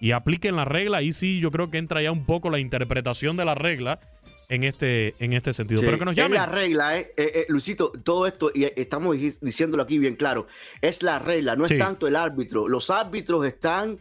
y 0.00 0.12
apliquen 0.12 0.56
la 0.56 0.64
regla. 0.64 0.98
Ahí 0.98 1.12
sí 1.12 1.40
yo 1.40 1.50
creo 1.50 1.70
que 1.70 1.78
entra 1.78 2.02
ya 2.02 2.12
un 2.12 2.24
poco 2.24 2.50
la 2.50 2.58
interpretación 2.58 3.36
de 3.36 3.44
la 3.44 3.54
regla 3.54 4.00
en 4.54 4.64
este, 4.64 5.14
en 5.18 5.32
este 5.32 5.52
sentido. 5.54 5.80
Sí, 5.80 5.86
Pero 5.86 5.98
que 5.98 6.04
nos 6.04 6.12
Es 6.12 6.18
llamen. 6.18 6.36
la 6.38 6.46
regla, 6.46 6.98
¿eh? 6.98 7.12
Eh, 7.16 7.32
eh, 7.34 7.46
Luisito, 7.48 7.90
todo 8.04 8.26
esto, 8.26 8.50
y 8.54 8.64
eh, 8.64 8.74
estamos 8.76 9.16
di- 9.16 9.34
diciéndolo 9.40 9.82
aquí 9.82 9.98
bien 9.98 10.14
claro, 10.14 10.46
es 10.82 11.02
la 11.02 11.18
regla, 11.18 11.56
no 11.56 11.66
Sí. 11.66 11.74
es 11.74 11.80
tanto 11.80 12.06
el 12.06 12.16
árbitro. 12.16 12.68
Los 12.68 12.90
árbitros 12.90 13.46
están 13.46 13.98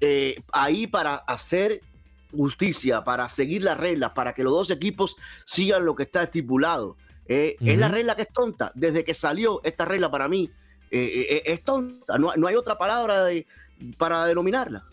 eh, 0.00 0.40
ahí 0.52 0.86
para 0.86 1.16
hacer 1.16 1.80
justicia, 2.34 3.02
para 3.02 3.28
seguir 3.28 3.62
las 3.62 3.78
reglas, 3.78 4.10
para 4.12 4.32
que 4.34 4.42
los 4.42 4.52
dos 4.52 4.70
equipos 4.70 5.16
sigan 5.44 5.84
lo 5.84 5.94
que 5.94 6.02
está 6.04 6.22
estipulado. 6.24 6.96
Eh, 7.28 7.56
Es 7.64 7.78
la 7.78 7.88
regla 7.88 8.16
que 8.16 8.22
es 8.22 8.28
tonta. 8.32 8.72
Desde 8.74 9.04
que 9.04 9.14
salió 9.14 9.60
esta 9.64 9.84
regla 9.84 10.10
para 10.10 10.28
mí, 10.28 10.50
eh, 10.90 11.26
eh, 11.30 11.42
es 11.46 11.62
tonta. 11.62 12.18
No, 12.18 12.32
no 12.36 12.46
hay 12.46 12.54
otra 12.56 12.76
palabra 12.76 13.24
de- 13.24 13.46
para 13.98 14.24
denominarla. 14.26 14.84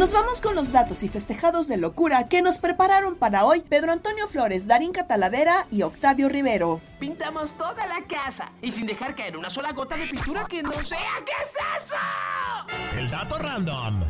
Nos 0.00 0.14
vamos 0.14 0.40
con 0.40 0.54
los 0.54 0.72
datos 0.72 1.02
y 1.02 1.08
festejados 1.08 1.68
de 1.68 1.76
locura 1.76 2.26
que 2.26 2.40
nos 2.40 2.58
prepararon 2.58 3.16
para 3.16 3.44
hoy 3.44 3.60
Pedro 3.60 3.92
Antonio 3.92 4.26
Flores, 4.28 4.66
Darín 4.66 4.92
Catalavera 4.92 5.66
y 5.70 5.82
Octavio 5.82 6.30
Rivero. 6.30 6.80
Pintamos 6.98 7.52
toda 7.52 7.86
la 7.86 8.00
casa 8.06 8.50
y 8.62 8.72
sin 8.72 8.86
dejar 8.86 9.14
caer 9.14 9.36
una 9.36 9.50
sola 9.50 9.72
gota 9.72 9.98
de 9.98 10.06
pintura 10.06 10.46
que 10.48 10.62
no 10.62 10.72
sea. 10.72 11.22
¿Qué 11.26 11.32
es 11.42 11.54
eso? 11.84 11.96
El 12.96 13.10
dato 13.10 13.36
random. 13.40 14.00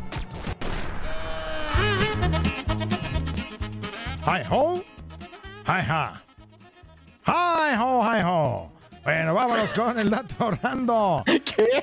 Hi 4.25 4.45
ho, 4.49 4.75
hi 5.65 5.81
ha. 5.89 6.23
Hi 7.27 7.75
ho, 7.77 8.01
hi 8.01 8.21
ho. 8.23 8.80
Bueno, 9.03 9.33
vámonos 9.33 9.73
con 9.73 9.97
el 9.97 10.09
dato 10.09 10.51
random. 10.61 11.23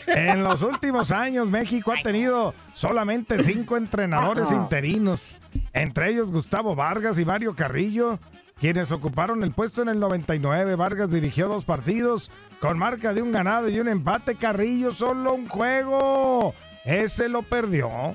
En 0.07 0.45
los 0.45 0.63
últimos 0.63 1.11
años, 1.11 1.49
México 1.49 1.93
ha 1.93 2.03
tenido 2.03 2.55
solamente 2.75 3.43
cinco 3.43 3.77
entrenadores 3.77 4.53
interinos, 4.53 5.43
entre 5.73 6.11
ellos 6.11 6.31
Gustavo 6.31 6.77
Vargas 6.77 7.19
y 7.19 7.25
Mario 7.25 7.57
Carrillo, 7.57 8.21
quienes 8.61 8.93
ocuparon 8.93 9.43
el 9.43 9.53
puesto 9.53 9.83
en 9.83 9.89
el 9.89 9.99
99. 9.99 10.77
Vargas 10.77 11.11
dirigió 11.11 11.49
dos 11.49 11.65
partidos 11.65 12.31
con 12.61 12.79
marca 12.79 13.13
de 13.13 13.23
un 13.23 13.33
ganado 13.33 13.69
y 13.69 13.81
un 13.81 13.89
empate. 13.89 14.37
Carrillo 14.37 14.93
solo 14.93 15.35
un 15.35 15.49
juego. 15.49 16.55
Ese 16.85 17.29
lo 17.29 17.43
perdió. 17.43 18.15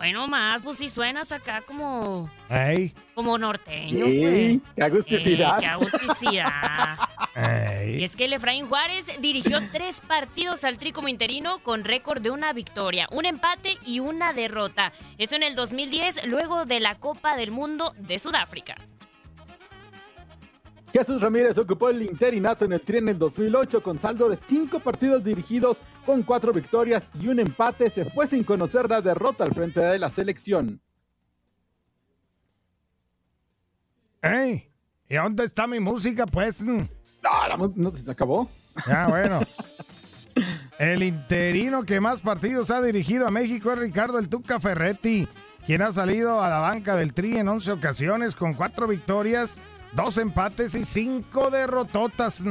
Bueno, 0.00 0.26
más, 0.28 0.62
pues 0.62 0.78
si 0.78 0.88
suenas 0.88 1.30
acá 1.30 1.60
como, 1.60 2.30
Ey, 2.48 2.94
como 3.14 3.36
norteño, 3.36 4.06
pues. 4.06 4.58
qué 4.74 4.82
agusticidad. 4.82 5.58
Eh, 5.58 5.60
qué 5.60 5.66
agusticidad. 5.66 6.98
ey. 7.36 8.00
Y 8.00 8.04
es 8.04 8.16
que 8.16 8.24
el 8.24 8.32
Efraín 8.32 8.66
Juárez 8.66 9.20
dirigió 9.20 9.58
tres 9.70 10.00
partidos 10.00 10.64
al 10.64 10.78
tri 10.78 10.92
como 10.92 11.08
interino 11.08 11.58
con 11.58 11.84
récord 11.84 12.22
de 12.22 12.30
una 12.30 12.54
victoria, 12.54 13.08
un 13.10 13.26
empate 13.26 13.76
y 13.84 14.00
una 14.00 14.32
derrota. 14.32 14.90
Esto 15.18 15.36
en 15.36 15.42
el 15.42 15.54
2010, 15.54 16.26
luego 16.28 16.64
de 16.64 16.80
la 16.80 16.94
Copa 16.94 17.36
del 17.36 17.50
Mundo 17.50 17.92
de 17.98 18.18
Sudáfrica. 18.18 18.76
Jesús 20.92 21.20
Ramírez 21.20 21.56
ocupó 21.58 21.88
el 21.88 22.02
interinato 22.02 22.64
en 22.64 22.72
el 22.72 22.80
Tri 22.80 22.98
en 22.98 23.10
el 23.10 23.18
2008 23.18 23.82
con 23.82 23.98
saldo 23.98 24.28
de 24.28 24.38
cinco 24.46 24.80
partidos 24.80 25.22
dirigidos 25.22 25.80
con 26.04 26.22
cuatro 26.22 26.52
victorias 26.52 27.04
y 27.20 27.28
un 27.28 27.38
empate. 27.38 27.90
Se 27.90 28.04
fue 28.04 28.26
sin 28.26 28.42
conocer 28.44 28.88
la 28.88 29.00
derrota 29.00 29.44
al 29.44 29.54
frente 29.54 29.80
de 29.80 29.98
la 29.98 30.10
selección. 30.10 30.80
ey. 34.22 34.66
¿Y 35.08 35.16
dónde 35.16 35.44
está 35.44 35.66
mi 35.66 35.80
música, 35.80 36.24
pues? 36.24 36.62
No, 36.62 36.86
la 37.22 37.56
no 37.74 37.90
se 37.90 38.08
acabó. 38.08 38.48
Ya, 38.86 39.06
bueno. 39.08 39.40
El 40.78 41.02
interino 41.02 41.82
que 41.82 42.00
más 42.00 42.20
partidos 42.20 42.70
ha 42.70 42.80
dirigido 42.80 43.26
a 43.26 43.30
México 43.32 43.72
es 43.72 43.78
Ricardo 43.78 44.20
El 44.20 44.28
Tuca 44.28 44.60
Ferretti, 44.60 45.28
quien 45.66 45.82
ha 45.82 45.90
salido 45.90 46.40
a 46.40 46.48
la 46.48 46.60
banca 46.60 46.94
del 46.94 47.12
Tri 47.12 47.36
en 47.36 47.48
11 47.48 47.72
ocasiones 47.72 48.36
con 48.36 48.54
cuatro 48.54 48.86
victorias, 48.86 49.60
dos 49.92 50.18
empates 50.18 50.74
y 50.74 50.84
cinco 50.84 51.50
derrototas. 51.50 52.42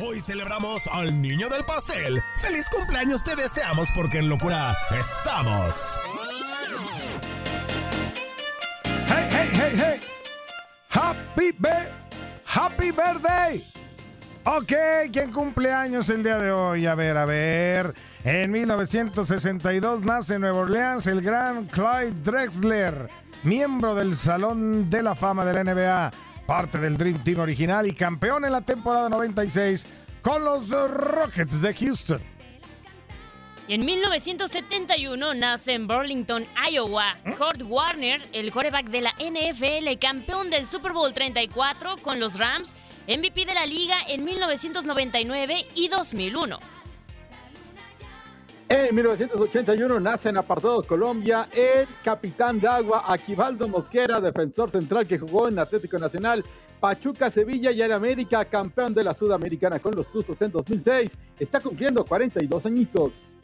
Hoy 0.00 0.20
celebramos 0.20 0.86
al 0.88 1.20
niño 1.20 1.48
del 1.48 1.64
pastel. 1.64 2.22
¡Feliz 2.38 2.68
cumpleaños 2.68 3.22
te 3.22 3.36
deseamos 3.36 3.88
porque 3.94 4.18
en 4.18 4.28
locura 4.28 4.74
estamos! 4.90 5.96
¡Hey, 9.06 9.28
hey, 9.30 9.48
hey, 9.52 9.72
hey! 9.76 10.00
¡Happy 10.90 11.52
be 11.58 11.88
¡Happy 12.46 12.90
birthday! 12.90 13.64
Ok, 14.46 14.72
¿quién 15.10 15.32
cumple 15.32 15.72
años 15.72 16.10
el 16.10 16.22
día 16.22 16.36
de 16.36 16.52
hoy? 16.52 16.84
A 16.84 16.94
ver, 16.94 17.16
a 17.16 17.24
ver. 17.24 17.94
En 18.24 18.50
1962 18.50 20.02
nace 20.02 20.34
en 20.34 20.42
Nueva 20.42 20.58
Orleans 20.58 21.06
el 21.06 21.22
gran 21.22 21.64
Clyde 21.64 22.12
Drexler, 22.22 23.08
miembro 23.44 23.94
del 23.94 24.16
Salón 24.16 24.88
de 24.90 25.02
la 25.02 25.14
Fama 25.14 25.44
de 25.44 25.52
la 25.52 25.64
NBA, 25.64 26.10
parte 26.46 26.78
del 26.78 26.96
Dream 26.96 27.22
Team 27.22 27.40
original 27.40 27.86
y 27.86 27.92
campeón 27.92 28.44
en 28.44 28.52
la 28.52 28.62
temporada 28.62 29.08
96 29.08 29.86
con 30.22 30.44
los 30.44 30.68
Rockets 30.68 31.60
de 31.60 31.74
Houston. 31.74 32.20
Y 33.66 33.74
en 33.74 33.84
1971 33.84 35.34
nace 35.34 35.72
en 35.72 35.86
Burlington, 35.86 36.46
Iowa, 36.70 37.16
Kurt 37.38 37.62
Warner, 37.62 38.22
el 38.32 38.52
quarterback 38.52 38.90
de 38.90 39.00
la 39.00 39.14
NFL, 39.18 39.98
campeón 39.98 40.50
del 40.50 40.66
Super 40.66 40.92
Bowl 40.92 41.14
34 41.14 41.96
con 41.98 42.20
los 42.20 42.38
Rams, 42.38 42.76
MVP 43.06 43.46
de 43.46 43.54
la 43.54 43.64
liga 43.64 43.96
en 44.08 44.24
1999 44.24 45.66
y 45.74 45.88
2001. 45.88 46.58
En 48.68 48.94
1981 48.94 50.00
nace 50.00 50.30
en 50.30 50.38
Apartado 50.38 50.82
Colombia 50.82 51.48
el 51.52 51.86
capitán 52.02 52.58
de 52.58 52.66
agua 52.66 53.04
Aquivaldo 53.06 53.68
Mosquera, 53.68 54.20
defensor 54.20 54.70
central 54.70 55.06
que 55.06 55.18
jugó 55.18 55.48
en 55.48 55.58
Atlético 55.58 55.98
Nacional, 55.98 56.44
Pachuca, 56.80 57.30
Sevilla 57.30 57.70
y 57.70 57.82
el 57.82 57.92
América, 57.92 58.44
campeón 58.44 58.94
de 58.94 59.04
la 59.04 59.14
Sudamericana 59.14 59.78
con 59.78 59.94
los 59.94 60.10
Tuzos 60.10 60.40
en 60.42 60.50
2006. 60.50 61.10
Está 61.38 61.60
cumpliendo 61.60 62.04
42 62.04 62.66
añitos. 62.66 63.36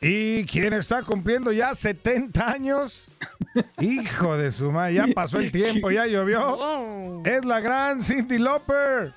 ¿Y 0.00 0.44
quién 0.44 0.72
está 0.74 1.02
cumpliendo 1.02 1.52
ya 1.52 1.72
70 1.72 2.50
años? 2.50 3.10
Hijo 3.80 4.36
de 4.36 4.52
su 4.52 4.70
madre, 4.70 4.94
ya 4.94 5.06
pasó 5.14 5.38
el 5.38 5.50
tiempo, 5.50 5.90
ya 5.90 6.06
llovió. 6.06 7.22
Es 7.24 7.44
la 7.44 7.60
gran 7.60 8.00
Cindy 8.00 8.38
Lauper. 8.38 9.14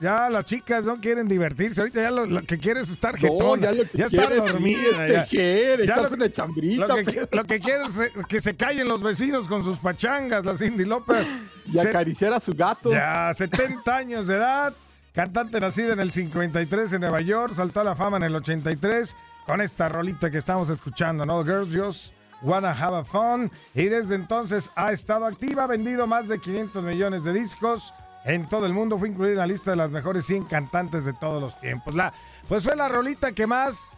Ya 0.00 0.28
las 0.28 0.44
chicas 0.44 0.86
no 0.86 1.00
quieren 1.00 1.28
divertirse. 1.28 1.80
Ahorita 1.80 2.02
ya 2.02 2.10
lo, 2.10 2.26
lo 2.26 2.42
que 2.42 2.58
quieres 2.58 2.84
es 2.88 2.92
estar 2.92 3.16
jetona. 3.16 3.70
ya 3.70 3.72
lo 3.72 3.90
que 3.90 3.98
ya 3.98 4.08
quieres 4.08 4.38
estar 4.38 4.52
dormida. 4.52 5.06
es 5.06 5.12
ya. 5.12 5.24
tejer, 5.24 5.86
Ya 5.86 5.94
echarse 5.94 6.14
una 6.14 6.32
chambrita, 6.32 6.86
Lo 6.88 6.96
que, 6.96 7.28
lo 7.30 7.44
que 7.44 7.60
quieres 7.60 7.98
es 7.98 8.12
que 8.26 8.40
se 8.40 8.56
callen 8.56 8.88
los 8.88 9.02
vecinos 9.02 9.46
con 9.46 9.62
sus 9.62 9.78
pachangas, 9.78 10.44
la 10.44 10.54
Cindy 10.56 10.84
Lauper. 10.84 11.24
Y 11.66 11.78
acariciar 11.78 12.34
a 12.34 12.40
su 12.40 12.52
gato. 12.52 12.90
Ya, 12.90 13.32
70 13.32 13.96
años 13.96 14.26
de 14.26 14.36
edad. 14.36 14.74
Cantante 15.14 15.58
nacida 15.58 15.94
en 15.94 16.00
el 16.00 16.12
53 16.12 16.92
en 16.92 17.00
Nueva 17.00 17.22
York. 17.22 17.54
Saltó 17.54 17.80
a 17.80 17.84
la 17.84 17.94
fama 17.94 18.18
en 18.18 18.24
el 18.24 18.36
83 18.36 19.16
con 19.46 19.62
esta 19.62 19.88
rolita 19.88 20.30
que 20.30 20.36
estamos 20.36 20.68
escuchando, 20.68 21.24
¿no? 21.24 21.42
Girls 21.42 21.74
Just 21.74 22.12
Wanna 22.42 22.72
Have 22.72 22.98
a 22.98 23.04
Fun. 23.04 23.50
Y 23.74 23.84
desde 23.84 24.14
entonces 24.16 24.70
ha 24.76 24.92
estado 24.92 25.24
activa, 25.24 25.64
ha 25.64 25.66
vendido 25.66 26.06
más 26.06 26.28
de 26.28 26.38
500 26.38 26.84
millones 26.84 27.24
de 27.24 27.32
discos. 27.32 27.94
En 28.24 28.48
todo 28.48 28.64
el 28.64 28.72
mundo 28.72 28.98
fue 28.98 29.08
incluida 29.08 29.32
en 29.32 29.38
la 29.38 29.46
lista 29.46 29.70
de 29.70 29.76
las 29.76 29.90
mejores 29.90 30.24
100 30.24 30.44
cantantes 30.44 31.04
de 31.04 31.12
todos 31.12 31.40
los 31.40 31.60
tiempos. 31.60 31.94
La, 31.94 32.12
pues 32.48 32.64
fue 32.64 32.74
la 32.74 32.88
rolita 32.88 33.32
que 33.32 33.46
más, 33.46 33.94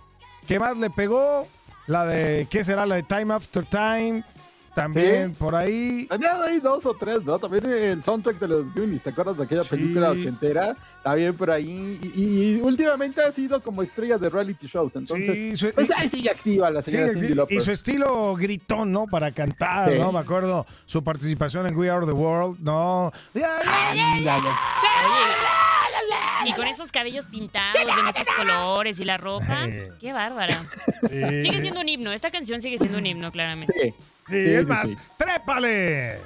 que 0.47 0.59
más 0.59 0.77
le 0.79 0.91
pegó. 0.91 1.47
La 1.87 2.05
de, 2.05 2.49
¿qué 2.51 2.65
será? 2.65 2.85
La 2.85 2.97
de 2.97 3.05
Time 3.05 3.33
After 3.33 3.65
Time. 3.65 4.25
También 4.77 5.31
Sí. 5.31 5.37
por 5.39 5.55
ahí. 5.57 6.07
Tenía 6.11 6.43
ahí 6.45 6.61
dos 6.61 6.85
o 6.85 6.93
tres, 6.95 7.25
¿no? 7.25 7.39
También 7.39 7.65
el 7.65 8.03
soundtrack 8.03 8.39
de 8.39 8.47
los 8.47 8.75
Goonies, 8.75 9.03
¿te 9.03 9.09
acuerdas 9.09 9.39
de 9.39 9.45
aquella 9.45 9.63
película 9.65 10.11
ochentera? 10.11 10.77
También 11.03 11.35
por 11.35 11.51
ahí. 11.51 11.99
Y, 12.15 12.21
y 12.23 12.61
últimamente 12.61 13.23
ha 13.23 13.33
sido 13.33 13.63
como 13.63 13.83
estrella 13.83 14.19
de 14.19 14.29
reality 14.29 14.67
shows. 14.67 14.95
Entonces, 14.95 15.35
Sí, 15.35 15.57
su- 15.57 15.73
pues 15.75 15.91
ahí 15.97 16.11
sigue 16.11 16.29
activa 16.29 16.71
la 16.71 16.83
Sí, 16.83 16.91
señora 16.91 17.13
sí, 17.15 17.21
Cindy 17.21 17.43
y 17.57 17.61
su 17.61 17.73
estilo 17.73 18.35
gritón, 18.37 18.93
¿no? 18.93 19.07
Para 19.07 19.33
cantar, 19.33 19.93
Sí. 19.95 19.99
¿no? 19.99 20.13
Me 20.13 20.19
acuerdo 20.19 20.67
su 20.85 21.03
participación 21.03 21.67
en 21.67 21.75
We 21.75 21.89
Are 21.89 22.05
the 22.05 22.13
World, 22.13 22.59
¿no? 22.61 23.13
Y 26.45 26.53
con 26.53 26.67
esos 26.67 26.93
cabellos 26.93 27.27
pintados 27.27 27.97
de 27.97 28.03
muchos 28.03 28.27
colores 28.37 29.01
y 29.01 29.05
la 29.05 29.17
ropa. 29.17 29.67
Qué 30.01 30.13
bárbara. 30.13 30.63
Sí. 31.09 31.43
Sigue 31.43 31.61
siendo 31.61 31.81
un 31.81 31.89
himno. 31.89 32.13
Esta 32.13 32.31
canción 32.31 32.63
sigue 32.63 32.79
siendo 32.79 32.99
un 32.99 33.07
himno, 33.07 33.33
claramente. 33.33 33.95
Sí, 34.29 34.35
es 34.37 34.67
más, 34.67 34.97
¡trépale! 35.17 36.19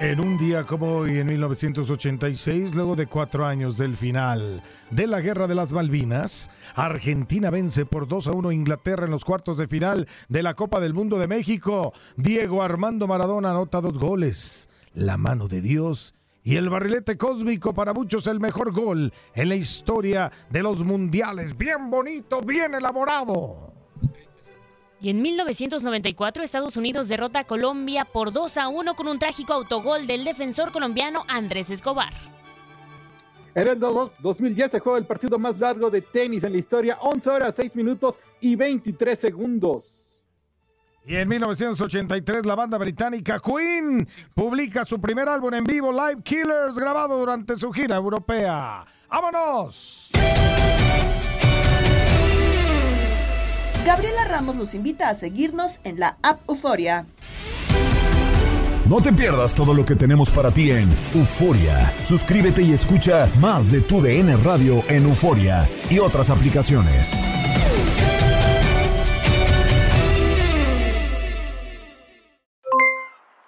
En 0.00 0.20
un 0.20 0.38
día 0.38 0.62
como 0.62 0.98
hoy, 0.98 1.18
en 1.18 1.26
1986, 1.26 2.72
luego 2.76 2.94
de 2.94 3.08
cuatro 3.08 3.44
años 3.44 3.76
del 3.76 3.96
final 3.96 4.62
de 4.92 5.08
la 5.08 5.20
Guerra 5.20 5.48
de 5.48 5.56
las 5.56 5.72
Malvinas, 5.72 6.52
Argentina 6.76 7.50
vence 7.50 7.84
por 7.84 8.06
2 8.06 8.28
a 8.28 8.30
1 8.30 8.48
a 8.48 8.54
Inglaterra 8.54 9.06
en 9.06 9.10
los 9.10 9.24
cuartos 9.24 9.58
de 9.58 9.66
final 9.66 10.06
de 10.28 10.44
la 10.44 10.54
Copa 10.54 10.78
del 10.78 10.94
Mundo 10.94 11.18
de 11.18 11.26
México. 11.26 11.92
Diego 12.16 12.62
Armando 12.62 13.08
Maradona 13.08 13.50
anota 13.50 13.80
dos 13.80 13.98
goles. 13.98 14.70
La 14.94 15.16
mano 15.16 15.48
de 15.48 15.60
Dios 15.60 16.14
y 16.44 16.54
el 16.54 16.70
barrilete 16.70 17.16
cósmico 17.16 17.74
para 17.74 17.92
muchos 17.92 18.28
el 18.28 18.38
mejor 18.38 18.70
gol 18.70 19.12
en 19.34 19.48
la 19.48 19.56
historia 19.56 20.30
de 20.48 20.62
los 20.62 20.84
mundiales. 20.84 21.58
Bien 21.58 21.90
bonito, 21.90 22.40
bien 22.40 22.72
elaborado. 22.72 23.77
Y 25.00 25.10
en 25.10 25.22
1994 25.22 26.42
Estados 26.42 26.76
Unidos 26.76 27.08
derrota 27.08 27.40
a 27.40 27.44
Colombia 27.44 28.04
por 28.04 28.32
2 28.32 28.56
a 28.58 28.68
1 28.68 28.96
con 28.96 29.06
un 29.06 29.18
trágico 29.18 29.52
autogol 29.52 30.06
del 30.06 30.24
defensor 30.24 30.72
colombiano 30.72 31.24
Andrés 31.28 31.70
Escobar. 31.70 32.12
En 33.54 33.68
el 33.68 33.78
do- 33.78 34.12
2010 34.20 34.70
se 34.72 34.80
juega 34.80 34.98
el 34.98 35.06
partido 35.06 35.38
más 35.38 35.58
largo 35.58 35.88
de 35.90 36.02
tenis 36.02 36.42
en 36.44 36.52
la 36.52 36.58
historia, 36.58 36.98
11 37.00 37.30
horas, 37.30 37.54
6 37.56 37.76
minutos 37.76 38.16
y 38.40 38.56
23 38.56 39.18
segundos. 39.18 39.94
Y 41.06 41.16
en 41.16 41.26
1983 41.28 42.44
la 42.44 42.54
banda 42.54 42.76
británica 42.76 43.38
Queen 43.40 44.06
publica 44.34 44.84
su 44.84 45.00
primer 45.00 45.28
álbum 45.28 45.54
en 45.54 45.64
vivo, 45.64 45.90
Live 45.90 46.22
Killers, 46.22 46.74
grabado 46.74 47.18
durante 47.18 47.56
su 47.56 47.72
gira 47.72 47.96
europea. 47.96 48.84
¡Vámonos! 49.08 50.07
Gabriela 53.88 54.22
Ramos 54.26 54.56
los 54.56 54.74
invita 54.74 55.08
a 55.08 55.14
seguirnos 55.14 55.80
en 55.82 55.98
la 55.98 56.18
app 56.22 56.46
Euforia. 56.46 57.06
No 58.86 59.00
te 59.00 59.14
pierdas 59.14 59.54
todo 59.54 59.72
lo 59.72 59.86
que 59.86 59.96
tenemos 59.96 60.28
para 60.30 60.50
ti 60.50 60.70
en 60.70 60.94
Euforia. 61.14 61.90
Suscríbete 62.04 62.60
y 62.60 62.74
escucha 62.74 63.30
más 63.40 63.70
de 63.70 63.80
tu 63.80 64.02
DN 64.02 64.36
Radio 64.44 64.82
en 64.88 65.04
Euforia 65.04 65.66
y 65.88 66.00
otras 66.00 66.28
aplicaciones. 66.28 67.16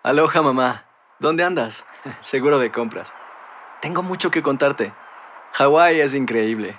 Aloha 0.03 0.41
mamá, 0.41 0.87
¿dónde 1.19 1.45
andas? 1.45 1.85
Seguro 2.23 2.59
de 2.59 2.73
compras. 2.73 3.13
Tengo 3.83 4.03
mucho 4.03 4.31
que 4.31 4.43
contarte. 4.43 4.95
Hawái 5.53 6.01
es 6.01 6.15
increíble. 6.15 6.79